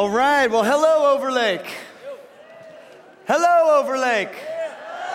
All 0.00 0.08
right. 0.08 0.50
Well, 0.50 0.64
hello, 0.64 1.14
Overlake. 1.14 1.76
Hello, 3.26 3.82
Overlake. 3.82 4.34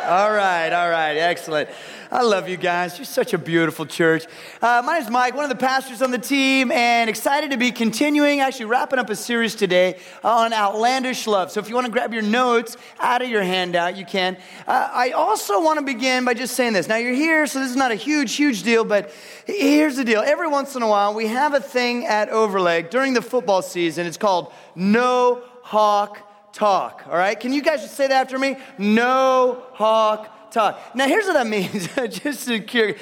All 0.06 0.32
right, 0.32 0.72
all 0.72 0.88
right, 0.88 1.18
excellent. 1.18 1.68
I 2.12 2.22
love 2.22 2.48
you 2.48 2.58
guys. 2.58 2.96
You're 3.00 3.06
such 3.06 3.34
a 3.34 3.40
beautiful 3.40 3.88
church. 3.88 4.28
Uh, 4.62 4.84
my 4.86 4.94
name 4.94 5.02
is 5.02 5.10
Mike, 5.10 5.34
one 5.34 5.46
of 5.46 5.50
the 5.50 5.56
pastors 5.56 6.04
on 6.04 6.12
the 6.12 6.20
team, 6.20 6.72
and 6.72 7.10
excited 7.10 7.50
to 7.50 7.58
be 7.58 7.72
continuing, 7.72 8.40
actually 8.40 8.66
wrapping 8.66 9.00
up 9.00 9.10
a 9.10 9.16
series 9.16 9.56
today 9.56 9.98
on 10.24 10.54
outlandish 10.54 11.26
love. 11.26 11.50
So 11.50 11.60
if 11.60 11.70
you 11.70 11.74
want 11.74 11.86
to 11.88 11.92
grab 11.92 12.14
your 12.14 12.22
notes 12.22 12.78
out 13.00 13.24
of 13.24 13.30
your 13.30 13.42
handout, 13.42 13.98
you 13.98 14.06
can. 14.06 14.38
Uh, 14.68 14.90
I 14.94 15.10
also 15.10 15.60
want 15.60 15.80
to 15.80 15.86
begin 15.86 16.24
by 16.24 16.36
just 16.36 16.56
saying 16.56 16.74
this. 16.74 16.88
Now, 16.88 16.98
you're 16.98 17.14
here, 17.14 17.48
so 17.48 17.60
this 17.60 17.72
is 17.72 17.76
not 17.76 17.92
a 17.92 17.96
huge, 17.96 18.36
huge 18.36 18.62
deal, 18.62 18.86
but 18.86 19.12
here's 19.48 19.96
the 19.96 20.04
deal. 20.04 20.22
Every 20.22 20.48
once 20.48 20.76
in 20.76 20.84
a 20.84 20.88
while, 20.88 21.16
we 21.16 21.26
have 21.26 21.56
a 21.56 21.60
thing 21.60 22.06
at 22.06 22.30
Overlake 22.30 22.92
during 22.92 23.16
the 23.16 23.24
football 23.24 23.64
season. 23.64 24.06
It's 24.06 24.18
called 24.18 24.54
No 24.76 25.42
Hawk 25.64 26.25
talk. 26.56 27.04
All 27.08 27.18
right? 27.18 27.40
Can 27.40 27.54
you 27.54 27.62
guys 27.62 27.82
just 27.82 27.96
say 27.96 28.08
that 28.08 28.22
after 28.22 28.40
me? 28.40 28.58
No 28.78 29.64
hawk 29.74 30.52
talk. 30.52 30.80
Now, 30.96 31.08
here's 31.08 31.26
what 31.26 31.34
that 31.34 31.48
means. 31.48 31.88
just 32.20 32.48
to 32.48 32.60
cure. 32.60 32.96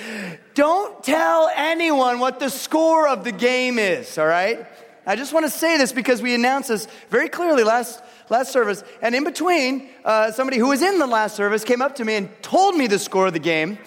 Don't 0.56 1.02
tell 1.04 1.50
anyone 1.56 2.20
what 2.20 2.40
the 2.40 2.50
score 2.50 3.08
of 3.08 3.24
the 3.24 3.32
game 3.32 3.80
is. 3.80 4.18
All 4.18 4.28
right? 4.28 4.66
I 5.06 5.16
just 5.16 5.34
want 5.34 5.46
to 5.46 5.52
say 5.52 5.78
this 5.78 5.92
because 5.92 6.22
we 6.22 6.34
announced 6.34 6.70
this 6.70 6.88
very 7.10 7.30
clearly 7.30 7.64
last 7.64 8.02
last 8.30 8.54
service, 8.54 8.84
and 9.02 9.14
in 9.14 9.26
between, 9.26 9.90
uh, 10.06 10.32
somebody 10.32 10.58
who 10.58 10.70
was 10.70 10.82
in 10.82 10.98
the 10.98 11.06
last 11.06 11.36
service 11.36 11.66
came 11.66 11.82
up 11.82 11.96
to 11.96 12.06
me 12.06 12.16
and 12.16 12.30
told 12.42 12.76
me 12.76 12.88
the 12.88 12.98
score 12.98 13.28
of 13.28 13.34
the 13.34 13.40
game, 13.40 13.78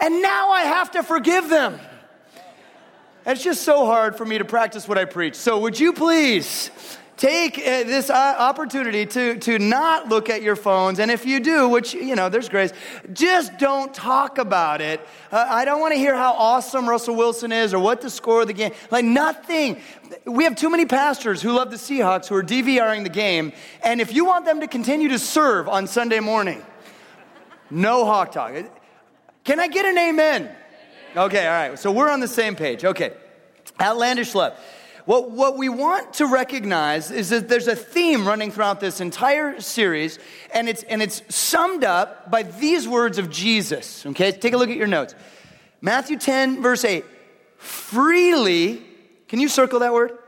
and 0.00 0.22
now 0.22 0.50
I 0.50 0.62
have 0.62 0.90
to 0.92 1.02
forgive 1.02 1.50
them. 1.50 1.78
And 3.26 3.36
it's 3.36 3.44
just 3.44 3.62
so 3.62 3.84
hard 3.84 4.16
for 4.16 4.24
me 4.24 4.38
to 4.38 4.44
practice 4.44 4.88
what 4.88 4.96
I 4.96 5.04
preach. 5.04 5.34
So, 5.34 5.60
would 5.60 5.78
you 5.78 5.92
please 5.92 6.70
take 7.16 7.58
uh, 7.58 7.84
this 7.84 8.10
uh, 8.10 8.36
opportunity 8.38 9.06
to, 9.06 9.38
to 9.38 9.58
not 9.58 10.08
look 10.08 10.28
at 10.28 10.42
your 10.42 10.56
phones. 10.56 10.98
And 10.98 11.10
if 11.10 11.24
you 11.24 11.40
do, 11.40 11.68
which, 11.68 11.94
you 11.94 12.14
know, 12.14 12.28
there's 12.28 12.48
grace, 12.48 12.72
just 13.12 13.56
don't 13.58 13.94
talk 13.94 14.38
about 14.38 14.80
it. 14.80 15.00
Uh, 15.30 15.46
I 15.48 15.64
don't 15.64 15.80
want 15.80 15.92
to 15.92 15.98
hear 15.98 16.14
how 16.14 16.32
awesome 16.34 16.88
Russell 16.88 17.14
Wilson 17.14 17.52
is 17.52 17.72
or 17.72 17.78
what 17.78 18.00
the 18.00 18.10
score 18.10 18.42
of 18.42 18.48
the 18.48 18.52
game. 18.52 18.72
Like, 18.90 19.04
nothing. 19.04 19.80
We 20.24 20.44
have 20.44 20.56
too 20.56 20.70
many 20.70 20.86
pastors 20.86 21.40
who 21.40 21.52
love 21.52 21.70
the 21.70 21.76
Seahawks 21.76 22.28
who 22.28 22.34
are 22.34 22.42
DVRing 22.42 23.04
the 23.04 23.10
game. 23.10 23.52
And 23.82 24.00
if 24.00 24.12
you 24.12 24.24
want 24.24 24.44
them 24.44 24.60
to 24.60 24.66
continue 24.66 25.08
to 25.10 25.18
serve 25.18 25.68
on 25.68 25.86
Sunday 25.86 26.20
morning, 26.20 26.64
no 27.70 28.04
hawk 28.04 28.32
talk. 28.32 28.52
Can 29.44 29.60
I 29.60 29.68
get 29.68 29.84
an 29.84 29.98
amen? 29.98 30.50
Okay, 31.16 31.46
all 31.46 31.52
right. 31.52 31.78
So 31.78 31.92
we're 31.92 32.10
on 32.10 32.20
the 32.20 32.28
same 32.28 32.56
page. 32.56 32.84
Okay. 32.84 33.12
Outlandish 33.80 34.34
love. 34.34 34.58
What, 35.04 35.30
what 35.30 35.58
we 35.58 35.68
want 35.68 36.14
to 36.14 36.26
recognize 36.26 37.10
is 37.10 37.28
that 37.30 37.48
there's 37.48 37.68
a 37.68 37.76
theme 37.76 38.26
running 38.26 38.50
throughout 38.50 38.80
this 38.80 39.00
entire 39.00 39.60
series, 39.60 40.18
and 40.52 40.68
it's, 40.68 40.82
and 40.84 41.02
it's 41.02 41.22
summed 41.34 41.84
up 41.84 42.30
by 42.30 42.42
these 42.42 42.88
words 42.88 43.18
of 43.18 43.30
Jesus. 43.30 44.06
Okay, 44.06 44.32
take 44.32 44.54
a 44.54 44.56
look 44.56 44.70
at 44.70 44.76
your 44.76 44.86
notes. 44.86 45.14
Matthew 45.82 46.18
10, 46.18 46.62
verse 46.62 46.84
8. 46.84 47.04
Freely, 47.58 48.82
can 49.28 49.40
you 49.40 49.48
circle 49.48 49.80
that 49.80 49.92
word? 49.92 50.18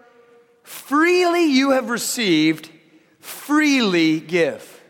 Freely 0.63 1.45
you 1.45 1.71
have 1.71 1.91
received, 1.91 2.71
freely 3.21 4.21
give. 4.21 4.83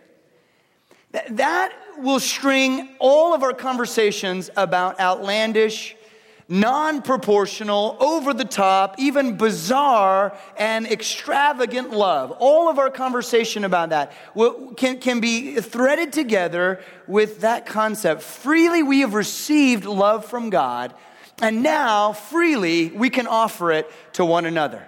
That 1.31 1.73
will 1.99 2.21
string 2.21 2.97
all 2.99 3.35
of 3.35 3.43
our 3.43 3.53
conversations 3.53 4.51
about 4.57 5.01
outlandish 5.01 5.96
non 6.49 7.03
proportional, 7.03 7.97
over 8.01 8.33
the 8.33 8.45
top, 8.45 8.97
even 8.99 9.37
bizarre 9.37 10.37
and 10.57 10.87
extravagant 10.87 11.91
love. 11.91 12.31
All 12.39 12.69
of 12.69 12.79
our 12.79 12.91
conversation 12.91 13.65
about 13.65 13.91
that 13.91 14.13
can, 14.77 14.99
can 14.99 15.21
be 15.21 15.57
threaded 15.57 16.13
together 16.13 16.81
with 17.07 17.41
that 17.41 17.67
concept. 17.67 18.23
Freely 18.23 18.83
we 18.83 19.01
have 19.01 19.15
received 19.15 19.85
love 19.85 20.25
from 20.25 20.51
God, 20.51 20.95
and 21.43 21.63
now 21.63 22.13
freely 22.13 22.89
we 22.91 23.11
can 23.11 23.27
offer 23.27 23.73
it 23.73 23.91
to 24.15 24.25
one 24.25 24.47
another. 24.47 24.87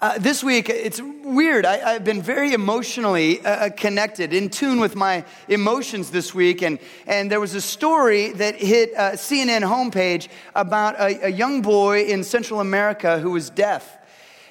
Uh, 0.00 0.16
this 0.16 0.44
week, 0.44 0.68
it's 0.68 1.00
weird. 1.24 1.66
I, 1.66 1.94
have 1.94 2.04
been 2.04 2.22
very 2.22 2.52
emotionally 2.52 3.40
uh, 3.40 3.66
uh 3.66 3.70
connected, 3.70 4.32
in 4.32 4.48
tune 4.48 4.78
with 4.78 4.94
my 4.94 5.24
emotions 5.48 6.12
this 6.12 6.32
week. 6.32 6.62
And, 6.62 6.78
and 7.08 7.28
there 7.28 7.40
was 7.40 7.56
a 7.56 7.60
story 7.60 8.30
that 8.34 8.54
hit 8.54 8.94
uh, 8.94 9.12
CNN 9.12 9.62
homepage 9.62 10.28
about 10.54 10.94
a, 11.00 11.26
a 11.26 11.28
young 11.30 11.62
boy 11.62 12.04
in 12.04 12.22
Central 12.22 12.60
America 12.60 13.18
who 13.18 13.32
was 13.32 13.50
deaf 13.50 13.97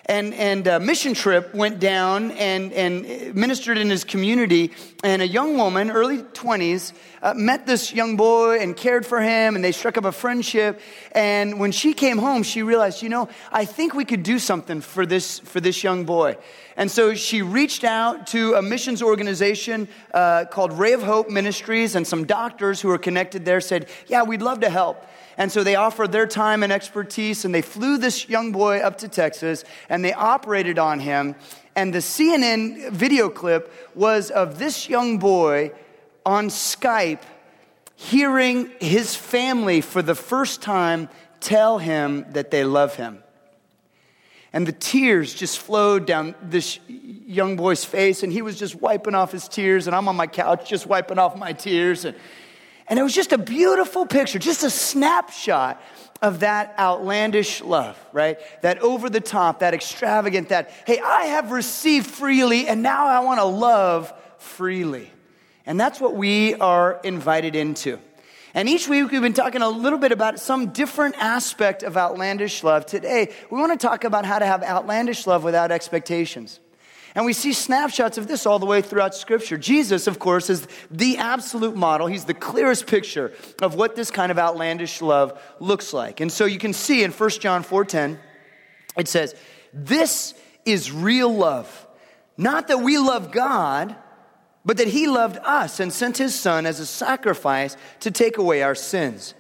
and, 0.08 0.34
and 0.34 0.66
a 0.68 0.80
mission 0.80 1.14
trip 1.14 1.54
went 1.54 1.80
down 1.80 2.32
and, 2.32 2.72
and 2.72 3.36
ministered 3.36 3.78
in 3.78 3.90
his 3.90 4.04
community. 4.04 4.72
And 5.04 5.22
a 5.22 5.28
young 5.28 5.58
woman, 5.58 5.92
early 5.92 6.20
20s, 6.20 6.94
uh, 7.22 7.34
met 7.34 7.66
this 7.66 7.94
young 7.94 8.16
boy 8.16 8.60
and 8.60 8.76
cared 8.76 9.06
for 9.06 9.20
him, 9.22 9.56
and 9.56 9.64
they 9.64 9.72
struck 9.72 9.98
up 9.98 10.06
a 10.06 10.12
friendship. 10.12 10.80
And 11.12 11.60
when 11.60 11.72
she 11.72 11.94
came 11.94 12.18
home, 12.18 12.44
she 12.44 12.64
realized, 12.64 13.02
you 13.02 13.10
know, 13.10 13.28
I 13.52 13.66
think 13.66 13.94
we 13.94 14.06
could 14.06 14.24
do 14.24 14.40
something 14.40 14.82
for 14.82 15.06
this, 15.06 15.40
for 15.40 15.60
this 15.60 15.84
young 15.84 16.06
boy. 16.06 16.38
And 16.78 16.90
so 16.90 17.14
she 17.14 17.42
reached 17.42 17.84
out 17.84 18.28
to 18.28 18.54
a 18.54 18.62
missions 18.62 19.02
organization 19.02 19.88
uh, 20.14 20.46
called 20.46 20.72
Ray 20.74 20.94
of 20.94 21.04
Hope 21.04 21.30
Ministries, 21.30 21.96
and 21.96 22.08
some 22.08 22.26
doctors 22.26 22.80
who 22.80 22.88
were 22.88 22.98
connected 23.00 23.46
there 23.46 23.60
said, 23.60 23.90
Yeah, 24.08 24.24
we'd 24.24 24.42
love 24.42 24.62
to 24.62 24.70
help. 24.70 25.06
And 25.38 25.52
so 25.52 25.64
they 25.64 25.76
offered 25.76 26.12
their 26.12 26.26
time 26.26 26.64
and 26.64 26.74
expertise, 26.74 27.46
and 27.46 27.54
they 27.54 27.62
flew 27.62 27.98
this 27.98 28.28
young 28.28 28.52
boy 28.52 28.80
up 28.80 28.98
to 29.00 29.08
Texas, 29.08 29.64
and 29.88 30.04
they 30.04 30.14
operated 30.14 30.80
on 30.80 31.00
him. 31.00 31.36
And 31.76 31.94
the 31.94 32.00
CNN 32.00 32.90
video 32.90 33.30
clip 33.30 33.72
was 33.94 34.32
of 34.32 34.58
this 34.58 34.90
young 34.90 35.20
boy 35.20 35.72
on 36.26 36.48
Skype 36.48 37.22
hearing 37.96 38.72
his 38.80 39.16
family 39.16 39.82
for 39.82 40.02
the 40.02 40.16
first 40.16 40.62
time 40.62 41.10
tell 41.40 41.78
him 41.78 42.26
that 42.32 42.52
they 42.52 42.64
love 42.64 42.96
him. 42.96 43.24
And 44.54 44.66
the 44.66 44.72
tears 44.72 45.34
just 45.34 45.60
flowed 45.60 46.08
down 46.08 46.34
this 46.42 46.80
young 46.88 47.58
boy's 47.58 47.86
face, 47.86 48.24
and 48.24 48.32
he 48.32 48.42
was 48.42 48.58
just 48.58 48.76
wiping 48.76 49.14
off 49.14 49.32
his 49.32 49.48
tears, 49.48 49.86
and 49.88 49.96
I'm 49.96 50.08
on 50.08 50.16
my 50.16 50.26
couch 50.26 50.70
just 50.70 50.88
wiping 50.88 51.20
off 51.20 51.38
my 51.38 51.54
tears. 51.54 52.06
And 52.06 52.16
and 52.90 52.98
it 52.98 53.04
was 53.04 53.14
just 53.14 53.34
a 53.34 53.38
beautiful 53.38 54.06
picture, 54.06 54.40
just 54.40 54.64
a 54.64 54.70
snapshot 54.70 55.82
of 56.22 56.40
that 56.40 56.74
outlandish 56.80 57.62
love, 57.62 57.98
right? 58.12 58.40
That 58.62 58.80
over 58.80 59.10
the 59.10 59.20
top, 59.20 59.60
that 59.60 59.74
extravagant, 59.74 60.50
that, 60.50 60.72
hey, 60.86 61.00
I 61.00 61.26
have 61.26 61.52
received 61.52 62.08
freely 62.08 62.68
and 62.68 62.82
now 62.82 63.08
I 63.08 63.20
want 63.20 63.40
to 63.40 63.46
love 63.46 64.14
freely. 64.38 65.12
And 65.66 65.80
that's 65.80 66.00
what 66.00 66.16
we 66.16 66.56
are 66.56 67.00
invited 67.04 67.56
into. 67.56 68.00
And 68.54 68.70
each 68.70 68.88
week 68.88 69.12
we've 69.12 69.22
been 69.22 69.34
talking 69.34 69.62
a 69.62 69.70
little 69.70 70.00
bit 70.00 70.12
about 70.12 70.40
some 70.40 70.68
different 70.68 71.16
aspect 71.18 71.84
of 71.84 71.98
outlandish 71.98 72.64
love. 72.64 72.86
Today, 72.86 73.34
we 73.52 73.60
want 73.60 73.80
to 73.80 73.88
talk 73.88 74.04
about 74.04 74.26
how 74.26 74.40
to 74.40 74.46
have 74.46 74.64
outlandish 74.64 75.28
love 75.28 75.44
without 75.44 75.72
expectations. 75.72 76.60
And 77.16 77.26
we 77.26 77.34
see 77.34 77.54
snapshots 77.54 78.18
of 78.18 78.28
this 78.28 78.46
all 78.46 78.60
the 78.60 78.66
way 78.66 78.82
throughout 78.82 79.16
Scripture. 79.16 79.58
Jesus, 79.58 80.08
of 80.08 80.20
course, 80.20 80.50
is 80.50 80.68
the 80.92 81.18
absolute 81.18 81.76
model. 81.76 82.08
He's 82.08 82.26
the 82.26 82.34
clearest 82.34 82.88
picture 82.88 83.34
of 83.62 83.76
what 83.76 83.96
this 83.96 84.12
kind 84.12 84.32
of 84.32 84.38
outlandish 84.38 85.02
love 85.02 85.42
looks 85.60 85.94
like. 85.94 86.20
And 86.20 86.32
so 86.32 86.46
you 86.46 86.60
can 86.60 86.74
see 86.74 87.04
in 87.04 87.12
1 87.12 87.30
John 87.42 87.64
4:10, 87.64 88.20
it 88.98 89.08
says, 89.08 89.36
This 89.74 90.34
is 90.66 90.92
real 90.92 91.34
love. 91.34 91.88
Not 92.38 92.68
that 92.68 92.80
we 92.80 92.98
love 92.98 93.32
God, 93.32 93.96
but 94.66 94.78
that 94.78 94.88
He 94.88 95.08
loved 95.08 95.38
us 95.44 95.80
and 95.80 95.92
sent 95.94 96.18
His 96.18 96.36
Son 96.36 96.66
as 96.66 96.80
a 96.80 96.86
sacrifice 96.86 97.78
to 98.02 98.12
take 98.12 98.38
away 98.38 98.62
our 98.62 98.76
sins. 98.76 99.34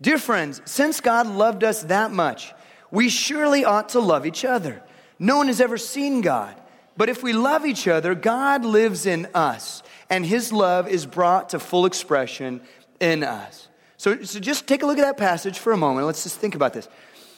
Dear 0.00 0.18
friends, 0.18 0.60
since 0.64 1.00
God 1.00 1.26
loved 1.26 1.62
us 1.62 1.82
that 1.84 2.10
much, 2.10 2.52
we 2.90 3.08
surely 3.08 3.64
ought 3.64 3.90
to 3.90 4.00
love 4.00 4.26
each 4.26 4.44
other. 4.44 4.82
No 5.18 5.36
one 5.36 5.46
has 5.46 5.60
ever 5.60 5.78
seen 5.78 6.20
God. 6.20 6.56
But 6.96 7.08
if 7.08 7.22
we 7.22 7.32
love 7.32 7.64
each 7.64 7.88
other, 7.88 8.14
God 8.14 8.64
lives 8.64 9.06
in 9.06 9.26
us, 9.34 9.82
and 10.10 10.26
his 10.26 10.52
love 10.52 10.88
is 10.88 11.06
brought 11.06 11.50
to 11.50 11.58
full 11.58 11.86
expression 11.86 12.60
in 13.00 13.24
us. 13.24 13.68
So, 13.96 14.22
so 14.22 14.40
just 14.40 14.66
take 14.66 14.82
a 14.82 14.86
look 14.86 14.98
at 14.98 15.02
that 15.02 15.16
passage 15.16 15.58
for 15.58 15.72
a 15.72 15.76
moment. 15.76 16.06
Let's 16.06 16.24
just 16.24 16.38
think 16.38 16.54
about 16.54 16.72
this. 16.72 16.88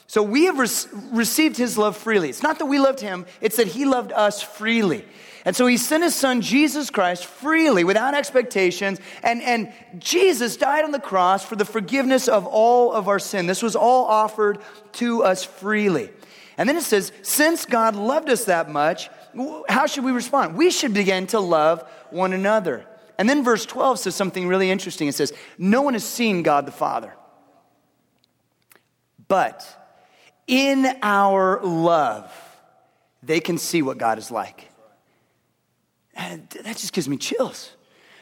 So 0.07 0.21
we 0.21 0.45
have 0.45 0.59
re- 0.59 1.09
received 1.11 1.57
his 1.57 1.77
love 1.77 1.97
freely. 1.97 2.29
It's 2.29 2.43
not 2.43 2.59
that 2.59 2.65
we 2.65 2.79
loved 2.79 2.99
him, 2.99 3.25
it's 3.41 3.57
that 3.57 3.67
he 3.67 3.85
loved 3.85 4.11
us 4.11 4.41
freely. 4.41 5.05
And 5.45 5.55
so 5.55 5.67
he 5.67 5.77
sent 5.77 6.03
his 6.03 6.15
son, 6.15 6.41
Jesus 6.41 6.89
Christ, 6.89 7.25
freely, 7.25 7.83
without 7.83 8.15
expectations. 8.15 8.99
And, 9.21 9.43
and 9.43 9.71
Jesus 9.99 10.57
died 10.57 10.83
on 10.83 10.91
the 10.91 10.99
cross 10.99 11.45
for 11.45 11.55
the 11.55 11.65
forgiveness 11.65 12.27
of 12.27 12.47
all 12.47 12.91
of 12.91 13.07
our 13.07 13.19
sin. 13.19 13.45
This 13.45 13.61
was 13.61 13.75
all 13.75 14.05
offered 14.05 14.57
to 14.93 15.23
us 15.23 15.43
freely. 15.43 16.09
And 16.57 16.67
then 16.67 16.77
it 16.77 16.83
says, 16.83 17.11
since 17.21 17.65
God 17.65 17.95
loved 17.95 18.29
us 18.29 18.45
that 18.45 18.71
much, 18.71 19.09
how 19.67 19.87
should 19.87 20.03
we 20.03 20.11
respond? 20.11 20.55
We 20.55 20.71
should 20.71 20.93
begin 20.93 21.27
to 21.27 21.39
love 21.39 21.87
one 22.09 22.33
another. 22.33 22.85
And 23.17 23.29
then 23.29 23.43
verse 23.43 23.65
12 23.65 23.99
says 23.99 24.15
something 24.15 24.47
really 24.47 24.69
interesting. 24.69 25.07
It 25.07 25.15
says, 25.15 25.33
No 25.57 25.81
one 25.81 25.93
has 25.93 26.03
seen 26.03 26.43
God 26.43 26.65
the 26.65 26.71
Father. 26.71 27.13
But 29.27 29.65
in 30.47 30.85
our 31.01 31.61
love, 31.63 32.31
they 33.23 33.39
can 33.39 33.57
see 33.57 33.81
what 33.81 33.97
God 33.97 34.17
is 34.17 34.31
like. 34.31 34.69
And 36.15 36.49
that 36.63 36.77
just 36.77 36.93
gives 36.93 37.09
me 37.09 37.17
chills. 37.17 37.74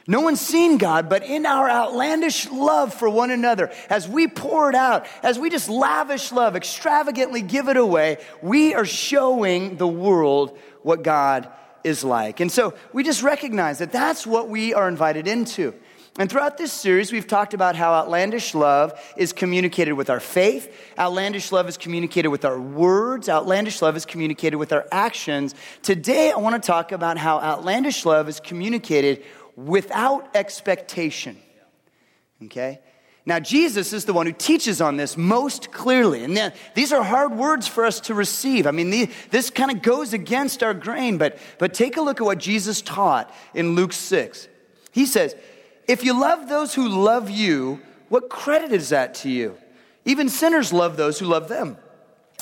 No 0.05 0.19
one's 0.19 0.41
seen 0.41 0.77
God, 0.77 1.07
but 1.07 1.23
in 1.23 1.45
our 1.45 1.69
outlandish 1.69 2.49
love 2.49 2.93
for 2.93 3.09
one 3.09 3.31
another, 3.31 3.71
as 3.89 4.07
we 4.07 4.27
pour 4.27 4.69
it 4.69 4.75
out, 4.75 5.07
as 5.21 5.39
we 5.39 5.49
just 5.49 5.69
lavish 5.69 6.31
love, 6.33 6.57
extravagantly 6.57 7.41
give 7.41 7.69
it 7.69 7.77
away, 7.77 8.17
we 8.41 8.73
are 8.73 8.85
showing 8.85 9.77
the 9.77 9.87
world 9.87 10.57
what 10.81 11.03
God 11.03 11.49
is 11.85 12.03
like. 12.03 12.41
And 12.41 12.51
so 12.51 12.73
we 12.91 13.03
just 13.03 13.23
recognize 13.23 13.79
that 13.79 13.93
that's 13.93 14.27
what 14.27 14.49
we 14.49 14.73
are 14.73 14.89
invited 14.89 15.25
into. 15.25 15.73
And 16.19 16.29
throughout 16.29 16.59
this 16.59 16.71
series, 16.71 17.11
we've 17.11 17.25
talked 17.25 17.55
about 17.55 17.75
how 17.75 17.93
outlandish 17.93 18.53
love 18.53 18.93
is 19.17 19.33
communicated 19.33 19.93
with 19.93 20.11
our 20.11 20.19
faith, 20.19 20.71
outlandish 20.99 21.51
love 21.51 21.67
is 21.67 21.75
communicated 21.75 22.27
with 22.27 22.45
our 22.45 22.59
words, 22.59 23.29
outlandish 23.29 23.81
love 23.81 23.95
is 23.95 24.05
communicated 24.05 24.57
with 24.57 24.71
our 24.73 24.85
actions. 24.91 25.55
Today, 25.81 26.31
I 26.31 26.37
want 26.37 26.61
to 26.61 26.65
talk 26.65 26.91
about 26.91 27.17
how 27.17 27.39
outlandish 27.39 28.05
love 28.05 28.29
is 28.29 28.39
communicated 28.39 29.23
without 29.55 30.35
expectation. 30.35 31.37
Okay? 32.45 32.79
Now, 33.25 33.39
Jesus 33.39 33.93
is 33.93 34.03
the 34.03 34.11
one 34.11 34.25
who 34.25 34.33
teaches 34.33 34.81
on 34.81 34.97
this 34.97 35.15
most 35.15 35.71
clearly. 35.71 36.25
And 36.25 36.35
then, 36.35 36.51
these 36.75 36.91
are 36.91 37.03
hard 37.03 37.31
words 37.37 37.67
for 37.67 37.85
us 37.85 38.01
to 38.01 38.13
receive. 38.13 38.67
I 38.67 38.71
mean, 38.71 38.89
the, 38.89 39.09
this 39.31 39.49
kind 39.49 39.71
of 39.71 39.81
goes 39.81 40.11
against 40.13 40.61
our 40.61 40.73
grain, 40.73 41.17
but, 41.17 41.37
but 41.57 41.73
take 41.73 41.95
a 41.95 42.01
look 42.01 42.19
at 42.19 42.25
what 42.25 42.37
Jesus 42.37 42.81
taught 42.81 43.33
in 43.53 43.75
Luke 43.75 43.93
6. 43.93 44.49
He 44.91 45.05
says, 45.05 45.35
if 45.87 46.03
you 46.03 46.19
love 46.19 46.49
those 46.49 46.73
who 46.73 46.89
love 46.89 47.29
you, 47.29 47.81
what 48.09 48.29
credit 48.29 48.73
is 48.73 48.89
that 48.89 49.15
to 49.15 49.29
you? 49.29 49.57
Even 50.05 50.27
sinners 50.27 50.73
love 50.73 50.97
those 50.97 51.19
who 51.19 51.25
love 51.25 51.47
them. 51.47 51.77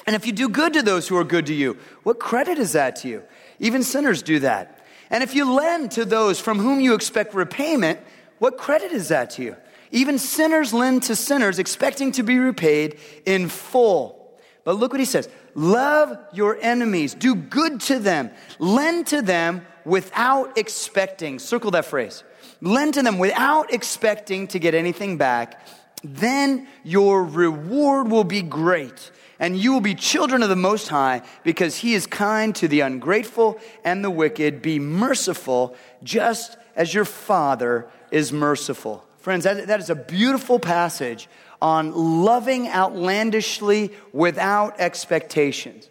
And 0.07 0.15
if 0.15 0.25
you 0.25 0.33
do 0.33 0.49
good 0.49 0.73
to 0.73 0.81
those 0.81 1.07
who 1.07 1.15
are 1.15 1.23
good 1.23 1.45
to 1.45 1.53
you, 1.53 1.77
what 2.03 2.19
credit 2.19 2.57
is 2.57 2.71
that 2.73 2.95
to 2.97 3.07
you? 3.07 3.23
Even 3.59 3.83
sinners 3.83 4.23
do 4.23 4.39
that. 4.39 4.80
And 5.11 5.21
if 5.21 5.35
you 5.35 5.53
lend 5.53 5.91
to 5.91 6.05
those 6.05 6.39
from 6.39 6.57
whom 6.57 6.79
you 6.79 6.95
expect 6.95 7.35
repayment, 7.35 7.99
what 8.39 8.57
credit 8.57 8.91
is 8.91 9.09
that 9.09 9.29
to 9.31 9.43
you? 9.43 9.55
Even 9.91 10.17
sinners 10.17 10.73
lend 10.73 11.03
to 11.03 11.15
sinners, 11.15 11.59
expecting 11.59 12.13
to 12.13 12.23
be 12.23 12.39
repaid 12.39 12.97
in 13.25 13.49
full. 13.49 14.39
But 14.63 14.77
look 14.77 14.93
what 14.93 14.99
he 14.99 15.05
says 15.05 15.29
love 15.53 16.17
your 16.33 16.57
enemies, 16.61 17.13
do 17.13 17.35
good 17.35 17.81
to 17.81 17.99
them, 17.99 18.31
lend 18.57 19.07
to 19.07 19.21
them 19.21 19.67
without 19.85 20.57
expecting. 20.57 21.39
Circle 21.39 21.71
that 21.71 21.85
phrase 21.85 22.23
lend 22.61 22.93
to 22.93 23.03
them 23.03 23.17
without 23.17 23.73
expecting 23.73 24.47
to 24.47 24.59
get 24.59 24.73
anything 24.73 25.17
back, 25.17 25.65
then 26.03 26.67
your 26.83 27.23
reward 27.23 28.09
will 28.09 28.23
be 28.23 28.41
great. 28.41 29.11
And 29.41 29.57
you 29.57 29.73
will 29.73 29.81
be 29.81 29.95
children 29.95 30.43
of 30.43 30.49
the 30.49 30.55
Most 30.55 30.87
High 30.87 31.23
because 31.43 31.75
He 31.75 31.95
is 31.95 32.07
kind 32.07 32.55
to 32.55 32.67
the 32.67 32.81
ungrateful 32.81 33.59
and 33.83 34.05
the 34.05 34.11
wicked. 34.11 34.61
Be 34.61 34.79
merciful 34.79 35.75
just 36.03 36.57
as 36.75 36.93
your 36.93 37.05
Father 37.05 37.89
is 38.11 38.31
merciful. 38.31 39.03
Friends, 39.17 39.43
that, 39.43 39.67
that 39.67 39.79
is 39.79 39.89
a 39.89 39.95
beautiful 39.95 40.59
passage 40.59 41.27
on 41.61 42.23
loving 42.23 42.67
outlandishly 42.67 43.91
without 44.13 44.79
expectations. 44.79 45.89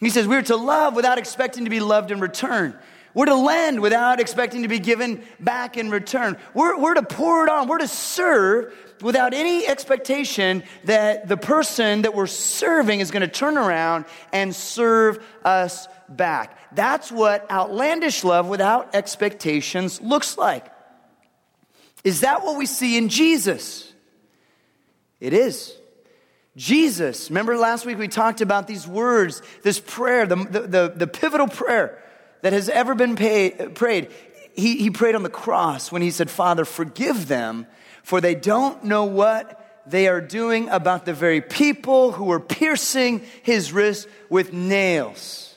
He 0.00 0.10
says 0.10 0.26
we're 0.26 0.42
to 0.42 0.56
love 0.56 0.94
without 0.94 1.18
expecting 1.18 1.64
to 1.64 1.70
be 1.70 1.80
loved 1.80 2.10
in 2.10 2.20
return. 2.20 2.78
We're 3.18 3.26
to 3.26 3.34
lend 3.34 3.80
without 3.80 4.20
expecting 4.20 4.62
to 4.62 4.68
be 4.68 4.78
given 4.78 5.24
back 5.40 5.76
in 5.76 5.90
return. 5.90 6.36
We're, 6.54 6.78
we're 6.78 6.94
to 6.94 7.02
pour 7.02 7.42
it 7.42 7.50
on. 7.50 7.66
We're 7.66 7.78
to 7.78 7.88
serve 7.88 8.72
without 9.02 9.34
any 9.34 9.66
expectation 9.66 10.62
that 10.84 11.26
the 11.26 11.36
person 11.36 12.02
that 12.02 12.14
we're 12.14 12.28
serving 12.28 13.00
is 13.00 13.10
going 13.10 13.22
to 13.22 13.26
turn 13.26 13.58
around 13.58 14.04
and 14.32 14.54
serve 14.54 15.18
us 15.44 15.88
back. 16.08 16.76
That's 16.76 17.10
what 17.10 17.50
outlandish 17.50 18.22
love 18.22 18.46
without 18.46 18.94
expectations 18.94 20.00
looks 20.00 20.38
like. 20.38 20.66
Is 22.04 22.20
that 22.20 22.44
what 22.44 22.56
we 22.56 22.66
see 22.66 22.96
in 22.96 23.08
Jesus? 23.08 23.92
It 25.18 25.32
is. 25.32 25.74
Jesus, 26.54 27.30
remember 27.30 27.56
last 27.56 27.84
week 27.84 27.98
we 27.98 28.06
talked 28.06 28.42
about 28.42 28.68
these 28.68 28.86
words, 28.86 29.42
this 29.64 29.80
prayer, 29.80 30.24
the, 30.24 30.36
the, 30.36 30.60
the, 30.60 30.92
the 30.94 31.06
pivotal 31.08 31.48
prayer 31.48 32.00
that 32.42 32.52
has 32.52 32.68
ever 32.68 32.94
been 32.94 33.16
prayed. 33.16 34.10
He, 34.54 34.76
he 34.76 34.90
prayed 34.90 35.14
on 35.14 35.22
the 35.22 35.30
cross 35.30 35.92
when 35.92 36.02
he 36.02 36.10
said, 36.10 36.30
Father, 36.30 36.64
forgive 36.64 37.28
them, 37.28 37.66
for 38.02 38.20
they 38.20 38.34
don't 38.34 38.84
know 38.84 39.04
what 39.04 39.54
they 39.86 40.08
are 40.08 40.20
doing 40.20 40.68
about 40.68 41.04
the 41.04 41.14
very 41.14 41.40
people 41.40 42.12
who 42.12 42.24
were 42.24 42.40
piercing 42.40 43.22
his 43.42 43.72
wrist 43.72 44.08
with 44.28 44.52
nails. 44.52 45.54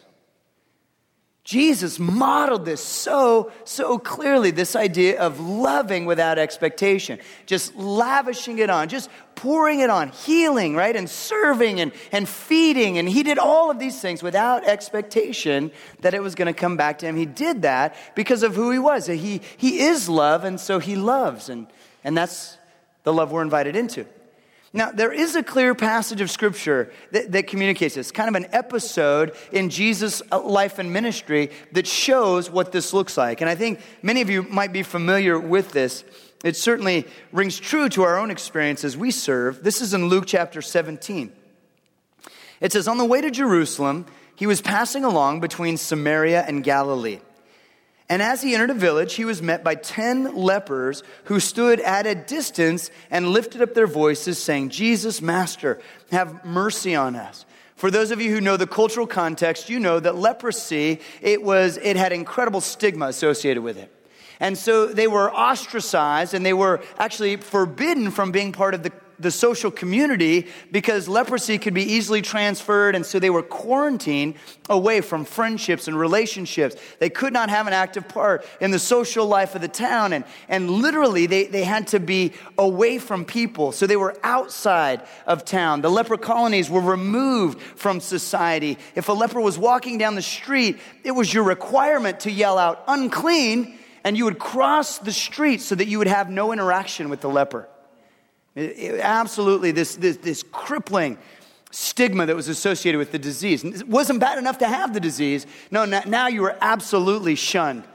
Jesus 1.51 1.99
modeled 1.99 2.63
this 2.63 2.81
so, 2.81 3.51
so 3.65 3.99
clearly 3.99 4.51
this 4.51 4.73
idea 4.73 5.19
of 5.19 5.41
loving 5.41 6.05
without 6.05 6.39
expectation, 6.39 7.19
just 7.45 7.75
lavishing 7.75 8.59
it 8.59 8.69
on, 8.69 8.87
just 8.87 9.09
pouring 9.35 9.81
it 9.81 9.89
on, 9.89 10.11
healing, 10.11 10.77
right? 10.77 10.95
And 10.95 11.09
serving 11.09 11.81
and, 11.81 11.91
and 12.13 12.29
feeding. 12.29 12.97
And 12.97 13.09
he 13.09 13.21
did 13.21 13.37
all 13.37 13.69
of 13.69 13.79
these 13.79 13.99
things 13.99 14.23
without 14.23 14.65
expectation 14.65 15.71
that 15.99 16.13
it 16.13 16.23
was 16.23 16.35
going 16.35 16.45
to 16.45 16.57
come 16.57 16.77
back 16.77 16.99
to 16.99 17.05
him. 17.05 17.17
He 17.17 17.25
did 17.25 17.63
that 17.63 17.97
because 18.15 18.43
of 18.43 18.55
who 18.55 18.71
he 18.71 18.79
was. 18.79 19.07
He, 19.07 19.41
he 19.57 19.81
is 19.81 20.07
love, 20.07 20.45
and 20.45 20.57
so 20.57 20.79
he 20.79 20.95
loves. 20.95 21.49
And, 21.49 21.67
and 22.05 22.15
that's 22.15 22.57
the 23.03 23.11
love 23.11 23.33
we're 23.33 23.41
invited 23.41 23.75
into. 23.75 24.05
Now, 24.73 24.89
there 24.91 25.11
is 25.11 25.35
a 25.35 25.43
clear 25.43 25.75
passage 25.75 26.21
of 26.21 26.31
scripture 26.31 26.93
that, 27.11 27.33
that, 27.33 27.47
communicates 27.47 27.95
this, 27.95 28.09
kind 28.09 28.29
of 28.29 28.35
an 28.35 28.47
episode 28.53 29.35
in 29.51 29.69
Jesus' 29.69 30.21
life 30.31 30.79
and 30.79 30.93
ministry 30.93 31.51
that 31.73 31.85
shows 31.85 32.49
what 32.49 32.71
this 32.71 32.93
looks 32.93 33.17
like. 33.17 33.41
And 33.41 33.49
I 33.49 33.55
think 33.55 33.81
many 34.01 34.21
of 34.21 34.29
you 34.29 34.43
might 34.43 34.71
be 34.71 34.83
familiar 34.83 35.37
with 35.37 35.73
this. 35.73 36.05
It 36.45 36.55
certainly 36.55 37.05
rings 37.33 37.59
true 37.59 37.89
to 37.89 38.03
our 38.03 38.17
own 38.17 38.31
experience 38.31 38.85
as 38.85 38.95
we 38.95 39.11
serve. 39.11 39.61
This 39.61 39.81
is 39.81 39.93
in 39.93 40.07
Luke 40.07 40.23
chapter 40.25 40.61
17. 40.61 41.33
It 42.61 42.71
says, 42.71 42.87
On 42.87 42.97
the 42.97 43.05
way 43.05 43.19
to 43.19 43.29
Jerusalem, 43.29 44.05
he 44.35 44.47
was 44.47 44.61
passing 44.61 45.03
along 45.03 45.41
between 45.41 45.75
Samaria 45.75 46.45
and 46.47 46.63
Galilee. 46.63 47.19
And 48.11 48.21
as 48.21 48.41
he 48.41 48.53
entered 48.53 48.71
a 48.71 48.73
village, 48.73 49.13
he 49.13 49.23
was 49.23 49.41
met 49.41 49.63
by 49.63 49.75
ten 49.75 50.35
lepers 50.35 51.01
who 51.23 51.39
stood 51.39 51.79
at 51.79 52.05
a 52.05 52.13
distance 52.13 52.91
and 53.09 53.29
lifted 53.29 53.61
up 53.61 53.73
their 53.73 53.87
voices, 53.87 54.37
saying, 54.37 54.67
Jesus, 54.67 55.21
Master, 55.21 55.79
have 56.11 56.43
mercy 56.43 56.93
on 56.93 57.15
us. 57.15 57.45
For 57.77 57.89
those 57.89 58.11
of 58.11 58.19
you 58.19 58.29
who 58.33 58.41
know 58.41 58.57
the 58.57 58.67
cultural 58.67 59.07
context, 59.07 59.69
you 59.69 59.79
know 59.79 59.97
that 59.97 60.17
leprosy, 60.17 60.99
it, 61.21 61.41
was, 61.41 61.77
it 61.77 61.95
had 61.95 62.11
incredible 62.11 62.59
stigma 62.59 63.05
associated 63.05 63.63
with 63.63 63.77
it. 63.77 63.89
And 64.41 64.57
so 64.57 64.87
they 64.87 65.07
were 65.07 65.31
ostracized 65.31 66.33
and 66.33 66.45
they 66.45 66.51
were 66.51 66.83
actually 66.97 67.37
forbidden 67.37 68.11
from 68.11 68.33
being 68.33 68.51
part 68.51 68.73
of 68.73 68.83
the 68.83 68.91
the 69.21 69.31
social 69.31 69.71
community 69.71 70.47
because 70.71 71.07
leprosy 71.07 71.57
could 71.57 71.73
be 71.73 71.83
easily 71.83 72.21
transferred, 72.21 72.95
and 72.95 73.05
so 73.05 73.19
they 73.19 73.29
were 73.29 73.43
quarantined 73.43 74.35
away 74.69 75.01
from 75.01 75.25
friendships 75.25 75.87
and 75.87 75.97
relationships. 75.97 76.75
They 76.99 77.09
could 77.09 77.33
not 77.33 77.49
have 77.49 77.67
an 77.67 77.73
active 77.73 78.07
part 78.07 78.45
in 78.59 78.71
the 78.71 78.79
social 78.79 79.25
life 79.25 79.55
of 79.55 79.61
the 79.61 79.67
town, 79.67 80.13
and, 80.13 80.25
and 80.47 80.69
literally 80.69 81.25
they, 81.25 81.45
they 81.45 81.63
had 81.63 81.87
to 81.87 81.99
be 81.99 82.33
away 82.57 82.97
from 82.97 83.25
people. 83.25 83.71
So 83.71 83.87
they 83.87 83.97
were 83.97 84.17
outside 84.23 85.01
of 85.27 85.45
town. 85.45 85.81
The 85.81 85.89
leper 85.89 86.17
colonies 86.17 86.69
were 86.69 86.81
removed 86.81 87.61
from 87.61 87.99
society. 87.99 88.77
If 88.95 89.09
a 89.09 89.13
leper 89.13 89.39
was 89.39 89.57
walking 89.57 89.97
down 89.97 90.15
the 90.15 90.21
street, 90.21 90.79
it 91.03 91.11
was 91.11 91.33
your 91.33 91.43
requirement 91.43 92.21
to 92.21 92.31
yell 92.31 92.57
out, 92.57 92.83
unclean, 92.87 93.77
and 94.03 94.17
you 94.17 94.25
would 94.25 94.39
cross 94.39 94.97
the 94.97 95.11
street 95.11 95.61
so 95.61 95.75
that 95.75 95.87
you 95.87 95.97
would 95.99 96.07
have 96.07 96.29
no 96.29 96.51
interaction 96.51 97.09
with 97.09 97.21
the 97.21 97.29
leper. 97.29 97.67
It, 98.55 98.77
it, 98.77 98.99
absolutely, 99.01 99.71
this, 99.71 99.95
this, 99.95 100.17
this 100.17 100.43
crippling 100.51 101.17
stigma 101.71 102.25
that 102.25 102.35
was 102.35 102.49
associated 102.49 102.97
with 102.97 103.11
the 103.11 103.19
disease. 103.19 103.63
It 103.63 103.87
wasn't 103.87 104.19
bad 104.19 104.37
enough 104.37 104.57
to 104.59 104.67
have 104.67 104.93
the 104.93 104.99
disease. 104.99 105.47
No, 105.71 105.85
now 105.85 106.27
you 106.27 106.43
are 106.45 106.57
absolutely 106.59 107.35
shunned 107.35 107.85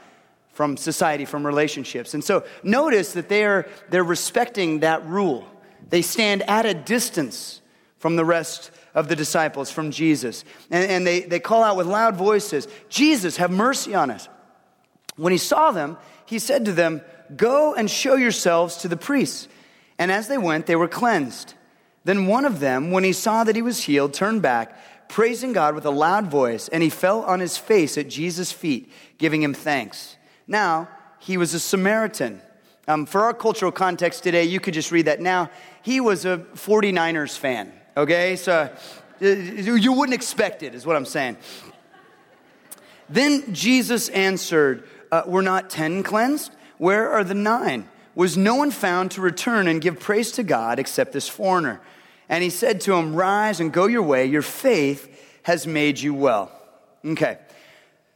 from 0.53 0.75
society, 0.75 1.25
from 1.25 1.45
relationships. 1.45 2.15
And 2.15 2.23
so 2.23 2.43
notice 2.63 3.13
that 3.13 3.29
they're, 3.29 3.67
they're 3.89 4.03
respecting 4.03 4.79
that 4.79 5.05
rule. 5.05 5.47
They 5.89 6.01
stand 6.01 6.41
at 6.49 6.65
a 6.65 6.73
distance 6.73 7.61
from 7.99 8.15
the 8.15 8.25
rest 8.25 8.71
of 8.95 9.07
the 9.07 9.15
disciples, 9.15 9.69
from 9.69 9.91
Jesus. 9.91 10.43
And, 10.71 10.89
and 10.89 11.07
they, 11.07 11.21
they 11.21 11.39
call 11.39 11.63
out 11.63 11.77
with 11.77 11.85
loud 11.85 12.15
voices, 12.15 12.67
Jesus, 12.89 13.37
have 13.37 13.51
mercy 13.51 13.93
on 13.93 14.09
us. 14.09 14.27
When 15.15 15.31
he 15.31 15.37
saw 15.37 15.71
them, 15.71 15.97
he 16.25 16.39
said 16.39 16.65
to 16.65 16.71
them, 16.71 17.01
Go 17.35 17.75
and 17.75 17.91
show 17.91 18.15
yourselves 18.15 18.77
to 18.77 18.87
the 18.87 18.97
priests. 18.97 19.47
And 19.99 20.11
as 20.11 20.27
they 20.27 20.37
went, 20.37 20.65
they 20.65 20.75
were 20.75 20.87
cleansed. 20.87 21.53
Then 22.03 22.27
one 22.27 22.45
of 22.45 22.59
them, 22.59 22.91
when 22.91 23.03
he 23.03 23.13
saw 23.13 23.43
that 23.43 23.55
he 23.55 23.61
was 23.61 23.83
healed, 23.83 24.13
turned 24.13 24.41
back, 24.41 24.77
praising 25.09 25.53
God 25.53 25.75
with 25.75 25.85
a 25.85 25.91
loud 25.91 26.27
voice, 26.27 26.67
and 26.67 26.83
he 26.83 26.89
fell 26.89 27.21
on 27.23 27.39
his 27.39 27.57
face 27.57 27.97
at 27.97 28.07
Jesus' 28.07 28.51
feet, 28.51 28.91
giving 29.17 29.41
him 29.41 29.53
thanks. 29.53 30.15
Now, 30.47 30.87
he 31.19 31.37
was 31.37 31.53
a 31.53 31.59
Samaritan. 31.59 32.41
Um, 32.87 33.05
for 33.05 33.21
our 33.21 33.33
cultural 33.33 33.71
context 33.71 34.23
today, 34.23 34.45
you 34.45 34.59
could 34.59 34.73
just 34.73 34.91
read 34.91 35.05
that. 35.05 35.19
Now, 35.19 35.49
he 35.81 35.99
was 35.99 36.23
a 36.23 36.37
49ers 36.37 37.37
fan, 37.37 37.73
okay? 37.97 38.35
So 38.37 38.71
uh, 39.21 39.25
you 39.25 39.91
wouldn't 39.91 40.13
expect 40.13 40.63
it, 40.63 40.73
is 40.73 40.85
what 40.85 40.95
I'm 40.95 41.05
saying. 41.05 41.37
Then 43.09 43.53
Jesus 43.53 44.09
answered, 44.09 44.87
uh, 45.11 45.23
Were 45.25 45.41
not 45.41 45.69
ten 45.69 46.03
cleansed? 46.03 46.53
Where 46.77 47.09
are 47.11 47.23
the 47.23 47.33
nine? 47.33 47.89
Was 48.17 48.35
no 48.35 48.55
one 48.55 48.71
found 48.71 49.11
to 49.11 49.21
return 49.21 49.67
and 49.67 49.79
give 49.79 49.99
praise 49.99 50.31
to 50.33 50.43
God 50.43 50.79
except 50.79 51.13
this 51.13 51.29
foreigner? 51.29 51.79
And 52.27 52.43
he 52.43 52.49
said 52.49 52.81
to 52.81 52.95
him, 52.95 53.15
Rise 53.15 53.59
and 53.59 53.71
go 53.71 53.85
your 53.85 54.01
way. 54.01 54.25
Your 54.25 54.41
faith 54.41 55.07
has 55.43 55.67
made 55.67 55.99
you 55.99 56.15
well. 56.15 56.51
Okay. 57.05 57.37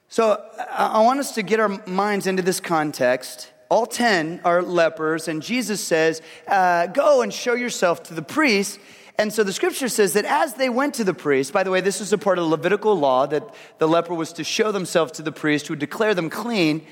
So 0.10 0.44
I 0.72 1.04
want 1.04 1.20
us 1.20 1.36
to 1.36 1.44
get 1.44 1.60
our 1.60 1.70
minds 1.86 2.26
into 2.26 2.42
this 2.42 2.60
context. 2.60 3.52
All 3.70 3.86
10 3.86 4.42
are 4.44 4.64
lepers, 4.64 5.28
and 5.28 5.40
Jesus 5.40 5.84
says, 5.84 6.24
uh, 6.48 6.88
Go 6.88 7.22
and 7.22 7.32
show 7.32 7.54
yourself 7.54 8.02
to 8.06 8.16
the 8.16 8.24
priest. 8.24 8.80
And 9.20 9.32
so 9.32 9.44
the 9.44 9.54
scripture 9.54 9.88
says 9.88 10.14
that 10.14 10.26
as 10.26 10.56
they 10.56 10.70
went 10.70 10.96
to 10.96 11.04
the 11.04 11.14
priest, 11.14 11.54
by 11.54 11.62
the 11.62 11.70
way, 11.70 11.80
this 11.80 12.02
is 12.02 12.12
a 12.12 12.18
part 12.18 12.40
of 12.40 12.46
the 12.46 12.50
Levitical 12.50 12.98
law 12.98 13.28
that 13.28 13.44
the 13.78 13.88
leper 13.88 14.16
was 14.16 14.34
to 14.34 14.44
show 14.44 14.72
themselves 14.72 15.12
to 15.12 15.22
the 15.22 15.32
priest 15.32 15.68
who 15.68 15.74
would 15.74 15.80
declare 15.80 16.16
them 16.16 16.32
clean, 16.32 16.88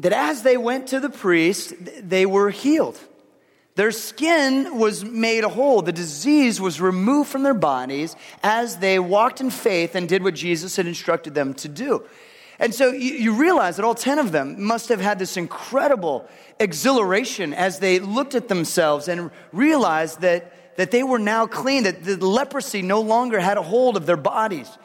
that 0.00 0.12
as 0.12 0.42
they 0.42 0.56
went 0.56 0.88
to 0.88 1.00
the 1.00 1.10
priest, 1.10 1.74
they 2.02 2.26
were 2.26 2.50
healed. 2.50 2.98
Their 3.76 3.92
skin 3.92 4.78
was 4.78 5.04
made 5.04 5.44
whole. 5.44 5.80
The 5.80 5.92
disease 5.92 6.60
was 6.60 6.80
removed 6.80 7.30
from 7.30 7.44
their 7.44 7.54
bodies 7.54 8.16
as 8.42 8.78
they 8.78 8.98
walked 8.98 9.40
in 9.40 9.50
faith 9.50 9.94
and 9.94 10.08
did 10.08 10.22
what 10.22 10.34
Jesus 10.34 10.76
had 10.76 10.86
instructed 10.86 11.34
them 11.34 11.54
to 11.54 11.68
do. 11.68 12.04
And 12.58 12.74
so 12.74 12.90
you, 12.90 13.14
you, 13.14 13.32
realize 13.32 13.76
that 13.76 13.86
all 13.86 13.94
10 13.94 14.18
of 14.18 14.32
them 14.32 14.62
must 14.62 14.90
have 14.90 15.00
had 15.00 15.18
this 15.18 15.38
incredible 15.38 16.28
exhilaration 16.58 17.54
as 17.54 17.78
they 17.78 18.00
looked 18.00 18.34
at 18.34 18.48
themselves 18.48 19.08
and 19.08 19.30
realized 19.50 20.20
that 20.20 20.52
that 20.80 20.90
they 20.90 21.02
were 21.02 21.18
now 21.18 21.46
clean, 21.46 21.82
that 21.82 22.04
the 22.04 22.16
leprosy 22.16 22.80
no 22.80 23.02
longer 23.02 23.38
had 23.38 23.58
a 23.58 23.62
hold 23.62 23.98
of 23.98 24.06
their 24.06 24.16
bodies. 24.16 24.78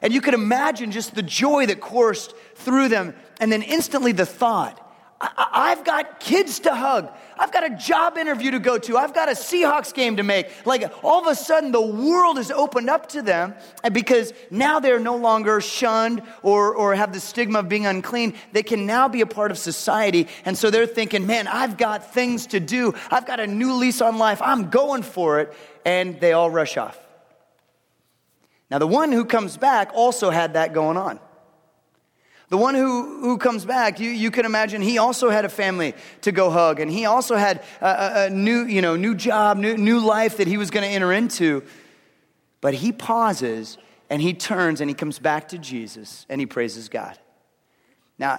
And 0.00 0.12
you 0.12 0.22
could 0.22 0.32
imagine 0.32 0.90
just 0.90 1.14
the 1.14 1.22
joy 1.22 1.66
that 1.66 1.78
coursed 1.78 2.34
through 2.54 2.88
them. 2.88 3.14
And 3.42 3.50
then 3.50 3.62
instantly 3.62 4.12
the 4.12 4.24
thought, 4.24 4.78
I- 5.20 5.70
have 5.70 5.84
got 5.84 6.20
kids 6.20 6.60
to 6.60 6.72
hug. 6.76 7.10
I've 7.36 7.50
got 7.50 7.64
a 7.64 7.70
job 7.70 8.16
interview 8.16 8.52
to 8.52 8.60
go 8.60 8.78
to. 8.78 8.96
I've 8.96 9.14
got 9.14 9.28
a 9.28 9.32
Seahawks 9.32 9.92
game 9.92 10.18
to 10.18 10.22
make. 10.22 10.46
Like 10.64 10.92
all 11.02 11.20
of 11.20 11.26
a 11.26 11.34
sudden, 11.34 11.72
the 11.72 11.82
world 11.82 12.38
is 12.38 12.52
opened 12.52 12.88
up 12.88 13.08
to 13.10 13.22
them 13.22 13.54
uh, 13.82 13.90
because 13.90 14.32
now 14.52 14.78
they're 14.78 15.00
no 15.00 15.16
longer 15.16 15.60
shunned 15.60 16.22
or, 16.44 16.72
or 16.72 16.94
have 16.94 17.12
the 17.12 17.18
stigma 17.18 17.58
of 17.58 17.68
being 17.68 17.84
unclean. 17.84 18.34
They 18.52 18.62
can 18.62 18.86
now 18.86 19.08
be 19.08 19.22
a 19.22 19.26
part 19.26 19.50
of 19.50 19.58
society. 19.58 20.28
And 20.44 20.56
so 20.56 20.70
they're 20.70 20.86
thinking, 20.86 21.26
man, 21.26 21.48
I've 21.48 21.76
got 21.76 22.14
things 22.14 22.46
to 22.48 22.60
do. 22.60 22.94
I've 23.10 23.26
got 23.26 23.40
a 23.40 23.46
new 23.48 23.74
lease 23.74 24.00
on 24.00 24.18
life. 24.18 24.40
I'm 24.40 24.70
going 24.70 25.02
for 25.02 25.40
it. 25.40 25.52
And 25.84 26.20
they 26.20 26.32
all 26.32 26.48
rush 26.48 26.76
off. 26.76 26.96
Now, 28.70 28.78
the 28.78 28.86
one 28.86 29.10
who 29.10 29.24
comes 29.24 29.56
back 29.56 29.90
also 29.94 30.30
had 30.30 30.52
that 30.54 30.72
going 30.72 30.96
on. 30.96 31.18
The 32.52 32.58
one 32.58 32.74
who, 32.74 33.18
who 33.22 33.38
comes 33.38 33.64
back, 33.64 33.98
you, 33.98 34.10
you 34.10 34.30
can 34.30 34.44
imagine 34.44 34.82
he 34.82 34.98
also 34.98 35.30
had 35.30 35.46
a 35.46 35.48
family 35.48 35.94
to 36.20 36.32
go 36.32 36.50
hug, 36.50 36.80
and 36.80 36.90
he 36.90 37.06
also 37.06 37.34
had 37.34 37.64
a, 37.80 38.26
a 38.26 38.28
new, 38.28 38.66
you 38.66 38.82
know, 38.82 38.94
new 38.94 39.14
job, 39.14 39.56
new, 39.56 39.74
new 39.74 40.00
life 40.00 40.36
that 40.36 40.46
he 40.46 40.58
was 40.58 40.70
going 40.70 40.86
to 40.86 40.94
enter 40.94 41.14
into. 41.14 41.62
But 42.60 42.74
he 42.74 42.92
pauses 42.92 43.78
and 44.10 44.20
he 44.20 44.34
turns 44.34 44.82
and 44.82 44.90
he 44.90 44.94
comes 44.94 45.18
back 45.18 45.48
to 45.48 45.56
Jesus 45.56 46.26
and 46.28 46.42
he 46.42 46.46
praises 46.46 46.90
God. 46.90 47.18
Now, 48.18 48.38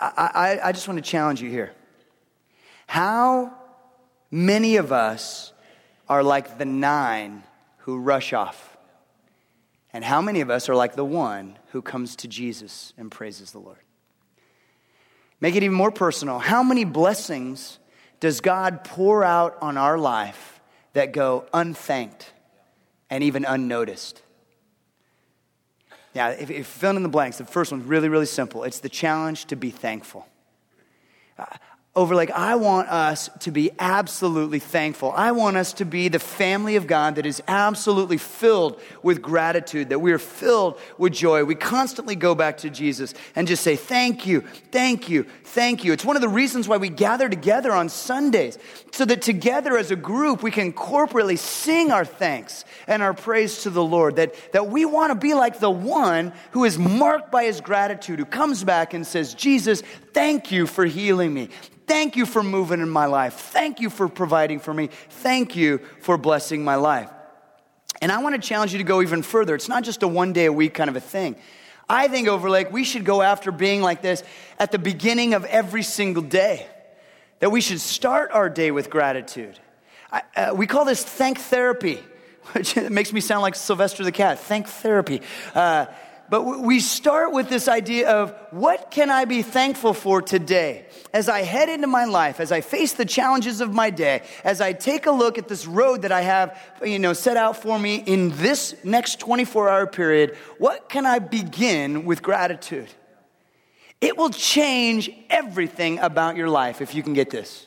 I, 0.00 0.30
I, 0.62 0.68
I 0.68 0.72
just 0.72 0.88
want 0.88 0.96
to 0.96 1.10
challenge 1.10 1.42
you 1.42 1.50
here. 1.50 1.74
How 2.86 3.52
many 4.30 4.76
of 4.76 4.92
us 4.92 5.52
are 6.08 6.22
like 6.22 6.56
the 6.56 6.64
nine 6.64 7.42
who 7.80 7.98
rush 7.98 8.32
off? 8.32 8.75
And 9.96 10.04
how 10.04 10.20
many 10.20 10.42
of 10.42 10.50
us 10.50 10.68
are 10.68 10.76
like 10.76 10.94
the 10.94 11.06
one 11.06 11.56
who 11.68 11.80
comes 11.80 12.16
to 12.16 12.28
Jesus 12.28 12.92
and 12.98 13.10
praises 13.10 13.52
the 13.52 13.60
Lord? 13.60 13.78
Make 15.40 15.54
it 15.54 15.62
even 15.62 15.74
more 15.74 15.90
personal. 15.90 16.38
How 16.38 16.62
many 16.62 16.84
blessings 16.84 17.78
does 18.20 18.42
God 18.42 18.84
pour 18.84 19.24
out 19.24 19.56
on 19.62 19.78
our 19.78 19.96
life 19.96 20.60
that 20.92 21.14
go 21.14 21.46
unthanked 21.54 22.30
and 23.08 23.24
even 23.24 23.46
unnoticed? 23.46 24.20
Now, 26.14 26.28
if, 26.28 26.50
if 26.50 26.66
fill 26.66 26.94
in 26.94 27.02
the 27.02 27.08
blanks, 27.08 27.38
the 27.38 27.46
first 27.46 27.72
one's 27.72 27.86
really, 27.86 28.10
really 28.10 28.26
simple. 28.26 28.64
It's 28.64 28.80
the 28.80 28.90
challenge 28.90 29.46
to 29.46 29.56
be 29.56 29.70
thankful 29.70 30.26
uh, 31.38 31.46
Overlake 31.96 32.30
i 32.32 32.56
want 32.56 32.88
us 32.90 33.30
to 33.40 33.50
be 33.50 33.70
absolutely 33.78 34.58
thankful. 34.58 35.12
I 35.12 35.32
want 35.32 35.56
us 35.56 35.72
to 35.74 35.86
be 35.86 36.08
the 36.08 36.18
family 36.18 36.76
of 36.76 36.86
god 36.86 37.14
that 37.14 37.24
is 37.24 37.42
absolutely 37.48 38.18
filled 38.18 38.78
with 39.02 39.22
gratitude 39.22 39.88
that 39.88 40.00
we 40.00 40.12
are 40.12 40.18
filled 40.18 40.78
with 40.98 41.14
joy. 41.14 41.44
We 41.44 41.54
constantly 41.54 42.14
go 42.14 42.34
back 42.34 42.58
to 42.58 42.68
jesus 42.68 43.14
and 43.34 43.48
just 43.48 43.62
say 43.62 43.76
thank 43.76 44.26
you 44.26 44.42
thank 44.72 45.08
you 45.08 45.24
thank 45.44 45.84
you. 45.84 45.94
It's 45.94 46.04
one 46.04 46.16
of 46.16 46.22
the 46.22 46.28
reasons 46.28 46.68
why 46.68 46.76
we 46.76 46.90
gather 46.90 47.30
together 47.30 47.72
on 47.72 47.88
sundays 47.88 48.58
so 48.92 49.06
that 49.06 49.22
together 49.22 49.78
as 49.78 49.90
a 49.90 49.96
group 49.96 50.42
we 50.42 50.50
can 50.50 50.74
corporately 50.74 51.38
sing 51.38 51.92
our 51.92 52.04
thanks 52.04 52.66
and 52.86 53.02
our 53.02 53.14
praise 53.14 53.62
to 53.62 53.70
the 53.70 53.82
lord. 53.82 54.16
That, 54.16 54.34
that 54.52 54.68
we 54.68 54.84
want 54.84 55.12
to 55.12 55.14
be 55.14 55.32
like 55.32 55.60
the 55.60 55.70
one 55.70 56.34
who 56.50 56.64
is 56.64 56.78
marked 56.78 57.32
by 57.32 57.44
his 57.44 57.62
gratitude 57.62 58.18
who 58.18 58.26
comes 58.26 58.64
back 58.64 58.92
and 58.92 59.06
says 59.06 59.32
jesus 59.32 59.82
thank 60.12 60.52
you 60.52 60.66
for 60.66 60.84
healing 60.84 61.32
me 61.32 61.48
Thank 61.86 62.16
you 62.16 62.26
for 62.26 62.42
moving 62.42 62.80
in 62.80 62.90
my 62.90 63.06
life. 63.06 63.34
Thank 63.34 63.80
you 63.80 63.90
for 63.90 64.08
providing 64.08 64.58
for 64.58 64.74
me. 64.74 64.88
Thank 65.08 65.54
you 65.54 65.80
for 66.00 66.18
blessing 66.18 66.64
my 66.64 66.74
life. 66.74 67.10
And 68.02 68.10
I 68.10 68.22
want 68.22 68.40
to 68.40 68.46
challenge 68.46 68.72
you 68.72 68.78
to 68.78 68.84
go 68.84 69.02
even 69.02 69.22
further. 69.22 69.54
It's 69.54 69.68
not 69.68 69.84
just 69.84 70.02
a 70.02 70.08
one 70.08 70.32
day 70.32 70.46
a 70.46 70.52
week 70.52 70.74
kind 70.74 70.90
of 70.90 70.96
a 70.96 71.00
thing. 71.00 71.36
I 71.88 72.08
think 72.08 72.26
Overlake, 72.26 72.72
we 72.72 72.82
should 72.82 73.04
go 73.04 73.22
after 73.22 73.52
being 73.52 73.80
like 73.80 74.02
this 74.02 74.24
at 74.58 74.72
the 74.72 74.78
beginning 74.78 75.34
of 75.34 75.44
every 75.44 75.84
single 75.84 76.22
day. 76.22 76.66
That 77.38 77.50
we 77.50 77.60
should 77.60 77.80
start 77.80 78.30
our 78.32 78.48
day 78.48 78.70
with 78.70 78.90
gratitude. 78.90 79.58
I, 80.10 80.22
uh, 80.34 80.54
we 80.54 80.66
call 80.66 80.84
this 80.84 81.04
thank 81.04 81.38
therapy, 81.38 82.00
which 82.52 82.76
makes 82.76 83.12
me 83.12 83.20
sound 83.20 83.42
like 83.42 83.54
Sylvester 83.54 84.02
the 84.02 84.12
cat. 84.12 84.40
Thank 84.40 84.66
therapy. 84.66 85.22
Uh, 85.54 85.86
but 86.28 86.42
we 86.42 86.80
start 86.80 87.32
with 87.32 87.48
this 87.48 87.68
idea 87.68 88.10
of 88.10 88.34
what 88.50 88.90
can 88.90 89.10
I 89.10 89.24
be 89.24 89.42
thankful 89.42 89.94
for 89.94 90.20
today? 90.20 90.86
As 91.12 91.28
I 91.28 91.42
head 91.42 91.68
into 91.68 91.86
my 91.86 92.04
life, 92.04 92.40
as 92.40 92.52
I 92.52 92.60
face 92.60 92.94
the 92.94 93.04
challenges 93.04 93.60
of 93.60 93.72
my 93.72 93.90
day, 93.90 94.22
as 94.44 94.60
I 94.60 94.72
take 94.72 95.06
a 95.06 95.10
look 95.10 95.38
at 95.38 95.48
this 95.48 95.66
road 95.66 96.02
that 96.02 96.12
I 96.12 96.22
have, 96.22 96.58
you 96.82 96.98
know, 96.98 97.12
set 97.12 97.36
out 97.36 97.56
for 97.56 97.78
me 97.78 97.96
in 97.96 98.30
this 98.36 98.74
next 98.84 99.20
24 99.20 99.68
hour 99.68 99.86
period, 99.86 100.36
what 100.58 100.88
can 100.88 101.06
I 101.06 101.18
begin 101.20 102.04
with 102.04 102.22
gratitude? 102.22 102.88
It 104.00 104.16
will 104.16 104.30
change 104.30 105.10
everything 105.30 105.98
about 106.00 106.36
your 106.36 106.48
life 106.48 106.80
if 106.80 106.94
you 106.94 107.02
can 107.02 107.14
get 107.14 107.30
this. 107.30 107.66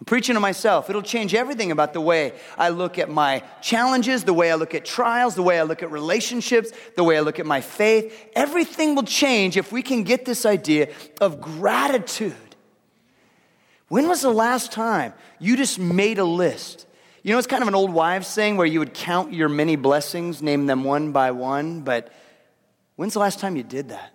I'm 0.00 0.06
preaching 0.06 0.34
to 0.34 0.40
myself. 0.40 0.88
It'll 0.88 1.02
change 1.02 1.34
everything 1.34 1.70
about 1.70 1.92
the 1.92 2.00
way 2.00 2.32
I 2.56 2.70
look 2.70 2.98
at 2.98 3.10
my 3.10 3.42
challenges, 3.60 4.24
the 4.24 4.32
way 4.32 4.50
I 4.50 4.54
look 4.54 4.74
at 4.74 4.86
trials, 4.86 5.34
the 5.34 5.42
way 5.42 5.60
I 5.60 5.62
look 5.62 5.82
at 5.82 5.90
relationships, 5.90 6.72
the 6.96 7.04
way 7.04 7.18
I 7.18 7.20
look 7.20 7.38
at 7.38 7.44
my 7.44 7.60
faith. 7.60 8.30
Everything 8.34 8.94
will 8.94 9.02
change 9.02 9.58
if 9.58 9.72
we 9.72 9.82
can 9.82 10.02
get 10.02 10.24
this 10.24 10.46
idea 10.46 10.88
of 11.20 11.42
gratitude. 11.42 12.34
When 13.88 14.08
was 14.08 14.22
the 14.22 14.30
last 14.30 14.72
time 14.72 15.12
you 15.38 15.54
just 15.54 15.78
made 15.78 16.18
a 16.18 16.24
list? 16.24 16.86
You 17.22 17.32
know, 17.32 17.38
it's 17.38 17.46
kind 17.46 17.60
of 17.60 17.68
an 17.68 17.74
old 17.74 17.92
wives' 17.92 18.26
saying 18.26 18.56
where 18.56 18.66
you 18.66 18.78
would 18.78 18.94
count 18.94 19.34
your 19.34 19.50
many 19.50 19.76
blessings, 19.76 20.40
name 20.40 20.64
them 20.64 20.82
one 20.82 21.12
by 21.12 21.32
one, 21.32 21.82
but 21.82 22.10
when's 22.96 23.12
the 23.12 23.18
last 23.18 23.38
time 23.38 23.54
you 23.54 23.62
did 23.62 23.90
that? 23.90 24.14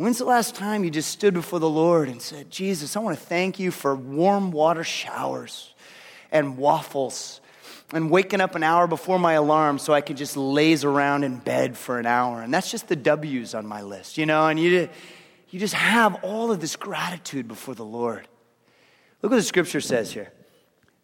When's 0.00 0.16
the 0.16 0.24
last 0.24 0.54
time 0.54 0.82
you 0.82 0.88
just 0.88 1.10
stood 1.10 1.34
before 1.34 1.58
the 1.58 1.68
Lord 1.68 2.08
and 2.08 2.22
said, 2.22 2.50
Jesus, 2.50 2.96
I 2.96 3.00
want 3.00 3.18
to 3.18 3.22
thank 3.22 3.58
you 3.58 3.70
for 3.70 3.94
warm 3.94 4.50
water 4.50 4.82
showers 4.82 5.74
and 6.32 6.56
waffles 6.56 7.42
and 7.92 8.10
waking 8.10 8.40
up 8.40 8.54
an 8.54 8.62
hour 8.62 8.86
before 8.86 9.18
my 9.18 9.34
alarm 9.34 9.78
so 9.78 9.92
I 9.92 10.00
could 10.00 10.16
just 10.16 10.38
laze 10.38 10.84
around 10.84 11.24
in 11.24 11.36
bed 11.36 11.76
for 11.76 11.98
an 11.98 12.06
hour? 12.06 12.40
And 12.40 12.54
that's 12.54 12.70
just 12.70 12.88
the 12.88 12.96
W's 12.96 13.52
on 13.52 13.66
my 13.66 13.82
list, 13.82 14.16
you 14.16 14.24
know? 14.24 14.46
And 14.46 14.58
you, 14.58 14.88
you 15.50 15.60
just 15.60 15.74
have 15.74 16.24
all 16.24 16.50
of 16.50 16.60
this 16.62 16.76
gratitude 16.76 17.46
before 17.46 17.74
the 17.74 17.84
Lord. 17.84 18.26
Look 19.20 19.32
what 19.32 19.36
the 19.36 19.42
scripture 19.42 19.82
says 19.82 20.10
here. 20.10 20.32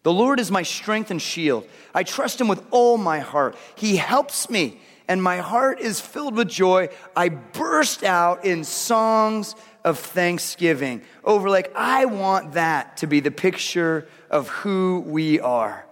The 0.01 0.11
Lord 0.11 0.39
is 0.39 0.49
my 0.49 0.63
strength 0.63 1.11
and 1.11 1.21
shield. 1.21 1.67
I 1.93 2.01
trust 2.01 2.41
him 2.41 2.47
with 2.47 2.65
all 2.71 2.97
my 2.97 3.19
heart. 3.19 3.57
He 3.75 3.97
helps 3.97 4.49
me 4.49 4.81
and 5.07 5.23
my 5.23 5.37
heart 5.37 5.79
is 5.79 6.01
filled 6.01 6.35
with 6.35 6.49
joy. 6.49 6.89
I 7.15 7.29
burst 7.29 8.03
out 8.03 8.45
in 8.45 8.63
songs 8.63 9.55
of 9.83 9.99
thanksgiving. 9.99 11.01
Overlake, 11.23 11.71
I 11.75 12.05
want 12.05 12.53
that 12.53 12.97
to 12.97 13.07
be 13.07 13.19
the 13.21 13.31
picture 13.31 14.07
of 14.29 14.49
who 14.49 15.03
we 15.05 15.39
are. 15.39 15.85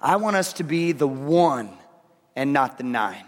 I 0.00 0.16
want 0.16 0.36
us 0.36 0.54
to 0.54 0.64
be 0.64 0.92
the 0.92 1.06
one 1.06 1.70
and 2.34 2.52
not 2.52 2.78
the 2.78 2.84
nine. 2.84 3.24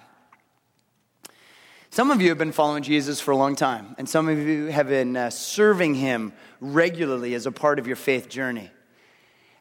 Some 1.90 2.10
of 2.10 2.20
you 2.20 2.30
have 2.30 2.38
been 2.38 2.50
following 2.50 2.82
Jesus 2.82 3.20
for 3.20 3.30
a 3.30 3.36
long 3.36 3.54
time, 3.54 3.94
and 3.98 4.08
some 4.08 4.28
of 4.28 4.36
you 4.38 4.66
have 4.66 4.88
been 4.88 5.16
uh, 5.16 5.30
serving 5.30 5.94
him 5.94 6.32
regularly 6.60 7.34
as 7.34 7.46
a 7.46 7.52
part 7.52 7.78
of 7.78 7.86
your 7.86 7.94
faith 7.94 8.28
journey. 8.28 8.70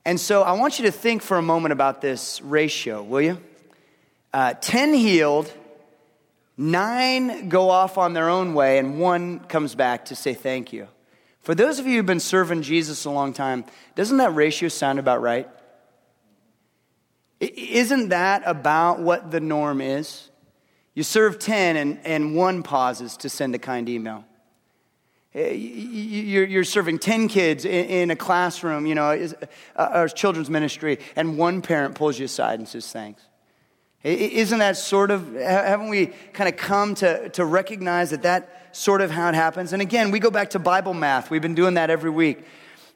And 0.04 0.20
so 0.20 0.42
I 0.42 0.54
want 0.54 0.80
you 0.80 0.86
to 0.86 0.92
think 0.92 1.22
for 1.22 1.38
a 1.38 1.44
moment 1.44 1.74
about 1.74 2.02
this 2.02 2.42
ratio, 2.42 3.04
will 3.04 3.22
you? 3.22 3.38
Uh, 4.34 4.56
10 4.56 4.96
healed 4.96 5.54
Nine 6.58 7.50
go 7.50 7.70
off 7.70 7.98
on 7.98 8.14
their 8.14 8.30
own 8.30 8.54
way, 8.54 8.78
and 8.78 9.00
one 9.00 9.40
comes 9.40 9.74
back 9.76 10.06
to 10.06 10.16
say 10.16 10.34
thank 10.34 10.72
you. 10.72 10.88
For 11.42 11.56
those 11.56 11.80
of 11.80 11.88
you 11.88 11.98
who've 11.98 12.06
been 12.06 12.20
serving 12.20 12.62
Jesus 12.62 13.06
a 13.06 13.10
long 13.10 13.34
time, 13.34 13.66
doesn't 13.96 14.18
that 14.18 14.34
ratio 14.34 14.70
sound 14.70 15.00
about 15.00 15.22
right? 15.22 15.50
Isn't 17.40 18.10
that 18.10 18.44
about 18.46 19.00
what 19.00 19.32
the 19.32 19.42
norm 19.42 19.82
is? 19.82 20.30
You 20.94 21.04
serve 21.04 21.40
10 21.40 21.76
and, 21.76 22.00
and 22.06 22.36
one 22.36 22.64
pauses 22.64 23.18
to 23.18 23.30
send 23.30 23.56
a 23.56 23.60
kind 23.60 23.90
email. 23.90 24.24
Eh, 25.34 25.52
you're, 25.52 26.64
serving 26.64 27.00
10 27.00 27.28
kids 27.28 27.66
in, 27.66 28.12
a 28.12 28.16
classroom, 28.16 28.86
you 28.86 28.94
know, 28.94 29.28
uh, 29.76 29.90
or 29.94 30.08
children's 30.08 30.50
ministry, 30.50 31.00
and 31.16 31.38
one 31.38 31.62
parent 31.62 31.96
pulls 31.96 32.20
you 32.20 32.26
aside 32.26 32.60
and 32.60 32.68
says 32.68 32.90
thanks. 32.92 33.24
Isn't 34.04 34.60
that 34.60 34.76
sort 34.76 35.12
of, 35.12 35.34
haven't 35.36 35.88
we 35.88 36.08
kind 36.34 36.50
of 36.50 36.58
come 36.58 36.94
to, 36.96 37.30
to 37.30 37.46
recognize 37.46 38.10
that 38.10 38.24
that 38.24 38.76
sort 38.76 39.00
of 39.00 39.10
how 39.10 39.30
it 39.30 39.36
happens? 39.36 39.72
And 39.72 39.82
again, 39.82 40.12
we 40.12 40.20
go 40.20 40.30
back 40.30 40.50
to 40.52 40.60
Bible 40.60 40.94
math. 40.94 41.30
We've 41.30 41.42
been 41.42 41.56
doing 41.56 41.76
that 41.76 41.90
every 41.90 42.10
week. 42.10 42.44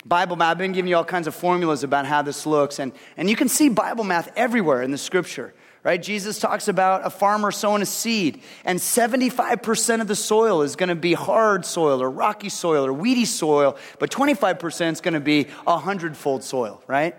Bible 0.06 0.36
math, 0.36 0.52
I've 0.52 0.58
been 0.58 0.74
giving 0.74 0.90
you 0.90 0.98
all 0.98 1.06
kinds 1.06 1.28
of 1.28 1.34
formulas 1.34 1.84
about 1.84 2.06
how 2.06 2.24
this 2.24 2.46
looks. 2.46 2.80
And, 2.80 2.92
and 3.16 3.30
you 3.30 3.38
can 3.38 3.48
see 3.48 3.70
Bible 3.70 4.04
math 4.04 4.32
everywhere 4.36 4.82
in 4.82 4.92
the 4.92 4.98
scripture, 4.98 5.54
right? 5.82 6.02
Jesus 6.02 6.40
talks 6.40 6.68
about 6.68 7.06
a 7.06 7.10
farmer 7.10 7.52
sowing 7.52 7.82
a 7.82 7.86
seed, 7.86 8.42
and 8.66 8.78
75% 8.78 10.02
of 10.02 10.08
the 10.10 10.16
soil 10.16 10.62
is 10.62 10.76
going 10.76 10.90
to 10.90 10.96
be 10.96 11.14
hard 11.14 11.66
soil 11.66 12.02
or 12.02 12.10
rocky 12.12 12.50
soil 12.50 12.86
or 12.86 12.92
weedy 12.92 13.26
soil, 13.26 13.78
but 13.98 14.12
25% 14.12 14.92
is 14.92 15.02
going 15.02 15.14
to 15.14 15.22
be 15.22 15.48
a 15.66 15.78
hundredfold 15.78 16.44
soil, 16.44 16.82
right? 16.86 17.16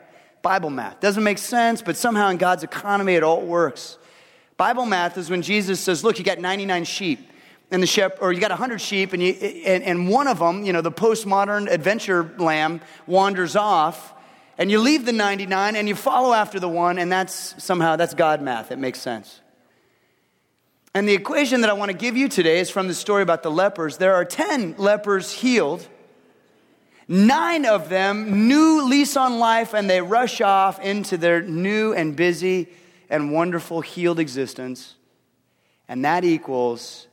Bible 0.49 0.71
math. 0.71 0.99
Doesn't 1.00 1.25
make 1.25 1.37
sense, 1.37 1.83
but 1.83 1.95
somehow 1.95 2.31
in 2.31 2.38
God's 2.38 2.62
economy 2.62 3.17
it 3.17 3.23
all 3.23 3.43
works. 3.43 3.99
Bible 4.57 4.87
math 4.87 5.19
is 5.19 5.28
when 5.28 5.43
Jesus 5.43 5.78
says, 5.78 6.02
Look, 6.02 6.19
you 6.19 6.25
got 6.25 6.38
99 6.38 6.85
sheep. 6.85 7.28
And 7.71 7.83
the 7.83 7.87
shepherd, 7.87 8.19
or 8.23 8.33
you 8.33 8.40
got 8.40 8.50
100 8.50 8.81
sheep, 8.81 9.12
and, 9.12 9.23
you, 9.23 9.33
and, 9.35 9.85
and 9.85 10.09
one 10.09 10.26
of 10.26 10.38
them, 10.38 10.64
you 10.64 10.73
know, 10.73 10.81
the 10.81 10.90
postmodern 10.90 11.71
adventure 11.71 12.35
lamb, 12.38 12.81
wanders 13.07 13.57
off, 13.57 14.14
and 14.57 14.71
you 14.71 14.81
leave 14.81 15.05
the 15.05 15.12
99 15.12 15.76
and 15.76 15.87
you 15.87 15.95
follow 15.95 16.33
after 16.33 16.59
the 16.59 16.67
one, 16.67 16.97
and 16.97 17.12
that's 17.12 17.62
somehow, 17.62 17.97
that's 17.97 18.14
God 18.14 18.40
math. 18.40 18.73
It 18.73 18.78
makes 18.78 19.02
sense. 19.02 19.43
And 20.95 21.07
the 21.07 21.12
equation 21.12 21.61
that 21.61 21.69
I 21.69 21.75
want 21.75 21.90
to 21.90 21.97
give 21.97 22.17
you 22.17 22.26
today 22.26 22.59
is 22.61 22.71
from 22.71 22.88
the 22.88 22.95
story 22.95 23.23
about 23.23 23.43
the 23.43 23.50
lepers. 23.50 23.99
There 23.99 24.14
are 24.14 24.25
10 24.25 24.76
lepers 24.78 25.31
healed 25.31 25.87
Nine 27.08 27.64
of 27.64 27.88
them, 27.88 28.46
new 28.48 28.86
lease 28.86 29.16
on 29.16 29.38
life, 29.38 29.72
and 29.72 29.88
they 29.88 30.02
rush 30.02 30.42
off 30.42 30.78
into 30.80 31.16
their 31.16 31.40
new 31.40 31.94
and 31.94 32.14
busy 32.14 32.68
and 33.08 33.32
wonderful 33.32 33.80
healed 33.80 34.18
existence. 34.18 34.94
And 35.88 36.04
that 36.04 36.22
equals 36.24 37.06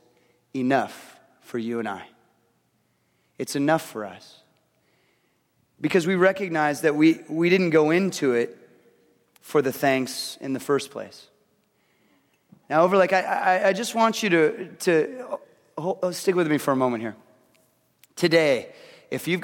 enough 0.54 1.18
for 1.40 1.58
you 1.58 1.78
and 1.78 1.88
I. 1.88 2.02
It's 3.38 3.56
enough 3.56 3.82
for 3.82 4.04
us. 4.04 4.40
Because 5.80 6.06
we 6.06 6.14
recognize 6.14 6.82
that 6.82 6.94
we, 6.94 7.20
we 7.28 7.48
didn't 7.48 7.70
go 7.70 7.90
into 7.90 8.32
it 8.32 8.56
for 9.40 9.62
the 9.62 9.72
thanks 9.72 10.36
in 10.40 10.52
the 10.52 10.60
first 10.60 10.90
place. 10.90 11.28
Now, 12.68 12.82
Overlake, 12.82 13.12
I, 13.12 13.20
I, 13.22 13.68
I 13.68 13.72
just 13.72 13.94
want 13.94 14.22
you 14.22 14.30
to, 14.30 14.66
to 14.80 15.38
oh, 15.78 16.10
stick 16.10 16.34
with 16.34 16.48
me 16.48 16.58
for 16.58 16.72
a 16.72 16.76
moment 16.76 17.02
here. 17.02 17.16
Today, 18.16 18.72
if 19.10 19.28
you've 19.28 19.40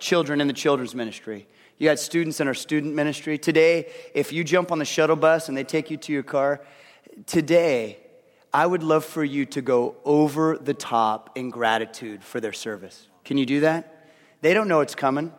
children 0.00 0.40
in 0.40 0.46
the 0.46 0.52
children's 0.52 0.94
ministry, 0.94 1.46
you 1.78 1.88
got 1.88 1.98
students 1.98 2.40
in 2.40 2.46
our 2.46 2.54
student 2.54 2.94
ministry. 2.94 3.36
Today, 3.36 3.90
if 4.14 4.32
you 4.32 4.44
jump 4.44 4.70
on 4.70 4.78
the 4.78 4.84
shuttle 4.84 5.16
bus 5.16 5.48
and 5.48 5.56
they 5.56 5.64
take 5.64 5.90
you 5.90 5.96
to 5.96 6.12
your 6.12 6.22
car, 6.22 6.60
today, 7.26 7.98
I 8.52 8.64
would 8.66 8.84
love 8.84 9.04
for 9.04 9.24
you 9.24 9.44
to 9.46 9.62
go 9.62 9.96
over 10.04 10.56
the 10.56 10.74
top 10.74 11.36
in 11.36 11.50
gratitude 11.50 12.22
for 12.22 12.40
their 12.40 12.52
service. 12.52 13.08
Can 13.24 13.36
you 13.36 13.46
do 13.46 13.60
that? 13.60 14.08
They 14.42 14.54
don't 14.54 14.68
know 14.68 14.80
it's 14.80 14.94
coming. 14.94 15.32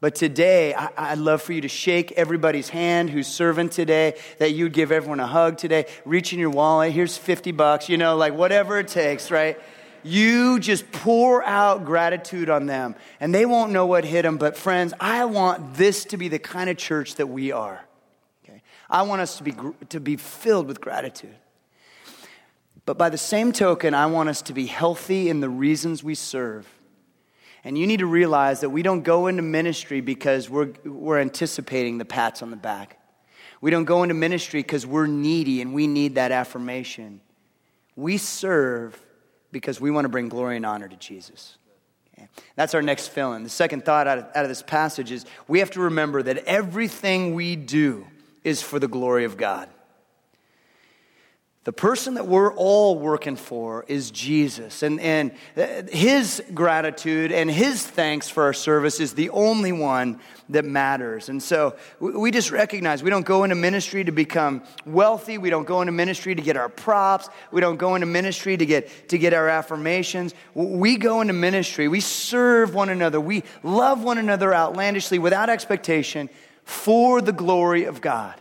But 0.00 0.14
today, 0.14 0.72
I, 0.72 1.14
would 1.14 1.22
love 1.22 1.42
for 1.42 1.52
you 1.52 1.60
to 1.60 1.68
shake 1.68 2.12
everybody's 2.12 2.70
hand 2.70 3.10
who's 3.10 3.26
serving 3.26 3.68
today, 3.68 4.18
that 4.38 4.52
you'd 4.52 4.72
give 4.72 4.92
everyone 4.92 5.20
a 5.20 5.26
hug 5.26 5.58
today, 5.58 5.86
reach 6.06 6.32
in 6.32 6.38
your 6.38 6.50
wallet, 6.50 6.92
here's 6.92 7.18
50 7.18 7.52
bucks, 7.52 7.90
you 7.90 7.98
know, 7.98 8.16
like 8.16 8.32
whatever 8.32 8.78
it 8.78 8.88
takes, 8.88 9.30
right? 9.30 9.60
You 10.02 10.58
just 10.58 10.90
pour 10.92 11.42
out 11.44 11.84
gratitude 11.84 12.50
on 12.50 12.66
them 12.66 12.94
and 13.20 13.34
they 13.34 13.46
won't 13.46 13.72
know 13.72 13.86
what 13.86 14.04
hit 14.04 14.22
them. 14.22 14.36
But, 14.36 14.56
friends, 14.56 14.94
I 15.00 15.24
want 15.24 15.74
this 15.74 16.04
to 16.06 16.16
be 16.16 16.28
the 16.28 16.38
kind 16.38 16.70
of 16.70 16.76
church 16.76 17.16
that 17.16 17.26
we 17.26 17.52
are. 17.52 17.84
Okay? 18.44 18.62
I 18.88 19.02
want 19.02 19.20
us 19.20 19.38
to 19.38 19.44
be, 19.44 19.54
to 19.90 20.00
be 20.00 20.16
filled 20.16 20.66
with 20.66 20.80
gratitude. 20.80 21.36
But 22.86 22.98
by 22.98 23.08
the 23.08 23.18
same 23.18 23.52
token, 23.52 23.94
I 23.94 24.06
want 24.06 24.28
us 24.28 24.42
to 24.42 24.52
be 24.52 24.66
healthy 24.66 25.28
in 25.28 25.40
the 25.40 25.48
reasons 25.48 26.02
we 26.02 26.14
serve. 26.14 26.66
And 27.62 27.76
you 27.76 27.86
need 27.86 27.98
to 27.98 28.06
realize 28.06 28.60
that 28.60 28.70
we 28.70 28.82
don't 28.82 29.02
go 29.02 29.26
into 29.26 29.42
ministry 29.42 30.00
because 30.00 30.48
we're, 30.48 30.72
we're 30.84 31.20
anticipating 31.20 31.98
the 31.98 32.04
pats 32.04 32.42
on 32.42 32.50
the 32.50 32.56
back. 32.56 32.98
We 33.60 33.70
don't 33.70 33.84
go 33.84 34.02
into 34.02 34.14
ministry 34.14 34.60
because 34.60 34.86
we're 34.86 35.06
needy 35.06 35.60
and 35.60 35.74
we 35.74 35.86
need 35.86 36.14
that 36.14 36.32
affirmation. 36.32 37.20
We 37.96 38.16
serve 38.16 38.98
because 39.52 39.80
we 39.80 39.90
want 39.90 40.04
to 40.04 40.08
bring 40.08 40.28
glory 40.28 40.56
and 40.56 40.66
honor 40.66 40.88
to 40.88 40.96
Jesus. 40.96 41.56
Okay? 42.14 42.28
That's 42.56 42.74
our 42.74 42.82
next 42.82 43.08
fill 43.08 43.32
in. 43.34 43.42
The 43.42 43.48
second 43.48 43.84
thought 43.84 44.06
out 44.06 44.18
of, 44.18 44.24
out 44.34 44.44
of 44.44 44.48
this 44.48 44.62
passage 44.62 45.10
is 45.10 45.24
we 45.48 45.60
have 45.60 45.70
to 45.72 45.80
remember 45.80 46.22
that 46.22 46.38
everything 46.44 47.34
we 47.34 47.56
do 47.56 48.06
is 48.44 48.62
for 48.62 48.78
the 48.78 48.88
glory 48.88 49.24
of 49.24 49.36
God. 49.36 49.68
The 51.64 51.72
person 51.74 52.14
that 52.14 52.26
we're 52.26 52.54
all 52.54 52.98
working 52.98 53.36
for 53.36 53.84
is 53.86 54.10
Jesus. 54.10 54.82
And, 54.82 54.98
and 54.98 55.32
uh, 55.58 55.82
his 55.92 56.42
gratitude 56.54 57.32
and 57.32 57.50
his 57.50 57.86
thanks 57.86 58.30
for 58.30 58.44
our 58.44 58.54
service 58.54 58.98
is 58.98 59.12
the 59.12 59.28
only 59.28 59.70
one 59.70 60.20
that 60.48 60.64
matters. 60.64 61.28
And 61.28 61.42
so 61.42 61.76
we 61.98 62.30
just 62.30 62.50
recognize 62.50 63.02
we 63.02 63.10
don't 63.10 63.26
go 63.26 63.44
into 63.44 63.56
ministry 63.56 64.02
to 64.04 64.10
become 64.10 64.62
wealthy. 64.86 65.36
We 65.36 65.50
don't 65.50 65.66
go 65.66 65.82
into 65.82 65.92
ministry 65.92 66.34
to 66.34 66.40
get 66.40 66.56
our 66.56 66.70
props. 66.70 67.28
We 67.52 67.60
don't 67.60 67.76
go 67.76 67.94
into 67.94 68.06
ministry 68.06 68.56
to 68.56 68.64
get, 68.64 69.10
to 69.10 69.18
get 69.18 69.34
our 69.34 69.50
affirmations. 69.50 70.34
We 70.54 70.96
go 70.96 71.20
into 71.20 71.34
ministry. 71.34 71.88
We 71.88 72.00
serve 72.00 72.74
one 72.74 72.88
another. 72.88 73.20
We 73.20 73.44
love 73.62 74.02
one 74.02 74.16
another 74.16 74.54
outlandishly 74.54 75.18
without 75.18 75.50
expectation 75.50 76.30
for 76.64 77.20
the 77.20 77.32
glory 77.32 77.84
of 77.84 78.00
God. 78.00 78.40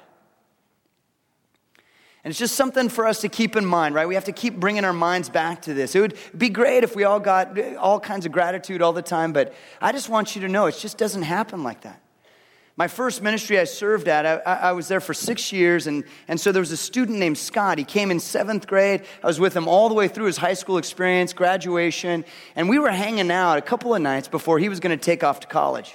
And 2.23 2.32
it's 2.32 2.39
just 2.39 2.55
something 2.55 2.89
for 2.89 3.05
us 3.05 3.21
to 3.21 3.29
keep 3.29 3.55
in 3.55 3.65
mind, 3.65 3.95
right? 3.95 4.08
We 4.08 4.15
have 4.15 4.25
to 4.25 4.34
keep 4.34 4.60
bringing 4.60 4.84
our 4.84 4.93
minds 4.93 5.29
back 5.29 5.62
to 5.63 5.73
this. 5.73 5.95
It 5.95 6.01
would 6.01 6.17
be 6.38 6.49
great 6.49 6.84
if 6.84 6.95
we 6.95 7.05
all 7.05 7.19
got 7.19 7.58
all 7.75 7.99
kinds 7.99 8.25
of 8.25 8.34
gratitude 8.34 8.82
all 8.82 8.91
the 8.91 9.01
time, 9.01 9.32
but 9.32 9.53
I 9.82 9.93
just 9.93 10.10
want 10.10 10.36
you 10.36 10.41
to 10.41 10.49
know 10.49 10.65
it 10.65 10.75
just 10.77 10.97
doesn't 10.97 11.21
happen 11.23 11.63
like 11.63 11.82
that. 11.82 12.01
My 12.75 12.88
first 12.88 13.21
ministry 13.21 13.60
I 13.60 13.65
served 13.65 14.08
at, 14.08 14.25
I, 14.25 14.53
I, 14.53 14.71
was 14.71 14.88
there 14.88 15.01
for 15.01 15.13
six 15.13 15.51
years, 15.51 15.86
and, 15.86 16.05
and 16.29 16.39
so 16.39 16.53
there 16.53 16.62
was 16.62 16.71
a 16.71 16.77
student 16.77 17.19
named 17.19 17.38
Scott. 17.38 17.77
He 17.77 17.84
came 17.84 18.10
in 18.10 18.21
seventh 18.21 18.67
grade. 18.67 19.01
I 19.21 19.27
was 19.27 19.38
with 19.38 19.53
him 19.53 19.67
all 19.67 19.89
the 19.89 19.95
way 19.95 20.08
through 20.08 20.27
his 20.27 20.38
high 20.38 20.53
school 20.53 20.77
experience, 20.77 21.34
graduation, 21.34 22.23
and 22.55 22.69
we 22.69 22.79
were 22.79 22.89
hanging 22.89 23.32
out 23.32 23.58
a 23.58 23.62
couple 23.62 23.93
of 23.93 24.01
nights 24.01 24.29
before 24.29 24.60
he 24.60 24.69
was 24.69 24.79
going 24.79 24.97
to 24.97 25.03
take 25.03 25.25
off 25.25 25.41
to 25.41 25.47
college. 25.47 25.93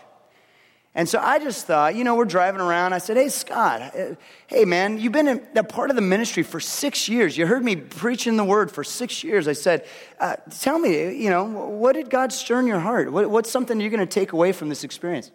And 0.96 1.08
so 1.08 1.18
I 1.18 1.40
just 1.40 1.66
thought, 1.66 1.96
you 1.96 2.04
know, 2.04 2.14
we're 2.14 2.24
driving 2.24 2.60
around. 2.60 2.92
I 2.92 2.98
said, 2.98 3.16
Hey, 3.16 3.28
Scott, 3.28 3.82
uh, 3.96 4.14
hey, 4.46 4.64
man, 4.64 4.98
you've 4.98 5.12
been 5.12 5.44
a 5.56 5.64
part 5.64 5.90
of 5.90 5.96
the 5.96 6.02
ministry 6.02 6.44
for 6.44 6.60
six 6.60 7.08
years. 7.08 7.36
You 7.36 7.46
heard 7.46 7.64
me 7.64 7.74
preaching 7.74 8.36
the 8.36 8.44
word 8.44 8.70
for 8.70 8.84
six 8.84 9.24
years. 9.24 9.48
I 9.48 9.54
said, 9.54 9.86
uh, 10.20 10.36
Tell 10.60 10.78
me, 10.78 11.16
you 11.20 11.30
know, 11.30 11.44
what 11.44 11.94
did 11.94 12.10
God 12.10 12.32
stir 12.32 12.60
in 12.60 12.68
your 12.68 12.78
heart? 12.78 13.10
What, 13.10 13.28
what's 13.28 13.50
something 13.50 13.80
you're 13.80 13.90
going 13.90 14.06
to 14.06 14.06
take 14.06 14.32
away 14.32 14.52
from 14.52 14.68
this 14.68 14.84
experience? 14.84 15.32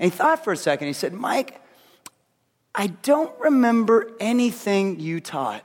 And 0.00 0.10
he 0.10 0.16
thought 0.16 0.42
for 0.42 0.52
a 0.52 0.56
second. 0.56 0.88
He 0.88 0.94
said, 0.94 1.12
Mike, 1.12 1.60
I 2.74 2.88
don't 2.88 3.38
remember 3.38 4.10
anything 4.18 4.98
you 4.98 5.20
taught. 5.20 5.64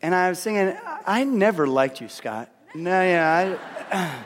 And 0.00 0.14
I 0.14 0.30
was 0.30 0.42
thinking, 0.42 0.76
I 1.06 1.24
never 1.24 1.66
liked 1.66 2.00
you, 2.00 2.08
Scott. 2.08 2.50
No, 2.74 3.02
yeah, 3.02 3.58
I. 3.92 4.24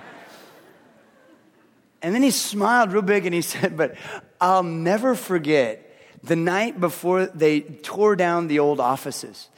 And 2.06 2.14
then 2.14 2.22
he 2.22 2.30
smiled 2.30 2.92
real 2.92 3.02
big 3.02 3.26
and 3.26 3.34
he 3.34 3.42
said, 3.54 3.76
But 3.76 3.96
I'll 4.40 4.62
never 4.62 5.16
forget 5.16 5.92
the 6.22 6.36
night 6.36 6.80
before 6.80 7.26
they 7.26 7.62
tore 7.62 8.14
down 8.14 8.46
the 8.46 8.60
old 8.60 8.78
offices. 8.78 9.48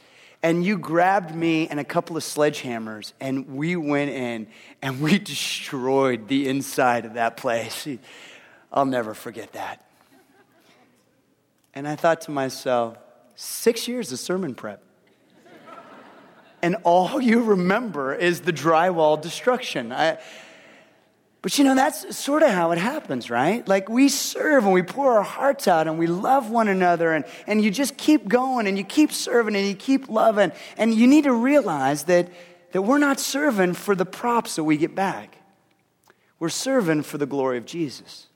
And 0.41 0.65
you 0.65 0.79
grabbed 0.79 1.35
me 1.35 1.67
and 1.67 1.79
a 1.79 1.83
couple 1.83 2.17
of 2.17 2.23
sledgehammers, 2.23 3.13
and 3.19 3.55
we 3.55 3.75
went 3.75 4.09
in 4.09 4.47
and 4.81 4.99
we 4.99 5.19
destroyed 5.33 6.27
the 6.27 6.49
inside 6.49 7.05
of 7.05 7.13
that 7.13 7.37
place. 7.37 7.87
I'll 8.73 8.85
never 8.85 9.13
forget 9.13 9.53
that. 9.53 9.85
And 11.75 11.87
I 11.87 11.95
thought 11.95 12.21
to 12.21 12.31
myself, 12.31 12.97
six 13.35 13.87
years 13.87 14.11
of 14.11 14.17
sermon 14.17 14.55
prep. 14.55 14.81
And 16.63 16.77
all 16.83 17.21
you 17.21 17.43
remember 17.43 18.15
is 18.15 18.41
the 18.41 18.51
drywall 18.51 19.21
destruction. 19.21 19.91
I, 19.91 20.17
But 21.41 21.57
you 21.57 21.63
know, 21.63 21.73
that's 21.73 22.17
sort 22.17 22.43
of 22.43 22.49
how 22.49 22.71
it 22.71 22.77
happens, 22.77 23.29
right? 23.29 23.65
Like 23.65 23.87
we 23.87 24.09
serve 24.09 24.65
and 24.65 24.73
we 24.73 24.81
pour 24.81 25.17
our 25.17 25.23
hearts 25.23 25.67
out 25.67 25.87
and 25.87 25.97
we 25.97 26.07
love 26.07 26.49
one 26.49 26.67
another 26.67 27.13
and, 27.13 27.23
and 27.47 27.63
you 27.63 27.71
just 27.71 27.95
keep 27.95 28.27
going 28.27 28.67
and 28.67 28.77
you 28.77 28.83
keep 28.83 29.13
serving 29.13 29.55
and 29.55 29.65
you 29.65 29.75
keep 29.75 30.09
loving. 30.09 30.51
And 30.77 30.93
you 30.93 31.07
need 31.07 31.23
to 31.23 31.33
realize 31.33 32.03
that, 32.05 32.29
that 32.73 32.81
we're 32.81 32.97
not 32.97 33.21
serving 33.21 33.75
for 33.75 33.95
the 33.95 34.05
props 34.05 34.57
that 34.57 34.65
we 34.65 34.75
get 34.75 34.95
back, 34.95 35.37
we're 36.39 36.49
serving 36.49 37.03
for 37.03 37.17
the 37.17 37.25
glory 37.25 37.57
of 37.57 37.65
Jesus. 37.65 38.27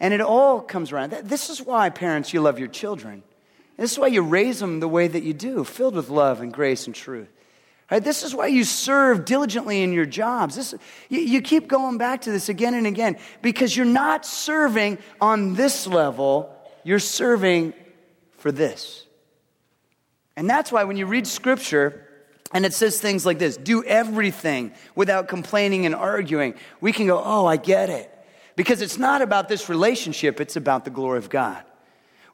And 0.00 0.12
it 0.12 0.20
all 0.20 0.60
comes 0.60 0.90
around. 0.90 1.12
This 1.12 1.48
is 1.48 1.62
why, 1.62 1.88
parents, 1.88 2.32
you 2.32 2.40
love 2.40 2.58
your 2.58 2.66
children. 2.66 3.22
This 3.76 3.92
is 3.92 3.98
why 3.98 4.08
you 4.08 4.22
raise 4.22 4.58
them 4.58 4.80
the 4.80 4.88
way 4.88 5.06
that 5.06 5.22
you 5.22 5.32
do, 5.32 5.62
filled 5.62 5.94
with 5.94 6.08
love 6.08 6.40
and 6.40 6.52
grace 6.52 6.86
and 6.86 6.94
truth. 6.94 7.28
Right? 7.90 8.02
This 8.02 8.22
is 8.22 8.34
why 8.34 8.46
you 8.46 8.64
serve 8.64 9.24
diligently 9.24 9.82
in 9.82 9.92
your 9.92 10.06
jobs. 10.06 10.56
This, 10.56 10.74
you, 11.08 11.20
you 11.20 11.42
keep 11.42 11.68
going 11.68 11.98
back 11.98 12.22
to 12.22 12.30
this 12.30 12.48
again 12.48 12.74
and 12.74 12.86
again 12.86 13.18
because 13.42 13.76
you're 13.76 13.84
not 13.84 14.24
serving 14.24 14.98
on 15.20 15.54
this 15.54 15.86
level, 15.86 16.54
you're 16.84 16.98
serving 16.98 17.74
for 18.38 18.50
this. 18.50 19.06
And 20.36 20.48
that's 20.48 20.72
why 20.72 20.84
when 20.84 20.96
you 20.96 21.06
read 21.06 21.26
scripture, 21.26 22.08
and 22.52 22.66
it 22.66 22.74
says 22.74 23.00
things 23.00 23.24
like 23.24 23.38
this 23.38 23.56
do 23.56 23.84
everything 23.84 24.72
without 24.94 25.28
complaining 25.28 25.86
and 25.86 25.94
arguing, 25.94 26.54
we 26.80 26.92
can 26.92 27.06
go, 27.06 27.22
oh, 27.22 27.46
I 27.46 27.56
get 27.56 27.90
it. 27.90 28.08
Because 28.56 28.82
it's 28.82 28.98
not 28.98 29.22
about 29.22 29.48
this 29.48 29.68
relationship, 29.68 30.40
it's 30.40 30.56
about 30.56 30.84
the 30.84 30.90
glory 30.90 31.18
of 31.18 31.30
God. 31.30 31.64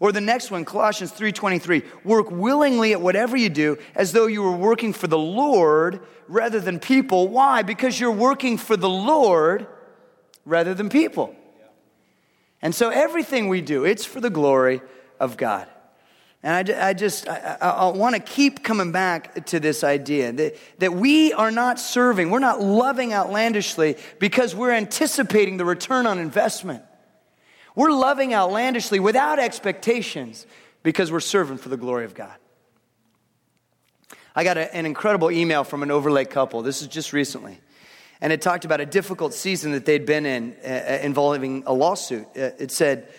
Or 0.01 0.13
the 0.13 0.21
next 0.21 0.51
one, 0.51 0.65
Colossians 0.65 1.13
3:23, 1.13 1.83
work 2.05 2.31
willingly 2.31 2.93
at 2.93 3.01
whatever 3.01 3.37
you 3.37 3.49
do 3.49 3.79
as 3.95 4.13
though 4.13 4.27
you 4.27 4.43
were 4.43 4.57
working 4.57 4.93
for 4.93 5.09
the 5.09 5.19
Lord 5.19 6.01
rather 6.29 6.61
than 6.61 6.79
people. 6.79 7.29
Why? 7.29 7.63
Because 7.63 7.99
you're 7.99 8.13
working 8.13 8.59
for 8.59 8.77
the 8.77 8.89
Lord 8.89 9.67
rather 10.45 10.73
than 10.75 10.89
people. 10.89 11.35
And 12.63 12.75
so 12.75 12.91
everything 12.91 13.49
we 13.49 13.61
do, 13.61 13.85
it's 13.85 14.05
for 14.05 14.21
the 14.21 14.31
glory 14.31 14.83
of 15.19 15.37
God. 15.37 15.69
And 16.43 16.71
I, 16.71 16.91
I 16.91 16.93
just, 16.93 17.29
I, 17.29 17.57
I 17.61 17.89
want 17.89 18.15
to 18.15 18.21
keep 18.21 18.63
coming 18.63 18.93
back 18.93 19.47
to 19.47 19.59
this 19.59 19.83
idea 19.83 20.31
that, 20.33 20.57
that 20.79 20.93
we 20.93 21.33
are 21.33 21.51
not 21.51 21.81
serving, 21.81 22.31
we're 22.31 22.39
not 22.39 22.61
loving 22.61 23.13
outlandishly 23.13 23.97
because 24.21 24.55
we're 24.55 24.73
anticipating 24.73 25.57
the 25.57 25.65
return 25.65 26.07
on 26.07 26.19
investment. 26.19 26.83
We're 27.79 27.93
loving 27.93 28.35
outlandishly 28.35 28.99
without 28.99 29.39
expectations 29.39 30.49
because 30.83 31.13
we're 31.13 31.21
serving 31.21 31.59
for 31.59 31.69
the 31.69 31.77
glory 31.77 32.07
of 32.07 32.13
God. 32.13 32.35
I 34.35 34.43
got 34.43 34.59
a, 34.59 34.75
an 34.75 34.85
incredible 34.85 35.31
email 35.31 35.63
from 35.63 35.85
an 35.85 35.93
Overlake 35.93 36.29
couple. 36.29 36.63
This 36.63 36.83
is 36.83 36.89
just 36.89 37.13
recently. 37.13 37.61
And 38.21 38.33
it 38.33 38.43
talked 38.43 38.65
about 38.65 38.81
a 38.81 38.87
difficult 38.87 39.33
season 39.33 39.71
that 39.73 39.85
they'd 39.85 40.05
been 40.05 40.27
in 40.27 40.57
uh, 40.65 40.67
uh 40.67 40.99
involving 41.05 41.63
a 41.67 41.73
lawsuit. 41.73 42.27
Uh, 42.37 42.51
it 42.59 42.73
said, 42.73 43.13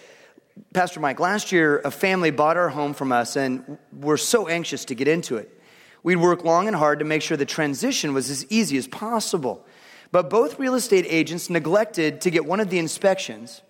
Pastor 0.74 1.00
Mike, 1.00 1.22
last 1.22 1.54
year 1.54 1.80
a 1.86 1.89
family 1.89 2.30
bought 2.30 2.58
our 2.58 2.67
home 2.67 2.93
from 2.93 3.13
us 3.13 3.38
and 3.38 3.78
we're 3.93 4.17
so 4.17 4.50
anxious 4.50 4.84
to 4.84 4.93
get 4.93 5.08
into 5.08 5.38
it. 5.38 5.58
We'd 6.04 6.17
work 6.17 6.43
long 6.43 6.67
and 6.67 6.76
hard 6.76 7.00
to 7.00 7.06
make 7.06 7.22
sure 7.22 7.38
the 7.38 7.45
transition 7.45 8.13
was 8.13 8.30
as 8.30 8.45
easy 8.50 8.78
as 8.78 8.89
possible. 8.89 9.65
But 10.12 10.30
both 10.30 10.60
real 10.60 10.76
estate 10.76 11.06
agents 11.08 11.50
neglected 11.50 12.19
to 12.22 12.30
get 12.30 12.45
one 12.45 12.60
of 12.60 12.69
the 12.69 12.78
inspections 12.78 13.62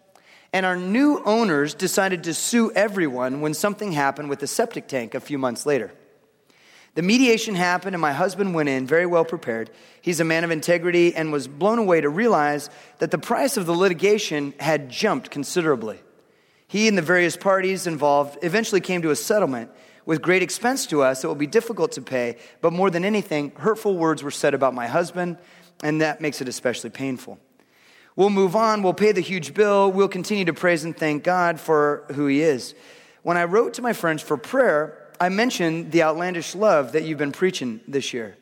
and 0.52 0.66
our 0.66 0.76
new 0.76 1.22
owners 1.26 1.74
decided 1.74 2.24
to 2.24 2.34
sue 2.34 2.72
everyone 2.72 3.42
when 3.42 3.54
something 3.54 3.92
happened 3.92 4.30
with 4.30 4.40
the 4.40 4.48
septic 4.48 4.88
tank 4.88 5.14
a 5.14 5.20
few 5.20 5.38
months 5.38 5.66
later. 5.66 5.92
The 6.96 7.04
mediation 7.04 7.56
happened, 7.56 7.96
and 7.96 8.02
my 8.02 8.14
husband 8.14 8.56
went 8.56 8.68
in 8.68 8.88
very 8.88 9.06
well 9.06 9.24
prepared. 9.24 9.70
He's 10.02 10.20
a 10.20 10.26
man 10.26 10.44
of 10.44 10.52
integrity 10.52 11.16
and 11.16 11.32
was 11.32 11.48
blown 11.48 11.78
away 11.78 12.02
to 12.02 12.10
realize 12.10 12.70
that 12.98 13.12
the 13.12 13.18
price 13.18 13.58
of 13.58 13.66
the 13.66 13.76
litigation 13.76 14.54
had 14.60 14.90
jumped 14.90 15.30
considerably. 15.30 16.00
He 16.68 16.88
and 16.88 16.98
the 16.98 17.04
various 17.04 17.38
parties 17.38 17.88
involved 17.88 18.40
eventually 18.42 18.82
came 18.82 19.02
to 19.04 19.12
a 19.12 19.16
settlement 19.16 19.72
with 20.06 20.22
great 20.22 20.42
expense 20.42 20.88
to 20.88 21.04
us 21.04 21.22
that 21.22 21.28
will 21.28 21.36
be 21.36 21.48
difficult 21.48 21.92
to 21.94 22.02
pay, 22.02 22.38
but 22.62 22.74
more 22.74 22.90
than 22.90 23.06
anything, 23.06 23.52
hurtful 23.56 23.96
words 23.96 24.24
were 24.24 24.32
said 24.32 24.54
about 24.54 24.74
my 24.74 24.88
husband, 24.88 25.38
and 25.84 26.02
that 26.02 26.22
makes 26.22 26.42
it 26.42 26.48
especially 26.48 26.90
painful. 26.90 27.40
We'll 28.20 28.30
move 28.30 28.54
on. 28.54 28.84
We'll 28.84 28.94
pay 28.94 29.14
the 29.14 29.22
huge 29.22 29.54
bill. 29.54 29.94
We'll 29.94 30.10
continue 30.10 30.44
to 30.44 30.54
praise 30.54 30.84
and 30.84 30.94
thank 30.94 31.24
God 31.24 31.58
for 31.58 32.04
who 32.16 32.28
He 32.28 32.42
is. 32.42 32.76
When 33.24 33.38
I 33.38 33.46
wrote 33.46 33.76
to 33.76 33.82
my 33.82 33.94
friends 33.94 34.22
for 34.22 34.36
prayer, 34.36 35.08
I 35.22 35.30
mentioned 35.30 35.94
the 35.94 36.04
outlandish 36.04 36.54
love 36.54 36.92
that 36.92 37.04
you've 37.04 37.18
been 37.18 37.32
preaching 37.32 37.80
this 37.88 38.14
year. 38.14 38.36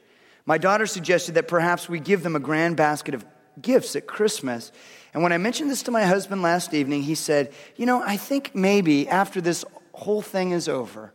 My 0.48 0.58
daughter 0.58 0.88
suggested 0.88 1.36
that 1.36 1.48
perhaps 1.48 1.88
we 1.88 2.00
give 2.00 2.24
them 2.24 2.36
a 2.36 2.40
grand 2.40 2.76
basket 2.76 3.14
of 3.14 3.24
gifts 3.62 3.96
at 3.96 4.08
Christmas. 4.08 4.72
And 5.14 5.22
when 5.22 5.32
I 5.32 5.38
mentioned 5.38 5.70
this 5.70 5.84
to 5.84 5.92
my 5.92 6.06
husband 6.06 6.42
last 6.42 6.74
evening, 6.74 7.04
he 7.04 7.14
said, 7.14 7.54
You 7.76 7.86
know, 7.86 8.02
I 8.02 8.18
think 8.18 8.56
maybe 8.56 9.08
after 9.08 9.42
this 9.42 9.64
whole 9.94 10.24
thing 10.24 10.54
is 10.54 10.68
over, 10.68 11.14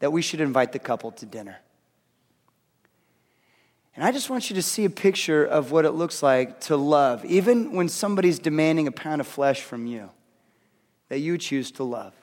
that 0.00 0.10
we 0.10 0.20
should 0.20 0.40
invite 0.40 0.72
the 0.72 0.80
couple 0.80 1.12
to 1.12 1.26
dinner. 1.26 1.58
And 3.96 4.04
I 4.04 4.12
just 4.12 4.30
want 4.30 4.50
you 4.50 4.56
to 4.56 4.62
see 4.62 4.84
a 4.84 4.90
picture 4.90 5.44
of 5.44 5.72
what 5.72 5.84
it 5.84 5.92
looks 5.92 6.22
like 6.22 6.60
to 6.62 6.76
love, 6.76 7.24
even 7.24 7.72
when 7.72 7.88
somebody's 7.88 8.38
demanding 8.38 8.86
a 8.86 8.92
pound 8.92 9.20
of 9.20 9.26
flesh 9.26 9.62
from 9.62 9.86
you, 9.86 10.10
that 11.08 11.18
you 11.18 11.36
choose 11.36 11.72
to 11.72 11.84
love. 11.84 12.14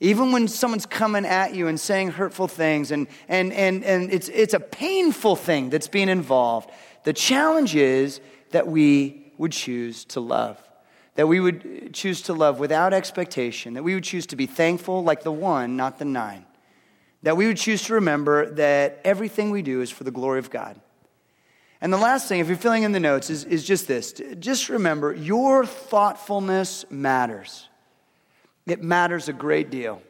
Even 0.00 0.32
when 0.32 0.48
someone's 0.48 0.86
coming 0.86 1.26
at 1.26 1.54
you 1.54 1.68
and 1.68 1.78
saying 1.78 2.10
hurtful 2.10 2.48
things, 2.48 2.90
and, 2.90 3.06
and, 3.28 3.52
and, 3.52 3.84
and 3.84 4.12
it's, 4.12 4.28
it's 4.30 4.54
a 4.54 4.60
painful 4.60 5.36
thing 5.36 5.70
that's 5.70 5.88
being 5.88 6.08
involved, 6.08 6.70
the 7.04 7.12
challenge 7.12 7.76
is 7.76 8.20
that 8.50 8.66
we 8.66 9.32
would 9.38 9.52
choose 9.52 10.04
to 10.06 10.20
love. 10.20 10.58
That 11.14 11.28
we 11.28 11.38
would 11.38 11.92
choose 11.92 12.22
to 12.22 12.32
love 12.32 12.58
without 12.58 12.94
expectation, 12.94 13.74
that 13.74 13.82
we 13.82 13.94
would 13.94 14.04
choose 14.04 14.26
to 14.26 14.36
be 14.36 14.46
thankful 14.46 15.04
like 15.04 15.22
the 15.22 15.32
one, 15.32 15.76
not 15.76 15.98
the 15.98 16.04
nine 16.04 16.46
that 17.22 17.36
we 17.36 17.46
would 17.46 17.56
choose 17.56 17.82
to 17.84 17.94
remember 17.94 18.50
that 18.52 19.00
everything 19.04 19.50
we 19.50 19.62
do 19.62 19.80
is 19.82 19.90
for 19.90 20.04
the 20.04 20.10
glory 20.10 20.38
of 20.38 20.50
God. 20.50 20.80
And 21.80 21.92
the 21.92 21.98
last 21.98 22.28
thing, 22.28 22.40
if 22.40 22.48
you're 22.48 22.56
filling 22.56 22.82
in 22.82 22.92
the 22.92 23.00
notes, 23.00 23.30
is, 23.30 23.44
is 23.44 23.64
just 23.64 23.88
this. 23.88 24.12
Just 24.38 24.68
remember, 24.68 25.14
your 25.14 25.64
thoughtfulness 25.64 26.84
matters. 26.90 27.68
It 28.66 28.82
matters 28.82 29.28
a 29.28 29.32
great 29.32 29.70
deal. 29.70 30.02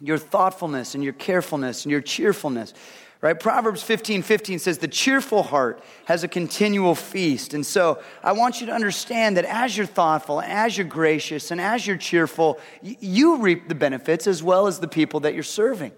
Your 0.00 0.18
thoughtfulness 0.18 0.94
and 0.94 1.02
your 1.02 1.12
carefulness 1.12 1.84
and 1.84 1.92
your 1.92 2.00
cheerfulness. 2.00 2.74
Right? 3.20 3.38
Proverbs 3.38 3.82
15 3.82 4.22
15 4.22 4.58
says, 4.58 4.78
The 4.78 4.86
cheerful 4.86 5.42
heart 5.42 5.82
has 6.04 6.24
a 6.24 6.28
continual 6.28 6.94
feast. 6.94 7.54
And 7.54 7.64
so 7.64 8.00
I 8.22 8.32
want 8.32 8.60
you 8.60 8.66
to 8.66 8.72
understand 8.72 9.36
that 9.36 9.46
as 9.46 9.76
you're 9.76 9.86
thoughtful, 9.86 10.42
as 10.42 10.76
you're 10.76 10.86
gracious, 10.86 11.50
and 11.50 11.60
as 11.60 11.86
you're 11.86 11.96
cheerful, 11.96 12.60
you 12.82 13.38
reap 13.38 13.68
the 13.68 13.74
benefits 13.74 14.26
as 14.26 14.42
well 14.42 14.66
as 14.66 14.78
the 14.78 14.88
people 14.88 15.20
that 15.20 15.34
you're 15.34 15.42
serving 15.42 15.92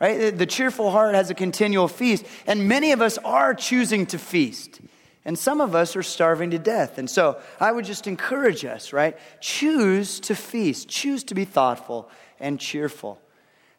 right? 0.00 0.36
The 0.36 0.46
cheerful 0.46 0.90
heart 0.90 1.14
has 1.14 1.30
a 1.30 1.34
continual 1.34 1.88
feast, 1.88 2.24
and 2.46 2.68
many 2.68 2.92
of 2.92 3.00
us 3.00 3.18
are 3.18 3.54
choosing 3.54 4.06
to 4.06 4.18
feast. 4.18 4.80
And 5.24 5.38
some 5.38 5.60
of 5.60 5.74
us 5.74 5.96
are 5.96 6.02
starving 6.02 6.50
to 6.50 6.58
death. 6.58 6.98
And 6.98 7.08
so 7.08 7.40
I 7.58 7.72
would 7.72 7.86
just 7.86 8.06
encourage 8.06 8.64
us, 8.64 8.92
right? 8.92 9.16
Choose 9.40 10.20
to 10.20 10.34
feast, 10.34 10.88
choose 10.88 11.24
to 11.24 11.34
be 11.34 11.46
thoughtful 11.46 12.10
and 12.38 12.60
cheerful. 12.60 13.18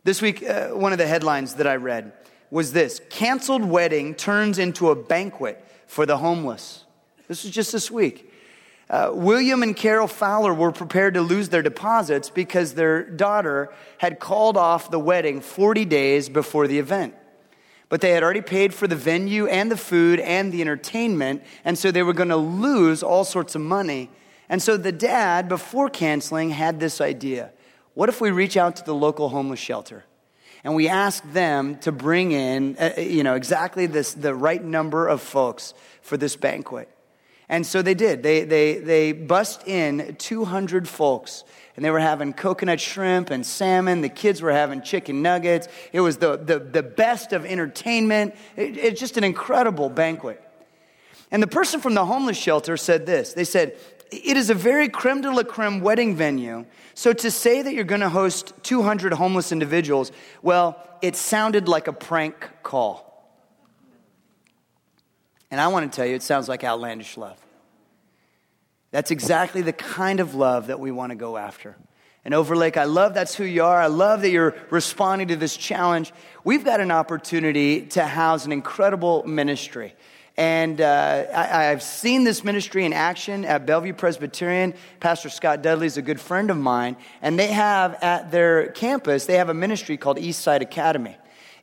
This 0.04 0.22
week, 0.22 0.44
uh, 0.44 0.70
one 0.70 0.92
of 0.92 0.98
the 0.98 1.08
headlines 1.08 1.56
that 1.56 1.68
I 1.68 1.76
read 1.76 2.14
was 2.50 2.74
this 2.74 3.02
Canceled 3.10 3.64
wedding 3.64 4.16
turns 4.16 4.58
into 4.58 4.90
a 4.90 4.96
banquet 4.96 5.64
for 5.88 6.06
the 6.06 6.18
homeless. 6.18 6.84
This 7.28 7.44
was 7.44 7.54
just 7.54 7.72
this 7.72 7.92
week. 7.92 8.25
Uh, 8.90 9.10
William 9.14 9.64
and 9.64 9.76
Carol 9.76 10.08
Fowler 10.08 10.54
were 10.54 10.72
prepared 10.72 11.16
to 11.16 11.22
lose 11.22 11.50
their 11.50 11.64
deposits 11.64 12.30
because 12.30 12.76
their 12.76 13.04
daughter 13.04 13.74
had 13.98 14.20
called 14.20 14.58
off 14.58 14.92
the 14.92 15.00
wedding 15.00 15.42
40 15.42 15.86
days 15.86 16.30
before 16.30 16.68
the 16.68 16.78
event. 16.78 17.16
But 17.90 18.02
they 18.02 18.12
had 18.12 18.24
already 18.24 18.42
paid 18.42 18.74
for 18.74 18.88
the 18.88 18.96
venue 18.96 19.48
and 19.48 19.72
the 19.72 19.78
food 19.78 20.20
and 20.20 20.52
the 20.52 20.62
entertainment, 20.62 21.44
and 21.64 21.78
so 21.78 21.92
they 21.92 22.04
were 22.04 22.14
going 22.14 22.30
to 22.30 22.36
lose 22.36 23.02
all 23.02 23.24
sorts 23.24 23.56
of 23.56 23.62
money. 23.62 24.10
And 24.50 24.62
so 24.62 24.78
the 24.78 24.92
dad, 24.92 25.50
before 25.50 25.90
canceling, 25.90 26.52
had 26.52 26.80
this 26.80 27.02
idea 27.02 27.52
what 27.96 28.10
if 28.10 28.20
we 28.20 28.30
reach 28.30 28.58
out 28.58 28.76
to 28.76 28.84
the 28.84 28.94
local 28.94 29.30
homeless 29.30 29.60
shelter? 29.60 30.04
And 30.66 30.76
we 30.76 30.90
ask 30.90 31.24
them 31.32 31.78
to 31.80 31.92
bring 31.92 32.34
in, 32.34 32.76
uh, 32.78 32.96
you 32.98 33.24
know, 33.24 33.36
exactly 33.36 33.86
this, 33.86 34.14
the 34.14 34.36
right 34.36 34.62
number 34.62 35.08
of 35.08 35.22
folks 35.22 35.74
for 36.02 36.18
this 36.18 36.36
banquet. 36.36 36.90
And 37.48 37.66
so 37.66 37.82
they 37.82 37.94
did. 37.94 38.24
They, 38.24 38.44
they, 38.44 38.80
they 38.80 39.12
bust 39.12 39.68
in 39.68 40.16
200 40.18 40.88
folks. 40.88 41.44
And 41.76 41.84
they 41.84 41.92
were 41.92 42.00
having 42.00 42.34
coconut 42.34 42.80
shrimp 42.80 43.30
and 43.30 43.46
salmon. 43.46 44.02
The 44.02 44.10
kids 44.10 44.42
were 44.42 44.52
having 44.52 44.82
chicken 44.82 45.22
nuggets. 45.22 45.68
It 45.92 46.00
was 46.00 46.18
the, 46.18 46.38
the, 46.38 46.60
the 46.60 46.84
best 46.84 47.34
of 47.34 47.46
entertainment. 47.46 48.36
It, 48.56 48.78
it's 48.78 49.00
just 49.00 49.18
an 49.18 49.24
incredible 49.24 49.90
banquet. 49.90 50.42
And 51.32 51.44
the 51.44 51.48
person 51.48 51.82
from 51.82 51.94
the 51.94 52.06
homeless 52.06 52.38
shelter 52.38 52.78
said 52.78 53.06
this 53.06 53.34
They 53.34 53.44
said, 53.44 53.76
It 54.12 54.38
is 54.38 54.50
a 54.50 54.54
very 54.54 54.88
creme 54.88 55.22
de 55.22 55.32
la 55.32 55.44
creme 55.44 55.82
wedding 55.82 56.16
venue. 56.16 56.66
So 56.94 57.12
to 57.12 57.30
say 57.30 57.62
that 57.62 57.74
you're 57.74 57.84
going 57.84 58.02
to 58.02 58.10
host 58.10 58.54
200 58.64 59.12
homeless 59.14 59.52
individuals, 59.52 60.14
well, 60.42 60.82
it 61.02 61.18
sounded 61.18 61.68
like 61.68 61.88
a 61.88 61.94
prank 61.94 62.50
call. 62.64 63.05
And 65.52 65.62
I 65.62 65.68
want 65.68 65.92
to 65.92 65.96
tell 65.96 66.06
you, 66.06 66.16
it 66.16 66.24
sounds 66.24 66.50
like 66.50 66.64
outlandish 66.64 67.18
love. 67.18 67.40
That's 68.92 69.12
exactly 69.12 69.62
the 69.62 69.74
kind 69.74 70.20
of 70.20 70.36
love 70.36 70.68
that 70.68 70.80
we 70.80 70.92
want 70.92 71.12
to 71.12 71.16
go 71.16 71.38
after. 71.38 71.76
And 72.24 72.34
Overlake, 72.34 72.76
I 72.76 72.86
love 72.86 73.14
that's 73.14 73.36
who 73.36 73.44
you 73.44 73.64
are. 73.64 73.80
I 73.80 73.88
love 73.88 74.22
that 74.22 74.32
you're 74.32 74.56
responding 74.72 75.28
to 75.28 75.36
this 75.36 75.56
challenge. 75.56 76.12
We've 76.44 76.66
got 76.66 76.80
an 76.80 76.90
opportunity 76.90 77.86
to 77.88 78.04
house 78.04 78.46
an 78.46 78.52
incredible 78.52 79.24
ministry. 79.28 79.94
And 80.38 80.82
uh, 80.82 81.26
I, 81.34 81.66
have 81.66 81.82
seen 81.82 82.26
this 82.26 82.44
ministry 82.44 82.84
in 82.84 82.92
action 82.92 83.46
at 83.46 83.66
Bellevue 83.66 83.94
Presbyterian. 83.94 84.74
Pastor 85.00 85.30
Scott 85.30 85.62
Dudley 85.62 85.88
is 85.88 85.96
a 85.96 86.02
good 86.02 86.20
friend 86.20 86.50
of 86.50 86.58
mine. 86.58 86.98
And 87.22 87.40
they 87.40 87.48
have 87.48 87.94
at 88.02 88.32
their 88.32 88.68
campus, 88.68 89.28
they 89.28 89.38
have 89.38 89.50
a 89.50 89.54
ministry 89.54 89.96
called 89.96 90.18
Eastside 90.18 90.62
Academy. 90.62 91.16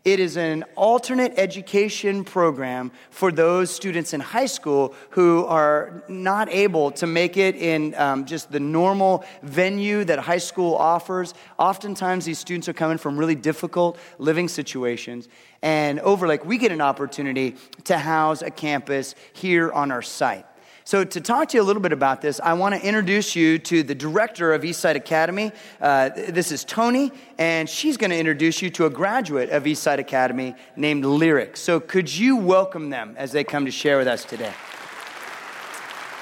It 0.04 0.18
is 0.18 0.36
an 0.36 0.64
alternate 0.74 1.34
education 1.36 2.24
program 2.24 2.90
for 3.10 3.30
those 3.30 3.70
students 3.70 4.12
in 4.12 4.18
high 4.18 4.46
school 4.46 4.96
who 5.10 5.44
are 5.46 6.02
not 6.08 6.48
able 6.48 6.90
to 6.92 7.06
make 7.06 7.36
it 7.36 7.54
in 7.54 7.94
um, 7.94 8.24
just 8.24 8.50
the 8.50 8.58
normal 8.58 9.24
venue 9.44 10.02
that 10.04 10.18
high 10.18 10.38
school 10.38 10.74
offers. 10.74 11.34
Oftentimes, 11.56 12.24
these 12.24 12.40
students 12.40 12.68
are 12.68 12.72
coming 12.72 12.98
from 12.98 13.16
really 13.16 13.36
difficult 13.36 13.96
living 14.18 14.48
situations. 14.48 15.28
And 15.62 16.00
Overlake, 16.00 16.44
we 16.44 16.58
get 16.58 16.72
an 16.72 16.80
opportunity 16.80 17.54
to 17.84 17.96
house 17.96 18.42
a 18.42 18.50
campus 18.50 19.14
here 19.32 19.70
on 19.70 19.92
our 19.92 20.02
site. 20.02 20.46
So, 20.84 21.04
to 21.04 21.20
talk 21.20 21.48
to 21.50 21.56
you 21.56 21.62
a 21.62 21.64
little 21.64 21.82
bit 21.82 21.92
about 21.92 22.20
this, 22.20 22.40
I 22.40 22.54
want 22.54 22.74
to 22.74 22.84
introduce 22.84 23.36
you 23.36 23.58
to 23.60 23.84
the 23.84 23.94
director 23.94 24.52
of 24.52 24.62
Eastside 24.62 24.96
Academy. 24.96 25.52
Uh, 25.80 26.08
this 26.08 26.50
is 26.50 26.64
Tony, 26.64 27.12
and 27.38 27.68
she's 27.68 27.96
going 27.96 28.10
to 28.10 28.18
introduce 28.18 28.60
you 28.60 28.68
to 28.70 28.86
a 28.86 28.90
graduate 28.90 29.50
of 29.50 29.62
Eastside 29.62 30.00
Academy 30.00 30.56
named 30.74 31.04
Lyric. 31.04 31.56
So, 31.56 31.78
could 31.78 32.12
you 32.12 32.36
welcome 32.36 32.90
them 32.90 33.14
as 33.16 33.30
they 33.30 33.44
come 33.44 33.64
to 33.64 33.70
share 33.70 33.96
with 33.96 34.08
us 34.08 34.24
today? 34.24 34.52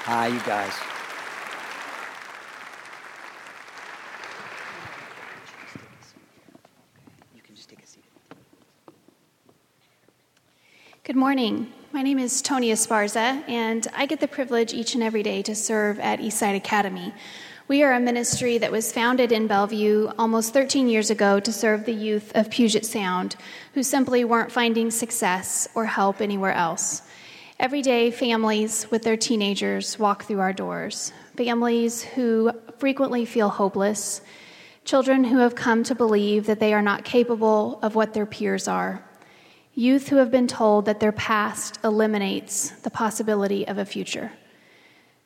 Hi, 0.03 0.27
you 0.27 0.39
guys. 0.41 0.73
Good 11.03 11.15
morning. 11.15 11.73
My 11.93 12.03
name 12.03 12.19
is 12.19 12.41
Tony 12.41 12.71
Esparza, 12.71 13.43
and 13.49 13.85
I 13.93 14.05
get 14.05 14.21
the 14.21 14.27
privilege 14.27 14.73
each 14.73 14.95
and 14.95 15.03
every 15.03 15.23
day 15.23 15.41
to 15.41 15.53
serve 15.53 15.99
at 15.99 16.19
Eastside 16.19 16.55
Academy. 16.55 17.13
We 17.67 17.83
are 17.83 17.91
a 17.91 17.99
ministry 17.99 18.57
that 18.59 18.71
was 18.71 18.93
founded 18.93 19.33
in 19.33 19.45
Bellevue 19.45 20.09
almost 20.17 20.53
13 20.53 20.87
years 20.87 21.09
ago 21.09 21.41
to 21.41 21.51
serve 21.51 21.83
the 21.83 21.93
youth 21.93 22.31
of 22.33 22.49
Puget 22.49 22.85
Sound 22.85 23.35
who 23.73 23.83
simply 23.83 24.23
weren't 24.23 24.53
finding 24.53 24.89
success 24.89 25.67
or 25.75 25.83
help 25.83 26.21
anywhere 26.21 26.53
else. 26.53 27.01
Every 27.59 27.81
day, 27.81 28.09
families 28.09 28.89
with 28.89 29.03
their 29.03 29.17
teenagers 29.17 29.99
walk 29.99 30.23
through 30.23 30.39
our 30.39 30.53
doors. 30.53 31.11
Families 31.35 32.03
who 32.03 32.53
frequently 32.77 33.25
feel 33.25 33.49
hopeless, 33.49 34.21
children 34.85 35.25
who 35.25 35.39
have 35.39 35.55
come 35.55 35.83
to 35.83 35.93
believe 35.93 36.45
that 36.45 36.61
they 36.61 36.73
are 36.73 36.81
not 36.81 37.03
capable 37.03 37.79
of 37.81 37.95
what 37.95 38.13
their 38.13 38.25
peers 38.25 38.69
are 38.69 39.03
Youth 39.81 40.09
who 40.09 40.17
have 40.17 40.29
been 40.29 40.45
told 40.45 40.85
that 40.85 40.99
their 40.99 41.11
past 41.11 41.79
eliminates 41.83 42.69
the 42.69 42.91
possibility 42.91 43.67
of 43.67 43.79
a 43.79 43.83
future. 43.83 44.31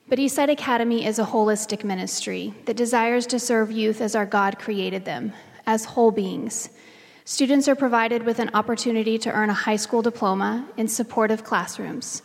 But 0.08 0.18
Eastside 0.18 0.50
Academy 0.50 1.06
is 1.06 1.20
a 1.20 1.26
holistic 1.26 1.84
ministry 1.84 2.54
that 2.64 2.78
desires 2.78 3.28
to 3.28 3.38
serve 3.38 3.70
youth 3.70 4.00
as 4.00 4.16
our 4.16 4.26
God 4.26 4.58
created 4.58 5.04
them, 5.04 5.34
as 5.68 5.84
whole 5.84 6.10
beings. 6.10 6.70
Students 7.26 7.68
are 7.68 7.76
provided 7.76 8.24
with 8.24 8.40
an 8.40 8.50
opportunity 8.54 9.18
to 9.18 9.30
earn 9.30 9.50
a 9.50 9.54
high 9.54 9.76
school 9.76 10.02
diploma 10.02 10.66
in 10.78 10.88
supportive 10.88 11.44
classrooms. 11.44 12.22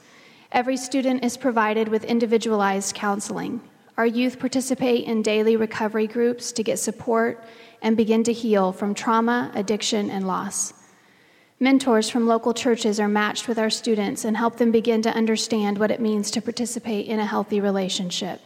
Every 0.52 0.76
student 0.76 1.24
is 1.24 1.36
provided 1.36 1.88
with 1.88 2.04
individualized 2.04 2.94
counseling. 2.94 3.60
Our 3.96 4.06
youth 4.06 4.38
participate 4.38 5.04
in 5.04 5.22
daily 5.22 5.56
recovery 5.56 6.06
groups 6.06 6.52
to 6.52 6.62
get 6.62 6.78
support 6.78 7.42
and 7.82 7.96
begin 7.96 8.22
to 8.22 8.32
heal 8.32 8.70
from 8.70 8.94
trauma, 8.94 9.50
addiction, 9.56 10.10
and 10.10 10.28
loss. 10.28 10.74
Mentors 11.62 12.08
from 12.08 12.26
local 12.26 12.54
churches 12.54 12.98
are 12.98 13.06
matched 13.06 13.46
with 13.46 13.58
our 13.58 13.68
students 13.68 14.24
and 14.24 14.34
help 14.34 14.56
them 14.56 14.72
begin 14.72 15.02
to 15.02 15.14
understand 15.14 15.76
what 15.76 15.90
it 15.90 16.00
means 16.00 16.30
to 16.30 16.40
participate 16.40 17.06
in 17.06 17.20
a 17.20 17.26
healthy 17.26 17.60
relationship. 17.60 18.40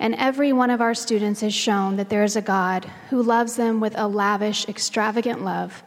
And 0.00 0.16
every 0.16 0.52
one 0.52 0.70
of 0.70 0.80
our 0.80 0.94
students 0.94 1.42
has 1.42 1.54
shown 1.54 1.96
that 1.96 2.08
there 2.08 2.24
is 2.24 2.34
a 2.34 2.42
God 2.42 2.86
who 3.10 3.22
loves 3.22 3.54
them 3.54 3.78
with 3.78 3.96
a 3.96 4.08
lavish, 4.08 4.68
extravagant 4.68 5.44
love 5.44 5.84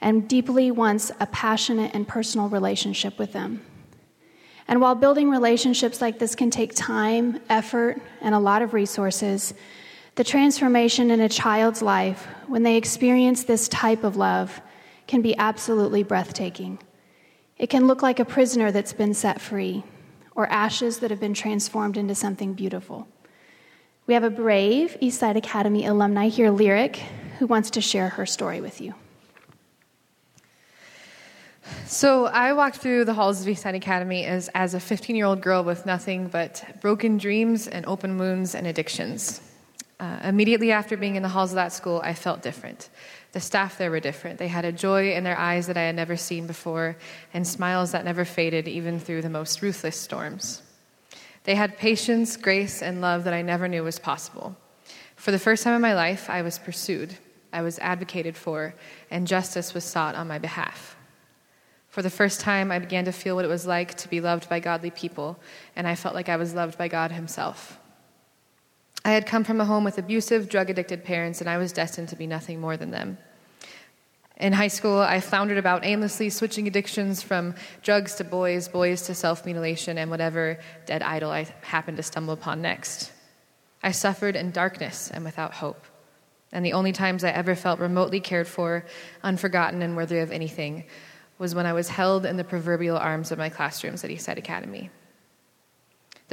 and 0.00 0.26
deeply 0.26 0.70
wants 0.70 1.12
a 1.20 1.26
passionate 1.26 1.94
and 1.94 2.08
personal 2.08 2.48
relationship 2.48 3.18
with 3.18 3.34
them. 3.34 3.60
And 4.66 4.80
while 4.80 4.94
building 4.94 5.28
relationships 5.28 6.00
like 6.00 6.18
this 6.18 6.34
can 6.34 6.50
take 6.50 6.74
time, 6.74 7.40
effort, 7.50 8.00
and 8.22 8.34
a 8.34 8.38
lot 8.38 8.62
of 8.62 8.72
resources, 8.72 9.52
the 10.14 10.24
transformation 10.24 11.10
in 11.10 11.20
a 11.20 11.28
child's 11.28 11.82
life 11.82 12.26
when 12.46 12.62
they 12.62 12.76
experience 12.76 13.44
this 13.44 13.68
type 13.68 14.02
of 14.02 14.16
love 14.16 14.62
can 15.06 15.22
be 15.22 15.36
absolutely 15.36 16.02
breathtaking. 16.02 16.78
It 17.58 17.68
can 17.68 17.86
look 17.86 18.02
like 18.02 18.18
a 18.18 18.24
prisoner 18.24 18.72
that's 18.72 18.92
been 18.92 19.14
set 19.14 19.40
free, 19.40 19.84
or 20.34 20.46
ashes 20.48 20.98
that 20.98 21.10
have 21.10 21.20
been 21.20 21.34
transformed 21.34 21.96
into 21.96 22.14
something 22.14 22.54
beautiful. 22.54 23.06
We 24.06 24.14
have 24.14 24.24
a 24.24 24.30
brave 24.30 24.96
Eastside 25.00 25.36
Academy 25.36 25.86
alumni 25.86 26.28
here, 26.28 26.50
Lyric, 26.50 26.96
who 27.38 27.46
wants 27.46 27.70
to 27.70 27.80
share 27.80 28.10
her 28.10 28.26
story 28.26 28.60
with 28.60 28.80
you. 28.80 28.94
So, 31.86 32.26
I 32.26 32.52
walked 32.52 32.76
through 32.76 33.06
the 33.06 33.14
halls 33.14 33.40
of 33.40 33.46
Eastside 33.46 33.74
Academy 33.74 34.26
as, 34.26 34.50
as 34.54 34.74
a 34.74 34.80
15 34.80 35.16
year 35.16 35.24
old 35.24 35.40
girl 35.40 35.64
with 35.64 35.86
nothing 35.86 36.28
but 36.28 36.62
broken 36.82 37.16
dreams 37.16 37.66
and 37.66 37.86
open 37.86 38.18
wounds 38.18 38.54
and 38.54 38.66
addictions. 38.66 39.40
Uh, 39.98 40.18
immediately 40.24 40.72
after 40.72 40.96
being 40.96 41.16
in 41.16 41.22
the 41.22 41.28
halls 41.28 41.52
of 41.52 41.56
that 41.56 41.72
school, 41.72 42.00
I 42.04 42.12
felt 42.12 42.42
different. 42.42 42.90
The 43.34 43.40
staff 43.40 43.78
there 43.78 43.90
were 43.90 43.98
different. 43.98 44.38
They 44.38 44.46
had 44.46 44.64
a 44.64 44.70
joy 44.70 45.12
in 45.12 45.24
their 45.24 45.36
eyes 45.36 45.66
that 45.66 45.76
I 45.76 45.82
had 45.82 45.96
never 45.96 46.16
seen 46.16 46.46
before, 46.46 46.96
and 47.34 47.44
smiles 47.44 47.90
that 47.90 48.04
never 48.04 48.24
faded 48.24 48.68
even 48.68 49.00
through 49.00 49.22
the 49.22 49.28
most 49.28 49.60
ruthless 49.60 49.96
storms. 50.00 50.62
They 51.42 51.56
had 51.56 51.76
patience, 51.76 52.36
grace, 52.36 52.80
and 52.80 53.00
love 53.00 53.24
that 53.24 53.34
I 53.34 53.42
never 53.42 53.66
knew 53.66 53.82
was 53.82 53.98
possible. 53.98 54.54
For 55.16 55.32
the 55.32 55.40
first 55.40 55.64
time 55.64 55.74
in 55.74 55.82
my 55.82 55.94
life, 55.94 56.30
I 56.30 56.42
was 56.42 56.60
pursued, 56.60 57.16
I 57.52 57.62
was 57.62 57.80
advocated 57.80 58.36
for, 58.36 58.72
and 59.10 59.26
justice 59.26 59.74
was 59.74 59.82
sought 59.82 60.14
on 60.14 60.28
my 60.28 60.38
behalf. 60.38 60.96
For 61.88 62.02
the 62.02 62.10
first 62.10 62.40
time, 62.40 62.70
I 62.70 62.78
began 62.78 63.04
to 63.06 63.12
feel 63.12 63.34
what 63.34 63.44
it 63.44 63.48
was 63.48 63.66
like 63.66 63.96
to 63.96 64.08
be 64.08 64.20
loved 64.20 64.48
by 64.48 64.60
godly 64.60 64.92
people, 64.92 65.40
and 65.74 65.88
I 65.88 65.96
felt 65.96 66.14
like 66.14 66.28
I 66.28 66.36
was 66.36 66.54
loved 66.54 66.78
by 66.78 66.86
God 66.86 67.10
Himself. 67.10 67.80
I 69.04 69.10
had 69.10 69.26
come 69.26 69.42
from 69.42 69.60
a 69.60 69.64
home 69.64 69.82
with 69.82 69.98
abusive, 69.98 70.48
drug 70.48 70.70
addicted 70.70 71.02
parents, 71.02 71.40
and 71.40 71.50
I 71.50 71.58
was 71.58 71.72
destined 71.72 72.10
to 72.10 72.16
be 72.16 72.28
nothing 72.28 72.60
more 72.60 72.76
than 72.76 72.92
them. 72.92 73.18
In 74.36 74.52
high 74.52 74.68
school, 74.68 74.98
I 74.98 75.20
floundered 75.20 75.58
about 75.58 75.84
aimlessly, 75.84 76.28
switching 76.28 76.66
addictions 76.66 77.22
from 77.22 77.54
drugs 77.82 78.16
to 78.16 78.24
boys, 78.24 78.66
boys 78.66 79.02
to 79.02 79.14
self 79.14 79.44
mutilation, 79.44 79.96
and 79.96 80.10
whatever 80.10 80.58
dead 80.86 81.02
idol 81.02 81.30
I 81.30 81.46
happened 81.62 81.98
to 81.98 82.02
stumble 82.02 82.34
upon 82.34 82.60
next. 82.60 83.12
I 83.82 83.92
suffered 83.92 84.34
in 84.34 84.50
darkness 84.50 85.10
and 85.10 85.24
without 85.24 85.54
hope. 85.54 85.84
And 86.50 86.64
the 86.64 86.72
only 86.72 86.92
times 86.92 87.22
I 87.22 87.30
ever 87.30 87.54
felt 87.54 87.78
remotely 87.78 88.20
cared 88.20 88.48
for, 88.48 88.84
unforgotten, 89.22 89.82
and 89.82 89.96
worthy 89.96 90.18
of 90.18 90.32
anything 90.32 90.84
was 91.38 91.54
when 91.54 91.66
I 91.66 91.72
was 91.72 91.88
held 91.88 92.26
in 92.26 92.36
the 92.36 92.44
proverbial 92.44 92.96
arms 92.96 93.30
of 93.30 93.38
my 93.38 93.48
classrooms 93.48 94.04
at 94.04 94.10
Eastside 94.10 94.38
Academy. 94.38 94.90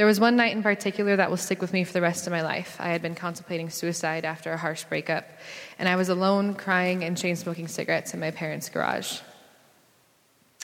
There 0.01 0.07
was 0.07 0.19
one 0.19 0.35
night 0.35 0.55
in 0.55 0.63
particular 0.63 1.15
that 1.17 1.29
will 1.29 1.37
stick 1.37 1.61
with 1.61 1.73
me 1.73 1.83
for 1.83 1.93
the 1.93 2.01
rest 2.01 2.25
of 2.25 2.31
my 2.31 2.41
life. 2.41 2.75
I 2.79 2.89
had 2.89 3.03
been 3.03 3.13
contemplating 3.13 3.69
suicide 3.69 4.25
after 4.25 4.51
a 4.51 4.57
harsh 4.57 4.83
breakup, 4.85 5.29
and 5.77 5.87
I 5.87 5.95
was 5.95 6.09
alone, 6.09 6.55
crying 6.55 7.03
and 7.03 7.15
chain 7.15 7.35
smoking 7.35 7.67
cigarettes 7.67 8.15
in 8.15 8.19
my 8.19 8.31
parents' 8.31 8.67
garage. 8.67 9.19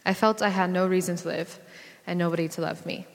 I 0.03 0.15
felt 0.15 0.41
I 0.41 0.49
had 0.49 0.71
no 0.71 0.87
reason 0.87 1.17
to 1.17 1.27
live 1.27 1.59
and 2.07 2.17
nobody 2.17 2.47
to 2.47 2.61
love 2.61 2.83
me. 2.83 3.05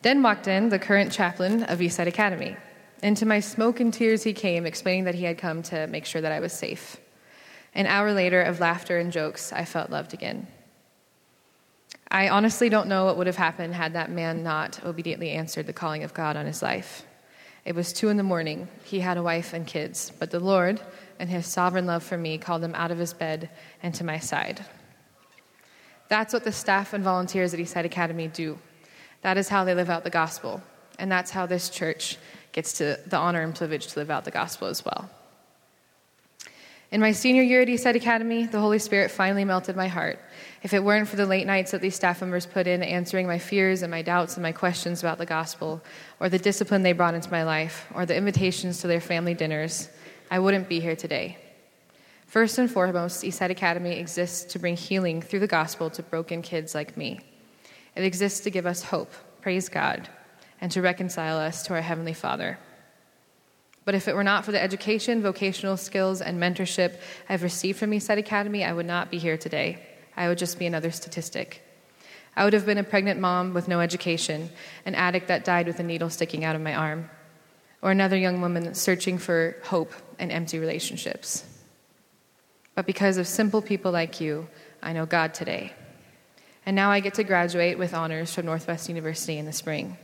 Then 0.00 0.22
walked 0.22 0.48
in 0.48 0.70
the 0.70 0.78
current 0.78 1.12
chaplain 1.12 1.64
of 1.64 1.80
Eastside 1.80 2.06
Academy. 2.06 2.56
Into 3.02 3.26
my 3.26 3.40
smoke 3.40 3.80
and 3.80 3.92
tears, 3.92 4.22
he 4.22 4.32
came, 4.32 4.64
explaining 4.64 5.04
that 5.04 5.14
he 5.14 5.24
had 5.24 5.36
come 5.36 5.62
to 5.64 5.88
make 5.88 6.06
sure 6.06 6.22
that 6.22 6.32
I 6.32 6.40
was 6.40 6.54
safe. 6.54 6.96
An 7.74 7.84
hour 7.84 8.14
later 8.14 8.40
of 8.40 8.60
laughter 8.60 8.98
and 8.98 9.12
jokes, 9.12 9.52
I 9.52 9.66
felt 9.66 9.90
loved 9.90 10.14
again. 10.14 10.46
I 12.10 12.28
honestly 12.28 12.68
don't 12.68 12.88
know 12.88 13.04
what 13.04 13.16
would 13.18 13.28
have 13.28 13.36
happened 13.36 13.74
had 13.74 13.92
that 13.92 14.10
man 14.10 14.42
not 14.42 14.84
obediently 14.84 15.30
answered 15.30 15.66
the 15.66 15.72
calling 15.72 16.02
of 16.02 16.12
God 16.12 16.36
on 16.36 16.44
his 16.44 16.60
life. 16.60 17.04
It 17.64 17.74
was 17.74 17.92
two 17.92 18.08
in 18.08 18.16
the 18.16 18.24
morning. 18.24 18.68
He 18.84 18.98
had 18.98 19.16
a 19.16 19.22
wife 19.22 19.52
and 19.52 19.64
kids, 19.64 20.10
but 20.18 20.30
the 20.30 20.40
Lord, 20.40 20.80
in 21.20 21.28
his 21.28 21.46
sovereign 21.46 21.86
love 21.86 22.02
for 22.02 22.16
me, 22.16 22.36
called 22.36 22.64
him 22.64 22.74
out 22.74 22.90
of 22.90 22.98
his 22.98 23.12
bed 23.12 23.50
and 23.82 23.94
to 23.94 24.02
my 24.02 24.18
side. 24.18 24.64
That's 26.08 26.32
what 26.32 26.42
the 26.42 26.50
staff 26.50 26.92
and 26.94 27.04
volunteers 27.04 27.54
at 27.54 27.60
Eastside 27.60 27.84
Academy 27.84 28.26
do. 28.26 28.58
That 29.22 29.36
is 29.36 29.48
how 29.48 29.62
they 29.62 29.74
live 29.74 29.90
out 29.90 30.02
the 30.02 30.10
gospel. 30.10 30.62
And 30.98 31.12
that's 31.12 31.30
how 31.30 31.46
this 31.46 31.70
church 31.70 32.16
gets 32.50 32.72
to 32.78 32.98
the 33.06 33.18
honor 33.18 33.42
and 33.42 33.54
privilege 33.54 33.86
to 33.86 33.98
live 34.00 34.10
out 34.10 34.24
the 34.24 34.32
gospel 34.32 34.66
as 34.66 34.84
well. 34.84 35.08
In 36.90 37.00
my 37.00 37.12
senior 37.12 37.44
year 37.44 37.62
at 37.62 37.68
Eastside 37.68 37.94
Academy, 37.94 38.46
the 38.46 38.58
Holy 38.58 38.80
Spirit 38.80 39.12
finally 39.12 39.44
melted 39.44 39.76
my 39.76 39.86
heart. 39.86 40.18
If 40.64 40.74
it 40.74 40.82
weren't 40.82 41.06
for 41.06 41.14
the 41.14 41.24
late 41.24 41.46
nights 41.46 41.70
that 41.70 41.80
these 41.80 41.94
staff 41.94 42.20
members 42.20 42.46
put 42.46 42.66
in 42.66 42.82
answering 42.82 43.28
my 43.28 43.38
fears 43.38 43.82
and 43.82 43.92
my 43.92 44.02
doubts 44.02 44.34
and 44.34 44.42
my 44.42 44.50
questions 44.50 45.00
about 45.00 45.18
the 45.18 45.26
gospel, 45.26 45.80
or 46.18 46.28
the 46.28 46.38
discipline 46.38 46.82
they 46.82 46.92
brought 46.92 47.14
into 47.14 47.30
my 47.30 47.44
life, 47.44 47.86
or 47.94 48.06
the 48.06 48.16
invitations 48.16 48.80
to 48.80 48.88
their 48.88 49.00
family 49.00 49.34
dinners, 49.34 49.88
I 50.32 50.40
wouldn't 50.40 50.68
be 50.68 50.80
here 50.80 50.96
today. 50.96 51.38
First 52.26 52.58
and 52.58 52.68
foremost, 52.68 53.22
Eastside 53.22 53.50
Academy 53.50 53.96
exists 53.96 54.52
to 54.52 54.58
bring 54.58 54.76
healing 54.76 55.22
through 55.22 55.40
the 55.40 55.46
gospel 55.46 55.90
to 55.90 56.02
broken 56.02 56.42
kids 56.42 56.74
like 56.74 56.96
me. 56.96 57.20
It 57.94 58.02
exists 58.02 58.40
to 58.40 58.50
give 58.50 58.66
us 58.66 58.82
hope, 58.82 59.12
praise 59.42 59.68
God, 59.68 60.08
and 60.60 60.72
to 60.72 60.82
reconcile 60.82 61.38
us 61.38 61.62
to 61.66 61.74
our 61.74 61.82
Heavenly 61.82 62.14
Father. 62.14 62.58
But 63.90 63.96
if 63.96 64.06
it 64.06 64.14
were 64.14 64.22
not 64.22 64.44
for 64.44 64.52
the 64.52 64.62
education, 64.62 65.20
vocational 65.20 65.76
skills, 65.76 66.20
and 66.20 66.40
mentorship 66.40 66.94
I've 67.28 67.42
received 67.42 67.76
from 67.76 67.90
Eastside 67.90 68.18
Academy, 68.18 68.64
I 68.64 68.72
would 68.72 68.86
not 68.86 69.10
be 69.10 69.18
here 69.18 69.36
today. 69.36 69.84
I 70.16 70.28
would 70.28 70.38
just 70.38 70.60
be 70.60 70.66
another 70.66 70.92
statistic. 70.92 71.60
I 72.36 72.44
would 72.44 72.52
have 72.52 72.64
been 72.64 72.78
a 72.78 72.84
pregnant 72.84 73.18
mom 73.18 73.52
with 73.52 73.66
no 73.66 73.80
education, 73.80 74.50
an 74.86 74.94
addict 74.94 75.26
that 75.26 75.44
died 75.44 75.66
with 75.66 75.80
a 75.80 75.82
needle 75.82 76.08
sticking 76.08 76.44
out 76.44 76.54
of 76.54 76.62
my 76.62 76.72
arm, 76.72 77.10
or 77.82 77.90
another 77.90 78.16
young 78.16 78.40
woman 78.40 78.74
searching 78.74 79.18
for 79.18 79.56
hope 79.64 79.92
in 80.20 80.30
empty 80.30 80.60
relationships. 80.60 81.44
But 82.76 82.86
because 82.86 83.16
of 83.16 83.26
simple 83.26 83.60
people 83.60 83.90
like 83.90 84.20
you, 84.20 84.46
I 84.80 84.92
know 84.92 85.04
God 85.04 85.34
today. 85.34 85.72
And 86.64 86.76
now 86.76 86.92
I 86.92 87.00
get 87.00 87.14
to 87.14 87.24
graduate 87.24 87.76
with 87.76 87.92
honors 87.92 88.32
from 88.32 88.46
Northwest 88.46 88.88
University 88.88 89.36
in 89.36 89.46
the 89.46 89.52
spring. 89.52 89.98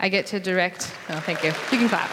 I 0.00 0.08
get 0.08 0.26
to 0.26 0.40
direct, 0.40 0.92
oh, 1.08 1.20
thank 1.20 1.42
you. 1.42 1.48
You 1.72 1.78
can 1.78 1.88
clap. 1.88 2.10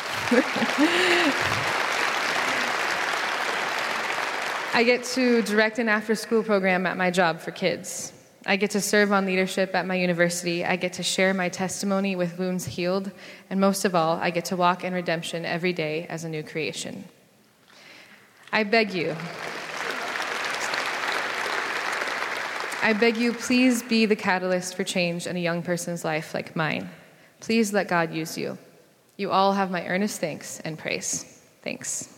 I 4.73 4.83
get 4.83 5.03
to 5.15 5.41
direct 5.43 5.79
an 5.79 5.87
after 5.87 6.15
school 6.15 6.43
program 6.43 6.85
at 6.85 6.97
my 6.97 7.11
job 7.11 7.39
for 7.39 7.51
kids. 7.51 8.11
I 8.45 8.57
get 8.57 8.71
to 8.71 8.81
serve 8.81 9.11
on 9.11 9.25
leadership 9.25 9.73
at 9.73 9.87
my 9.87 9.95
university. 9.95 10.65
I 10.65 10.75
get 10.75 10.93
to 10.93 11.03
share 11.03 11.33
my 11.33 11.49
testimony 11.49 12.15
with 12.15 12.37
wounds 12.37 12.65
healed. 12.65 13.11
And 13.49 13.59
most 13.59 13.85
of 13.85 13.95
all, 13.95 14.17
I 14.17 14.29
get 14.31 14.45
to 14.45 14.55
walk 14.55 14.83
in 14.83 14.93
redemption 14.93 15.45
every 15.45 15.73
day 15.73 16.05
as 16.09 16.23
a 16.23 16.29
new 16.29 16.43
creation. 16.43 17.05
I 18.51 18.63
beg 18.63 18.93
you, 18.93 19.15
I 22.81 22.93
beg 22.93 23.17
you, 23.17 23.33
please 23.33 23.81
be 23.81 24.05
the 24.05 24.15
catalyst 24.15 24.75
for 24.75 24.83
change 24.83 25.25
in 25.25 25.35
a 25.35 25.39
young 25.39 25.63
person's 25.63 26.05
life 26.05 26.33
like 26.33 26.55
mine. 26.55 26.89
Please 27.39 27.73
let 27.73 27.87
God 27.87 28.13
use 28.13 28.37
you. 28.37 28.57
You 29.17 29.31
all 29.31 29.53
have 29.53 29.71
my 29.71 29.85
earnest 29.85 30.19
thanks 30.19 30.59
and 30.61 30.77
praise. 30.77 31.23
Thanks. 31.61 32.09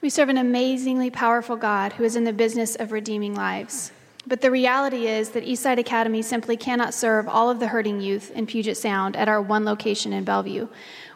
We 0.00 0.10
serve 0.10 0.28
an 0.28 0.38
amazingly 0.38 1.10
powerful 1.10 1.56
God 1.56 1.94
who 1.94 2.04
is 2.04 2.14
in 2.14 2.22
the 2.22 2.32
business 2.32 2.76
of 2.76 2.92
redeeming 2.92 3.34
lives. 3.34 3.90
But 4.28 4.40
the 4.40 4.50
reality 4.50 5.06
is 5.06 5.30
that 5.30 5.44
Eastside 5.44 5.78
Academy 5.78 6.20
simply 6.20 6.56
cannot 6.56 6.94
serve 6.94 7.28
all 7.28 7.48
of 7.48 7.60
the 7.60 7.68
hurting 7.68 8.00
youth 8.00 8.32
in 8.32 8.46
Puget 8.46 8.76
Sound 8.76 9.14
at 9.14 9.28
our 9.28 9.40
one 9.40 9.64
location 9.64 10.12
in 10.12 10.24
Bellevue, 10.24 10.66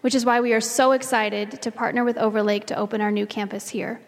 which 0.02 0.14
is 0.14 0.24
why 0.24 0.40
we 0.40 0.52
are 0.52 0.60
so 0.60 0.92
excited 0.92 1.60
to 1.62 1.72
partner 1.72 2.04
with 2.04 2.16
Overlake 2.16 2.66
to 2.66 2.76
open 2.76 3.00
our 3.00 3.10
new 3.10 3.26
campus 3.26 3.70
here. 3.70 4.00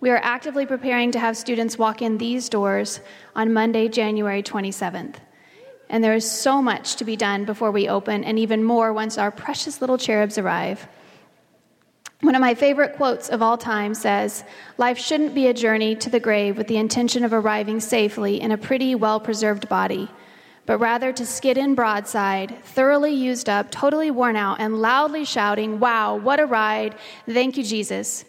We 0.00 0.08
are 0.08 0.20
actively 0.22 0.64
preparing 0.64 1.12
to 1.12 1.18
have 1.18 1.36
students 1.36 1.76
walk 1.76 2.00
in 2.00 2.16
these 2.16 2.48
doors 2.48 3.00
on 3.36 3.52
Monday, 3.52 3.88
January 3.88 4.42
27th. 4.42 5.16
And 5.90 6.02
there 6.02 6.14
is 6.14 6.30
so 6.30 6.62
much 6.62 6.96
to 6.96 7.04
be 7.04 7.16
done 7.16 7.44
before 7.44 7.70
we 7.70 7.90
open, 7.90 8.24
and 8.24 8.38
even 8.38 8.64
more 8.64 8.94
once 8.94 9.18
our 9.18 9.30
precious 9.30 9.82
little 9.82 9.98
cherubs 9.98 10.38
arrive. 10.38 10.88
One 12.22 12.34
of 12.34 12.42
my 12.42 12.54
favorite 12.54 12.96
quotes 12.96 13.30
of 13.30 13.40
all 13.40 13.56
time 13.56 13.94
says 13.94 14.44
Life 14.76 14.98
shouldn't 14.98 15.34
be 15.34 15.46
a 15.46 15.54
journey 15.54 15.96
to 15.96 16.10
the 16.10 16.20
grave 16.20 16.58
with 16.58 16.66
the 16.66 16.76
intention 16.76 17.24
of 17.24 17.32
arriving 17.32 17.80
safely 17.80 18.40
in 18.40 18.52
a 18.52 18.58
pretty, 18.58 18.94
well 18.94 19.18
preserved 19.20 19.70
body, 19.70 20.10
but 20.66 20.78
rather 20.78 21.14
to 21.14 21.24
skid 21.24 21.56
in 21.56 21.74
broadside, 21.74 22.62
thoroughly 22.62 23.12
used 23.12 23.48
up, 23.48 23.70
totally 23.70 24.10
worn 24.10 24.36
out, 24.36 24.60
and 24.60 24.82
loudly 24.82 25.24
shouting, 25.24 25.80
Wow, 25.80 26.16
what 26.16 26.40
a 26.40 26.44
ride! 26.44 26.94
Thank 27.24 27.56
you, 27.56 27.64
Jesus. 27.64 28.26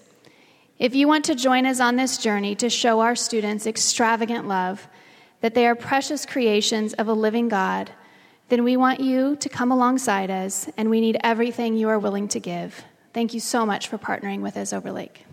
If 0.79 0.95
you 0.95 1.09
want 1.09 1.25
to 1.25 1.35
join 1.35 1.65
us 1.65 1.81
on 1.81 1.97
this 1.97 2.17
journey 2.17 2.55
to 2.55 2.69
show 2.69 3.01
our 3.01 3.15
students 3.15 3.67
extravagant 3.67 4.47
love, 4.47 4.87
that 5.41 5.53
they 5.53 5.67
are 5.67 5.75
precious 5.75 6.25
creations 6.25 6.93
of 6.93 7.09
a 7.09 7.13
living 7.13 7.49
God, 7.49 7.91
then 8.47 8.63
we 8.63 8.77
want 8.77 9.01
you 9.01 9.35
to 9.35 9.49
come 9.49 9.71
alongside 9.71 10.31
us, 10.31 10.69
and 10.77 10.89
we 10.89 11.01
need 11.01 11.17
everything 11.23 11.75
you 11.75 11.89
are 11.89 11.99
willing 11.99 12.29
to 12.29 12.39
give. 12.39 12.85
Thank 13.13 13.33
you 13.33 13.41
so 13.41 13.65
much 13.65 13.89
for 13.89 13.97
partnering 13.97 14.39
with 14.41 14.55
us, 14.55 14.71
Overlake. 14.71 15.25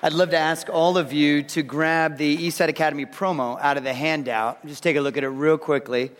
I'd 0.00 0.12
love 0.12 0.30
to 0.30 0.36
ask 0.36 0.68
all 0.68 0.98
of 0.98 1.14
you 1.14 1.42
to 1.44 1.62
grab 1.62 2.18
the 2.18 2.36
Eastside 2.36 2.68
Academy 2.68 3.06
promo 3.06 3.58
out 3.60 3.78
of 3.78 3.84
the 3.84 3.94
handout. 3.94 4.64
Just 4.66 4.82
take 4.82 4.96
a 4.96 5.00
look 5.00 5.16
at 5.16 5.24
it 5.24 5.28
real 5.28 5.56
quickly. 5.56 6.12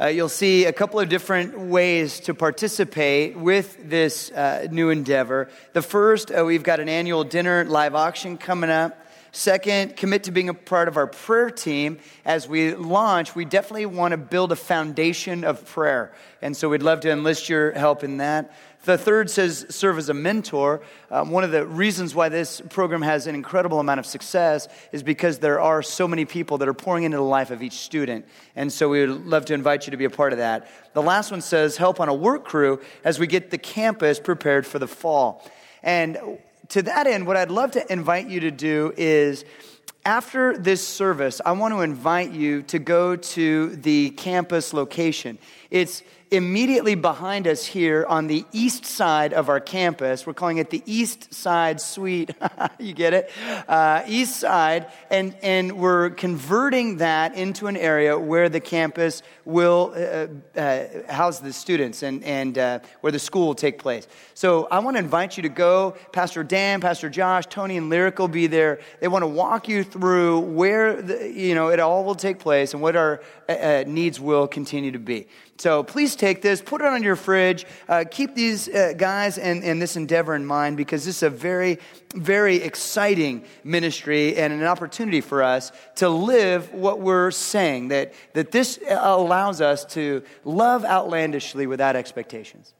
Uh, 0.00 0.08
you'll 0.08 0.28
see 0.28 0.64
a 0.64 0.72
couple 0.72 0.98
of 0.98 1.08
different 1.08 1.56
ways 1.56 2.20
to 2.20 2.34
participate 2.34 3.36
with 3.36 3.88
this 3.88 4.30
uh, 4.32 4.66
new 4.70 4.90
endeavor. 4.90 5.48
The 5.74 5.82
first, 5.82 6.32
uh, 6.36 6.44
we've 6.44 6.64
got 6.64 6.80
an 6.80 6.88
annual 6.88 7.22
dinner 7.22 7.64
live 7.64 7.94
auction 7.94 8.36
coming 8.36 8.68
up. 8.68 9.06
Second, 9.32 9.96
commit 9.96 10.24
to 10.24 10.32
being 10.32 10.48
a 10.48 10.54
part 10.54 10.88
of 10.88 10.96
our 10.96 11.06
prayer 11.06 11.50
team. 11.50 11.98
As 12.24 12.48
we 12.48 12.74
launch, 12.74 13.36
we 13.36 13.44
definitely 13.44 13.86
want 13.86 14.12
to 14.12 14.18
build 14.18 14.50
a 14.50 14.56
foundation 14.56 15.44
of 15.44 15.64
prayer. 15.64 16.12
And 16.42 16.56
so 16.56 16.68
we'd 16.68 16.82
love 16.82 17.00
to 17.00 17.10
enlist 17.10 17.48
your 17.48 17.70
help 17.72 18.02
in 18.02 18.16
that. 18.16 18.52
The 18.84 18.96
third 18.96 19.30
says 19.30 19.66
serve 19.68 19.98
as 19.98 20.08
a 20.08 20.14
mentor. 20.14 20.80
Um, 21.10 21.30
one 21.30 21.44
of 21.44 21.50
the 21.50 21.66
reasons 21.66 22.14
why 22.14 22.30
this 22.30 22.62
program 22.70 23.02
has 23.02 23.26
an 23.26 23.34
incredible 23.34 23.78
amount 23.78 24.00
of 24.00 24.06
success 24.06 24.68
is 24.90 25.02
because 25.02 25.38
there 25.38 25.60
are 25.60 25.82
so 25.82 26.08
many 26.08 26.24
people 26.24 26.58
that 26.58 26.68
are 26.68 26.74
pouring 26.74 27.04
into 27.04 27.18
the 27.18 27.22
life 27.22 27.50
of 27.50 27.62
each 27.62 27.74
student. 27.74 28.26
And 28.56 28.72
so 28.72 28.88
we 28.88 29.06
would 29.06 29.26
love 29.26 29.44
to 29.46 29.54
invite 29.54 29.86
you 29.86 29.90
to 29.90 29.96
be 29.98 30.06
a 30.06 30.10
part 30.10 30.32
of 30.32 30.38
that. 30.38 30.68
The 30.94 31.02
last 31.02 31.30
one 31.30 31.42
says 31.42 31.76
help 31.76 32.00
on 32.00 32.08
a 32.08 32.14
work 32.14 32.44
crew 32.44 32.80
as 33.04 33.18
we 33.18 33.26
get 33.26 33.50
the 33.50 33.58
campus 33.58 34.18
prepared 34.18 34.66
for 34.66 34.78
the 34.78 34.88
fall. 34.88 35.44
And 35.82 36.18
to 36.70 36.82
that 36.82 37.06
end, 37.06 37.26
what 37.26 37.36
I'd 37.36 37.50
love 37.50 37.72
to 37.72 37.92
invite 37.92 38.28
you 38.28 38.40
to 38.40 38.50
do 38.50 38.92
is 38.96 39.44
after 40.04 40.56
this 40.56 40.86
service, 40.86 41.40
I 41.44 41.52
want 41.52 41.74
to 41.74 41.80
invite 41.80 42.32
you 42.32 42.62
to 42.62 42.78
go 42.78 43.16
to 43.16 43.76
the 43.76 44.10
campus 44.10 44.72
location. 44.72 45.38
It's 45.70 46.02
immediately 46.30 46.94
behind 46.94 47.46
us 47.46 47.66
here 47.66 48.06
on 48.08 48.28
the 48.28 48.44
east 48.52 48.84
side 48.84 49.32
of 49.32 49.48
our 49.48 49.58
campus. 49.58 50.26
We're 50.26 50.34
calling 50.34 50.58
it 50.58 50.70
the 50.70 50.82
East 50.86 51.34
Side 51.34 51.80
Suite. 51.80 52.30
you 52.78 52.92
get 52.92 53.14
it? 53.14 53.30
Uh, 53.66 54.02
east 54.06 54.36
side. 54.36 54.86
And, 55.10 55.34
and 55.42 55.72
we're 55.72 56.10
converting 56.10 56.98
that 56.98 57.34
into 57.34 57.66
an 57.66 57.76
area 57.76 58.18
where 58.18 58.48
the 58.48 58.60
campus 58.60 59.22
will 59.44 59.92
uh, 59.96 60.58
uh, 60.58 61.12
house 61.12 61.40
the 61.40 61.52
students 61.52 62.02
and, 62.02 62.22
and 62.22 62.56
uh, 62.56 62.78
where 63.00 63.10
the 63.10 63.18
school 63.18 63.48
will 63.48 63.54
take 63.54 63.78
place. 63.78 64.06
So 64.34 64.68
I 64.70 64.78
want 64.78 64.96
to 64.96 65.02
invite 65.02 65.36
you 65.36 65.42
to 65.42 65.48
go. 65.48 65.96
Pastor 66.12 66.44
Dan, 66.44 66.80
Pastor 66.80 67.10
Josh, 67.10 67.46
Tony, 67.46 67.76
and 67.76 67.90
Lyric 67.90 68.18
will 68.18 68.28
be 68.28 68.46
there. 68.46 68.80
They 69.00 69.08
want 69.08 69.22
to 69.24 69.28
walk 69.28 69.68
you 69.68 69.82
through 69.82 70.40
where 70.40 71.02
the, 71.02 71.28
you 71.28 71.54
know, 71.56 71.68
it 71.68 71.80
all 71.80 72.04
will 72.04 72.14
take 72.14 72.38
place 72.38 72.72
and 72.72 72.82
what 72.82 72.94
our 72.94 73.20
uh, 73.50 73.52
uh, 73.52 73.84
needs 73.86 74.20
will 74.20 74.46
continue 74.46 74.92
to 74.92 74.98
be. 74.98 75.26
So 75.58 75.82
please 75.82 76.14
take 76.14 76.40
this, 76.40 76.62
put 76.62 76.80
it 76.80 76.86
on 76.86 77.02
your 77.02 77.16
fridge, 77.16 77.66
uh, 77.88 78.04
keep 78.08 78.36
these 78.36 78.68
uh, 78.68 78.94
guys 78.96 79.38
and, 79.38 79.64
and 79.64 79.82
this 79.82 79.96
endeavor 79.96 80.36
in 80.36 80.46
mind 80.46 80.76
because 80.76 81.04
this 81.04 81.16
is 81.16 81.22
a 81.24 81.30
very, 81.30 81.80
very 82.14 82.56
exciting 82.56 83.44
ministry 83.64 84.36
and 84.36 84.52
an 84.52 84.62
opportunity 84.62 85.20
for 85.20 85.42
us 85.42 85.72
to 85.96 86.08
live 86.08 86.72
what 86.72 87.00
we're 87.00 87.32
saying, 87.32 87.88
that, 87.88 88.14
that 88.34 88.52
this 88.52 88.78
allows 88.88 89.60
us 89.60 89.84
to 89.86 90.22
love 90.44 90.84
outlandishly 90.84 91.66
without 91.66 91.96
expectations. 91.96 92.72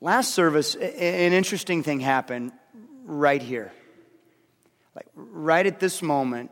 Last 0.00 0.34
service, 0.34 0.76
an 0.76 1.32
interesting 1.32 1.82
thing 1.82 1.98
happened 2.00 2.52
right 3.04 3.42
here. 3.42 3.72
Like 4.94 5.06
right 5.14 5.66
at 5.66 5.80
this 5.80 6.00
moment, 6.00 6.50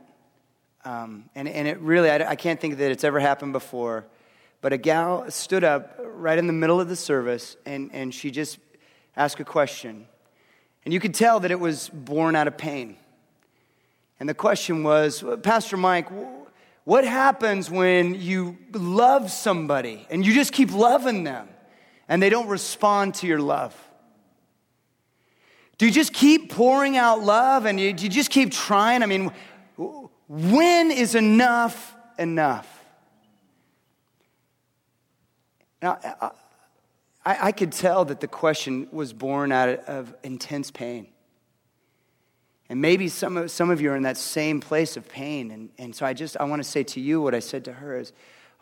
um, 0.89 1.29
and, 1.35 1.49
and 1.49 1.69
it 1.69 1.79
really, 1.81 2.11
I, 2.11 2.31
I 2.31 2.37
can't 2.37 2.61
think 2.61 2.79
that 2.79 2.91
it's 2.91 3.05
ever 3.05 3.21
happened 3.21 3.53
before. 3.53 4.07
But 4.61 4.73
a 4.73 4.79
gal 4.79 5.31
stood 5.31 5.63
up 5.63 6.01
right 6.01 6.39
in 6.39 6.47
the 6.47 6.53
middle 6.53 6.81
of 6.81 6.89
the 6.89 6.97
service 6.97 7.57
and, 7.67 7.91
and 7.93 8.13
she 8.13 8.31
just 8.31 8.59
asked 9.17 9.39
a 9.39 9.45
question. 9.45 10.07
And 10.85 10.95
you 10.95 11.01
could 11.01 11.15
tell 11.15 11.41
that 11.41 11.51
it 11.51 11.61
was 11.61 11.89
born 11.91 12.35
out 12.35 12.49
of 12.49 12.57
pain. 12.57 12.97
And 14.19 14.29
the 14.29 14.35
question 14.35 14.83
was 14.83 15.23
Pastor 15.43 15.77
Mike, 15.77 16.09
what 16.85 17.05
happens 17.05 17.71
when 17.71 18.15
you 18.15 18.57
love 18.73 19.31
somebody 19.31 20.07
and 20.11 20.25
you 20.25 20.33
just 20.33 20.53
keep 20.53 20.73
loving 20.73 21.25
them? 21.25 21.49
and 22.09 22.23
they 22.23 22.31
don't 22.31 22.49
respond 22.49 23.15
to 23.17 23.27
your 23.27 23.41
love? 23.41 23.77
Do 25.77 25.87
you 25.87 25.93
just 25.93 26.13
keep 26.13 26.51
pouring 26.51 26.97
out 26.97 27.23
love 27.23 27.67
and 27.67 27.79
you, 27.79 27.93
do 27.93 28.05
you 28.05 28.11
just 28.11 28.31
keep 28.31 28.51
trying? 28.51 29.03
I 29.03 29.07
mean, 29.07 29.31
when 30.29 30.91
is 30.91 31.15
enough 31.15 31.97
enough? 32.19 32.75
Now, 35.81 35.99
I, 37.25 37.49
I 37.49 37.53
could 37.53 37.73
tell 37.73 38.05
that 38.07 38.21
the 38.21 38.29
question 38.29 38.89
was 38.91 39.13
born 39.13 39.53
out 39.53 39.69
of 39.69 40.15
intense 40.23 40.71
pain. 40.71 41.07
And 42.69 42.81
maybe 42.81 43.09
some 43.09 43.37
of, 43.37 43.51
some 43.51 43.71
of 43.71 43.81
you 43.81 43.91
are 43.91 43.97
in 43.97 44.03
that 44.03 44.17
same 44.17 44.61
place 44.61 44.97
of 44.97 45.09
pain. 45.09 45.51
And, 45.51 45.71
and 45.79 45.95
so 45.95 46.05
I 46.05 46.13
just, 46.13 46.37
I 46.39 46.45
want 46.45 46.63
to 46.63 46.69
say 46.69 46.83
to 46.83 47.01
you 47.01 47.21
what 47.21 47.35
I 47.35 47.39
said 47.39 47.65
to 47.67 47.73
her 47.73 47.99
is, 47.99 48.13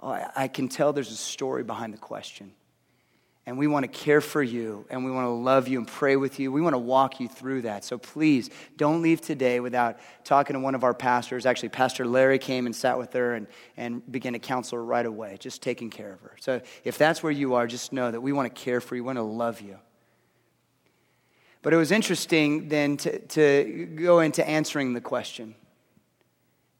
oh, 0.02 0.10
I, 0.10 0.30
I 0.36 0.48
can 0.48 0.68
tell 0.68 0.92
there's 0.92 1.10
a 1.10 1.16
story 1.16 1.64
behind 1.64 1.92
the 1.92 1.98
question 1.98 2.52
and 3.46 3.56
we 3.56 3.68
want 3.68 3.84
to 3.84 3.88
care 3.88 4.20
for 4.20 4.42
you 4.42 4.84
and 4.90 5.04
we 5.04 5.10
want 5.10 5.24
to 5.24 5.30
love 5.30 5.68
you 5.68 5.78
and 5.78 5.86
pray 5.86 6.16
with 6.16 6.40
you. 6.40 6.50
We 6.50 6.60
want 6.60 6.74
to 6.74 6.78
walk 6.78 7.20
you 7.20 7.28
through 7.28 7.62
that. 7.62 7.84
So 7.84 7.96
please 7.96 8.50
don't 8.76 9.02
leave 9.02 9.20
today 9.20 9.60
without 9.60 10.00
talking 10.24 10.54
to 10.54 10.60
one 10.60 10.74
of 10.74 10.82
our 10.82 10.92
pastors. 10.92 11.46
Actually, 11.46 11.68
Pastor 11.68 12.04
Larry 12.04 12.40
came 12.40 12.66
and 12.66 12.74
sat 12.74 12.98
with 12.98 13.12
her 13.12 13.34
and, 13.34 13.46
and 13.76 14.10
began 14.10 14.32
to 14.32 14.40
counsel 14.40 14.78
her 14.78 14.84
right 14.84 15.06
away, 15.06 15.36
just 15.38 15.62
taking 15.62 15.90
care 15.90 16.12
of 16.12 16.20
her. 16.22 16.36
So 16.40 16.60
if 16.82 16.98
that's 16.98 17.22
where 17.22 17.32
you 17.32 17.54
are, 17.54 17.68
just 17.68 17.92
know 17.92 18.10
that 18.10 18.20
we 18.20 18.32
want 18.32 18.52
to 18.52 18.60
care 18.60 18.80
for 18.80 18.96
you, 18.96 19.04
we 19.04 19.06
want 19.06 19.18
to 19.18 19.22
love 19.22 19.60
you. 19.60 19.78
But 21.62 21.72
it 21.72 21.76
was 21.76 21.92
interesting 21.92 22.68
then 22.68 22.96
to, 22.98 23.18
to 23.18 23.86
go 23.94 24.20
into 24.20 24.46
answering 24.46 24.92
the 24.92 25.00
question. 25.00 25.54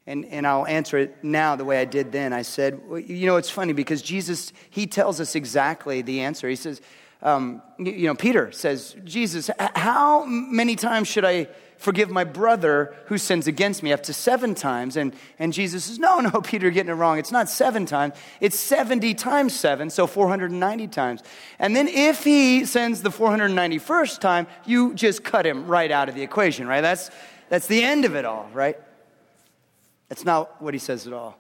And, 0.07 0.25
and 0.27 0.47
I'll 0.47 0.67
answer 0.67 0.99
it 0.99 1.17
now 1.25 1.57
the 1.57 1.65
way 1.65 1.81
I 1.81 1.85
did 1.85 2.13
then. 2.13 2.33
I 2.33 2.43
said, 2.43 2.89
well, 2.89 3.01
you 3.01 3.27
know, 3.27 3.37
it's 3.37 3.51
funny 3.51 3.73
because 3.73 4.03
Jesus, 4.03 4.53
he 4.71 4.87
tells 4.87 5.21
us 5.21 5.35
exactly 5.35 6.01
the 6.03 6.21
answer. 6.21 6.49
He 6.49 6.55
says, 6.57 6.81
um, 7.23 7.63
you 7.79 8.07
know, 8.07 8.15
Peter 8.15 8.53
says, 8.53 8.95
Jesus, 9.05 9.51
how 9.75 10.25
many 10.25 10.77
times 10.77 11.09
should 11.09 11.25
I 11.25 11.49
forgive 11.79 12.09
my 12.09 12.25
brother 12.25 12.95
who 13.07 13.19
sins 13.19 13.49
against 13.49 13.83
me? 13.83 13.93
Up 13.93 14.03
to 14.05 14.13
seven 14.13 14.55
times. 14.55 14.97
And, 14.97 15.13
and 15.39 15.53
Jesus 15.53 15.85
says, 15.87 15.99
no, 15.99 16.21
no, 16.21 16.41
Peter, 16.41 16.67
you're 16.67 16.73
getting 16.73 16.93
it 16.93 16.95
wrong. 16.95 17.19
It's 17.19 17.33
not 17.33 17.49
seven 17.49 17.85
times, 17.85 18.15
it's 18.41 18.59
70 18.59 19.15
times 19.15 19.55
seven, 19.57 19.91
so 19.91 20.07
490 20.07 20.87
times. 20.89 21.23
And 21.59 21.75
then 21.75 21.89
if 21.89 22.23
he 22.23 22.65
sends 22.65 23.03
the 23.03 23.11
491st 23.11 24.21
time, 24.21 24.47
you 24.65 24.95
just 24.95 25.25
cut 25.25 25.45
him 25.47 25.67
right 25.67 25.91
out 25.91 26.09
of 26.09 26.15
the 26.15 26.23
equation, 26.23 26.69
right? 26.69 26.81
That's, 26.81 27.11
that's 27.49 27.67
the 27.67 27.83
end 27.83 28.05
of 28.05 28.15
it 28.15 28.25
all, 28.25 28.49
right? 28.53 28.79
That's 30.09 30.25
not 30.25 30.61
what 30.63 30.75
he 30.75 30.79
says 30.79 31.07
at 31.07 31.13
all. 31.13 31.39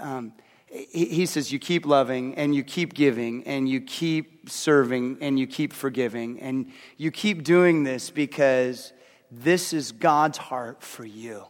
Um, 0.00 0.32
he, 0.66 1.06
he 1.06 1.26
says, 1.26 1.52
You 1.52 1.58
keep 1.58 1.86
loving 1.86 2.34
and 2.36 2.54
you 2.54 2.64
keep 2.64 2.94
giving 2.94 3.44
and 3.44 3.68
you 3.68 3.80
keep 3.80 4.48
serving 4.48 5.18
and 5.20 5.38
you 5.38 5.46
keep 5.46 5.72
forgiving 5.72 6.40
and 6.40 6.70
you 6.96 7.10
keep 7.10 7.44
doing 7.44 7.84
this 7.84 8.10
because 8.10 8.92
this 9.30 9.72
is 9.72 9.92
God's 9.92 10.38
heart 10.38 10.82
for 10.82 11.04
you. 11.04 11.44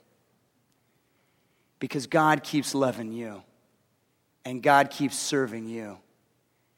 Because 1.79 2.07
God 2.07 2.43
keeps 2.45 2.75
loving 2.75 3.13
you 3.13 3.43
and 4.45 4.63
God 4.63 4.91
keeps 4.91 5.19
serving 5.19 5.69
you 5.69 5.99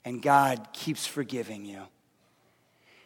and 0.05 0.21
God 0.21 0.69
keeps 0.73 1.07
forgiving 1.07 1.65
you. 1.65 1.83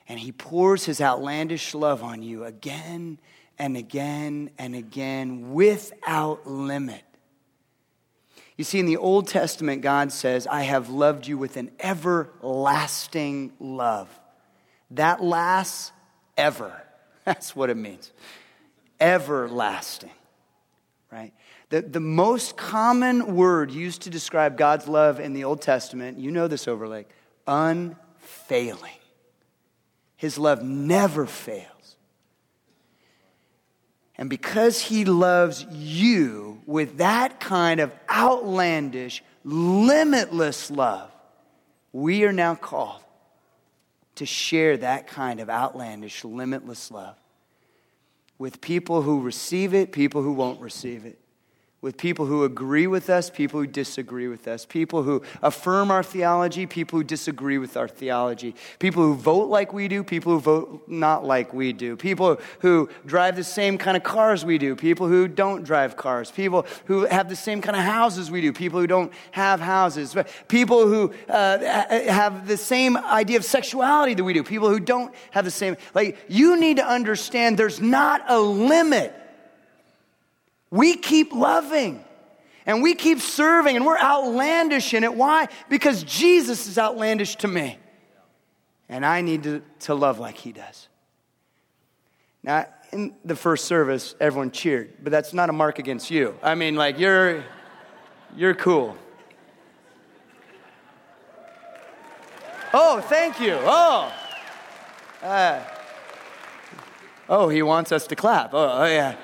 And 0.09 0.19
He 0.19 0.33
pours 0.33 0.85
His 0.85 1.01
outlandish 1.01 1.75
love 1.75 2.03
on 2.03 2.23
you 2.23 2.45
again 2.45 3.19
and 3.59 3.77
again 3.77 4.51
and 4.59 4.75
again 4.75 5.53
without 5.53 6.47
limit. 6.47 7.03
You 8.57 8.65
see, 8.65 8.81
in 8.81 8.87
the 8.87 8.97
Old 8.97 9.29
Testament, 9.29 9.83
God 9.83 10.11
says, 10.11 10.47
I 10.47 10.63
have 10.63 10.91
loved 10.91 11.27
you 11.27 11.39
with 11.39 11.57
an 11.57 11.71
everlasting 11.79 13.53
love. 13.61 14.09
That 14.93 15.23
lasts 15.23 15.93
ever. 16.37 16.73
That's 17.25 17.55
what 17.55 17.71
it 17.71 17.77
means. 17.77 18.13
Everlasting, 19.01 20.11
right? 21.13 21.33
The, 21.71 21.83
the 21.83 22.01
most 22.01 22.57
common 22.57 23.37
word 23.37 23.71
used 23.71 24.03
to 24.03 24.11
describe 24.11 24.57
God's 24.57 24.89
love 24.89 25.21
in 25.21 25.35
the 25.35 25.45
Old 25.45 25.63
Testament, 25.63 26.19
you 26.19 26.33
know 26.33 26.49
this, 26.49 26.67
Overlake, 26.67 27.09
unfailing. 27.47 28.91
His 30.17 30.37
love 30.37 30.63
never 30.63 31.27
fails. 31.27 31.78
And 34.19 34.29
because 34.29 34.81
he 34.81 35.05
loves 35.05 35.64
you 35.71 36.61
with 36.66 36.99
that 36.99 37.39
kind 37.39 37.79
of 37.79 37.93
outlandish, 38.11 39.23
limitless 39.45 40.71
love, 40.71 41.11
we 41.93 42.25
are 42.25 42.33
now 42.33 42.57
called 42.57 43.03
to 44.16 44.27
share 44.27 44.77
that 44.79 45.07
kind 45.07 45.39
of 45.39 45.49
outlandish, 45.49 46.25
limitless 46.25 46.91
love 46.91 47.16
with 48.39 48.61
people 48.61 49.03
who 49.03 49.23
receive 49.23 49.73
it, 49.73 49.93
people 49.93 50.23
who 50.23 50.33
won't 50.33 50.61
receive 50.61 51.07
it 51.07 51.19
with 51.81 51.97
people 51.97 52.26
who 52.26 52.43
agree 52.43 52.89
with 52.89 53.09
us, 53.09 53.31
people 53.31 53.61
who 53.61 53.66
disagree 53.66 54.26
with 54.26 54.49
us, 54.49 54.66
people 54.66 55.05
who 55.05 55.22
affirm 55.43 55.93
our 55.93 56.03
theology, 56.03 56.66
people 56.66 56.99
who 56.99 57.05
disagree 57.05 57.57
with 57.57 57.76
our 57.76 57.87
theology, 57.87 58.57
people 58.81 59.05
who 59.05 59.14
vote 59.14 59.49
like 59.49 59.72
we 59.72 59.87
do, 59.87 60.03
people 60.03 60.33
who 60.33 60.41
vote 60.41 60.83
not 60.89 61.24
like 61.24 61.55
we 61.55 61.72
do, 61.72 61.97
people 61.97 62.41
who 62.61 62.89
drive 63.07 63.37
the 63.37 63.45
same 63.45 63.79
kind 63.79 63.97
of 63.97 64.03
cars 64.03 64.45
we 64.45 64.59
do, 64.59 64.74
people 64.74 65.07
who 65.07 65.29
don't 65.29 65.62
drive 65.62 65.97
cars, 65.97 66.33
people 66.33 66.66
who 66.87 67.05
have 67.07 67.29
the 67.29 67.37
same 67.37 67.62
kind 67.62 67.76
of 67.76 67.85
houses 67.85 68.29
we 68.29 68.41
do, 68.41 68.53
people 68.53 68.81
who 68.81 68.89
don't 68.89 69.12
have 69.31 69.61
houses, 69.61 70.16
people 70.49 70.89
who 70.89 71.14
uh, 71.29 71.59
have 72.11 72.49
the 72.49 72.57
same 72.57 72.97
idea 72.97 73.37
of 73.37 73.45
sexuality 73.45 74.14
that 74.14 74.24
we 74.24 74.33
do, 74.33 74.43
people 74.43 74.68
who 74.68 74.81
don't 74.81 75.14
have 75.31 75.45
the 75.45 75.51
same. 75.53 75.76
Like, 75.95 76.18
you 76.26 76.59
need 76.59 76.79
to 76.79 76.87
understand 76.87 77.57
there's 77.57 77.81
not 77.81 78.24
a 78.29 78.41
limit 78.41 79.14
we 80.71 80.97
keep 80.97 81.33
loving 81.33 82.05
and 82.66 82.83
we 82.83 82.95
keep 82.95 83.21
serving 83.21 83.77
and 83.77 83.87
we're 83.87 83.99
outlandish 83.99 84.93
in 84.93 85.05
it. 85.05 85.14
Why? 85.14 85.49
Because 85.69 86.03
Jesus 86.03 86.66
is 86.66 86.79
outlandish 86.79 87.37
to 87.37 87.49
me. 87.49 87.79
And 88.89 89.05
I 89.05 89.21
need 89.21 89.43
to, 89.45 89.62
to 89.81 89.95
love 89.95 90.19
like 90.19 90.37
he 90.37 90.53
does. 90.53 90.89
Now, 92.43 92.66
in 92.93 93.14
the 93.25 93.37
first 93.37 93.66
service, 93.66 94.14
everyone 94.21 94.51
cheered, 94.51 94.93
but 95.03 95.11
that's 95.11 95.35
not 95.35 95.51
a 95.51 95.53
mark 95.53 95.79
against 95.79 96.11
you. 96.11 96.39
I 96.43 96.55
mean, 96.55 96.75
like, 96.75 96.99
you're, 96.99 97.45
you're 98.37 98.55
cool. 98.55 98.97
Oh, 102.73 103.01
thank 103.01 103.41
you. 103.41 103.57
Oh. 103.61 104.12
Uh, 105.23 105.62
oh, 107.29 107.49
he 107.49 107.62
wants 107.62 107.93
us 107.93 108.07
to 108.07 108.16
clap. 108.16 108.53
Oh, 108.53 108.83
oh 108.83 108.85
yeah. 108.85 109.16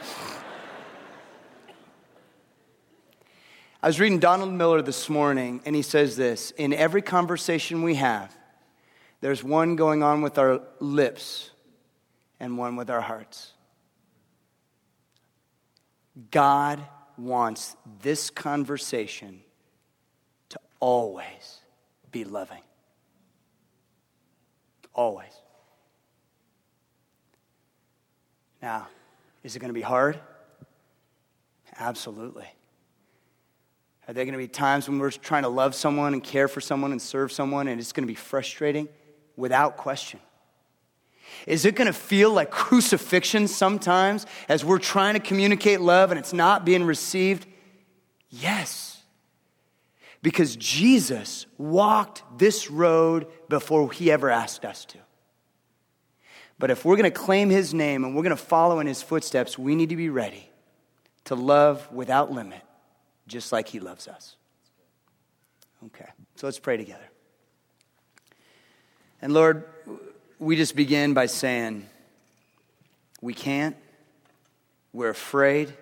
I 3.84 3.86
was 3.86 4.00
reading 4.00 4.18
Donald 4.18 4.50
Miller 4.50 4.80
this 4.80 5.10
morning, 5.10 5.60
and 5.66 5.76
he 5.76 5.82
says 5.82 6.16
this 6.16 6.52
In 6.52 6.72
every 6.72 7.02
conversation 7.02 7.82
we 7.82 7.96
have, 7.96 8.34
there's 9.20 9.44
one 9.44 9.76
going 9.76 10.02
on 10.02 10.22
with 10.22 10.38
our 10.38 10.62
lips 10.80 11.50
and 12.40 12.56
one 12.56 12.76
with 12.76 12.88
our 12.88 13.02
hearts. 13.02 13.52
God 16.30 16.80
wants 17.18 17.76
this 18.00 18.30
conversation 18.30 19.42
to 20.48 20.58
always 20.80 21.60
be 22.10 22.24
loving. 22.24 22.62
Always. 24.94 25.28
Now, 28.62 28.88
is 29.42 29.54
it 29.54 29.58
going 29.58 29.68
to 29.68 29.74
be 29.74 29.82
hard? 29.82 30.18
Absolutely. 31.76 32.48
Are 34.06 34.12
there 34.12 34.24
going 34.24 34.32
to 34.32 34.38
be 34.38 34.48
times 34.48 34.88
when 34.88 34.98
we're 34.98 35.10
trying 35.10 35.44
to 35.44 35.48
love 35.48 35.74
someone 35.74 36.12
and 36.12 36.22
care 36.22 36.46
for 36.46 36.60
someone 36.60 36.92
and 36.92 37.00
serve 37.00 37.32
someone 37.32 37.68
and 37.68 37.80
it's 37.80 37.92
going 37.92 38.02
to 38.02 38.10
be 38.10 38.14
frustrating? 38.14 38.88
Without 39.36 39.76
question. 39.76 40.20
Is 41.46 41.64
it 41.64 41.74
going 41.74 41.86
to 41.86 41.92
feel 41.92 42.32
like 42.32 42.50
crucifixion 42.50 43.48
sometimes 43.48 44.26
as 44.48 44.64
we're 44.64 44.78
trying 44.78 45.14
to 45.14 45.20
communicate 45.20 45.80
love 45.80 46.10
and 46.10 46.18
it's 46.18 46.32
not 46.32 46.64
being 46.64 46.84
received? 46.84 47.46
Yes. 48.30 49.02
Because 50.22 50.54
Jesus 50.56 51.46
walked 51.58 52.22
this 52.38 52.70
road 52.70 53.26
before 53.48 53.90
he 53.90 54.12
ever 54.12 54.30
asked 54.30 54.64
us 54.64 54.84
to. 54.86 54.98
But 56.58 56.70
if 56.70 56.84
we're 56.84 56.96
going 56.96 57.10
to 57.10 57.18
claim 57.18 57.50
his 57.50 57.74
name 57.74 58.04
and 58.04 58.14
we're 58.14 58.22
going 58.22 58.36
to 58.36 58.42
follow 58.42 58.78
in 58.78 58.86
his 58.86 59.02
footsteps, 59.02 59.58
we 59.58 59.74
need 59.74 59.88
to 59.88 59.96
be 59.96 60.10
ready 60.10 60.48
to 61.24 61.34
love 61.34 61.90
without 61.90 62.30
limit 62.30 62.62
just 63.26 63.52
like 63.52 63.68
He 63.68 63.80
loves 63.80 64.08
us. 64.08 64.36
Okay, 65.86 66.08
so 66.36 66.46
let's 66.46 66.58
pray 66.58 66.76
together. 66.76 67.04
And 69.20 69.32
Lord, 69.32 69.64
we 70.38 70.56
just 70.56 70.76
begin 70.76 71.14
by 71.14 71.26
saying, 71.26 71.88
we 73.20 73.34
can't, 73.34 73.76
we're 74.92 75.10
afraid, 75.10 75.72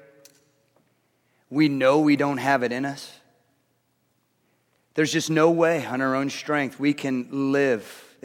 we 1.51 1.69
know 1.69 2.01
we 2.01 2.17
don't 2.17 2.39
have 2.39 2.63
it 2.63 2.73
in 2.73 2.85
us. 2.85 3.13
There's 4.95 5.13
just 5.13 5.31
no 5.31 5.51
way 5.51 5.85
on 5.87 6.01
our 6.01 6.15
own 6.15 6.31
strength 6.31 6.79
we 6.79 6.95
can 6.95 7.53
live. 7.53 8.17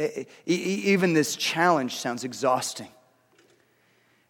Even 0.45 1.13
this 1.13 1.36
challenge 1.36 1.95
sounds 1.95 2.24
exhausting. 2.24 2.89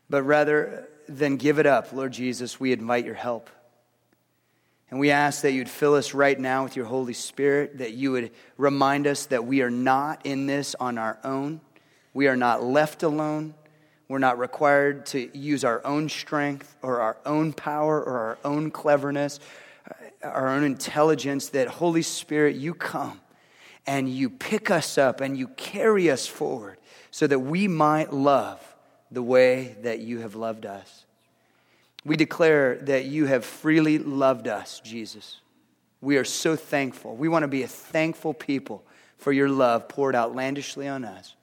But 0.10 0.24
rather 0.24 0.88
than 1.10 1.38
give 1.38 1.60
it 1.60 1.66
up, 1.66 1.92
Lord 1.94 2.14
Jesus, 2.14 2.60
we 2.60 2.72
invite 2.72 3.06
your 3.06 3.16
help. 3.16 3.50
And 4.90 5.00
we 5.00 5.12
ask 5.12 5.42
that 5.42 5.52
you'd 5.52 5.70
fill 5.70 5.96
us 5.96 6.14
right 6.14 6.40
now 6.40 6.64
with 6.64 6.76
your 6.76 6.86
Holy 6.86 7.14
Spirit, 7.14 7.80
that 7.80 7.94
you 7.94 8.12
would 8.14 8.32
remind 8.58 9.06
us 9.06 9.26
that 9.28 9.46
we 9.46 9.62
are 9.62 9.70
not 9.70 10.26
in 10.26 10.46
this 10.46 10.76
on 10.80 10.98
our 10.98 11.18
own. 11.24 11.60
We 12.14 12.28
are 12.28 12.38
not 12.38 12.64
left 12.64 13.04
alone. 13.04 13.54
We're 14.08 14.20
not 14.20 14.40
required 14.40 15.06
to 15.08 15.38
use 15.38 15.66
our 15.66 15.86
own 15.86 16.08
strength 16.08 16.78
or 16.82 17.02
our 17.02 17.18
own 17.26 17.52
power 17.52 18.02
or 18.02 18.18
our 18.20 18.38
own 18.46 18.72
cleverness, 18.72 19.42
uh, 19.90 20.28
our 20.28 20.48
own 20.48 20.64
intelligence. 20.64 21.50
That, 21.50 21.68
Holy 21.68 22.02
Spirit, 22.02 22.56
you 22.56 22.74
come 22.74 23.20
and 23.86 24.08
you 24.08 24.30
pick 24.30 24.72
us 24.72 24.98
up 24.98 25.20
and 25.20 25.38
you 25.38 25.50
carry 25.50 26.10
us 26.10 26.26
forward 26.26 26.78
so 27.12 27.28
that 27.28 27.40
we 27.40 27.68
might 27.68 28.14
love 28.14 28.62
the 29.12 29.24
way 29.24 29.76
that 29.82 30.00
you 30.00 30.20
have 30.20 30.36
loved 30.36 30.66
us. 30.66 31.06
We 32.08 32.16
declare 32.16 32.76
that 32.84 33.04
you 33.04 33.26
have 33.26 33.44
freely 33.44 34.00
loved 34.00 34.48
us, 34.48 34.80
Jesus. 34.80 35.42
We 36.00 36.16
are 36.16 36.24
so 36.24 36.56
thankful. 36.56 37.18
We 37.18 37.28
want 37.28 37.44
to 37.44 37.50
be 37.50 37.64
a 37.64 37.68
thankful 37.68 38.34
people 38.34 38.82
for 39.18 39.34
your 39.34 39.50
love 39.50 39.90
poured 39.90 40.16
outlandishly 40.16 40.88
on 40.88 41.04
us. 41.04 41.36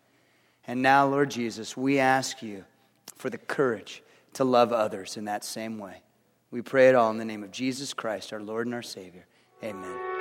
And 0.66 0.80
now, 0.80 1.06
Lord 1.06 1.30
Jesus, 1.30 1.76
we 1.76 1.98
ask 1.98 2.42
you 2.42 2.64
for 3.14 3.28
the 3.28 3.36
courage 3.36 4.02
to 4.34 4.44
love 4.44 4.72
others 4.72 5.18
in 5.18 5.26
that 5.26 5.44
same 5.44 5.78
way. 5.78 6.00
We 6.50 6.62
pray 6.62 6.88
it 6.88 6.94
all 6.94 7.10
in 7.10 7.18
the 7.18 7.26
name 7.26 7.42
of 7.42 7.50
Jesus 7.50 7.92
Christ, 7.92 8.32
our 8.32 8.40
Lord 8.40 8.66
and 8.66 8.74
our 8.74 8.82
Savior. 8.82 9.26
Amen. 9.62 10.13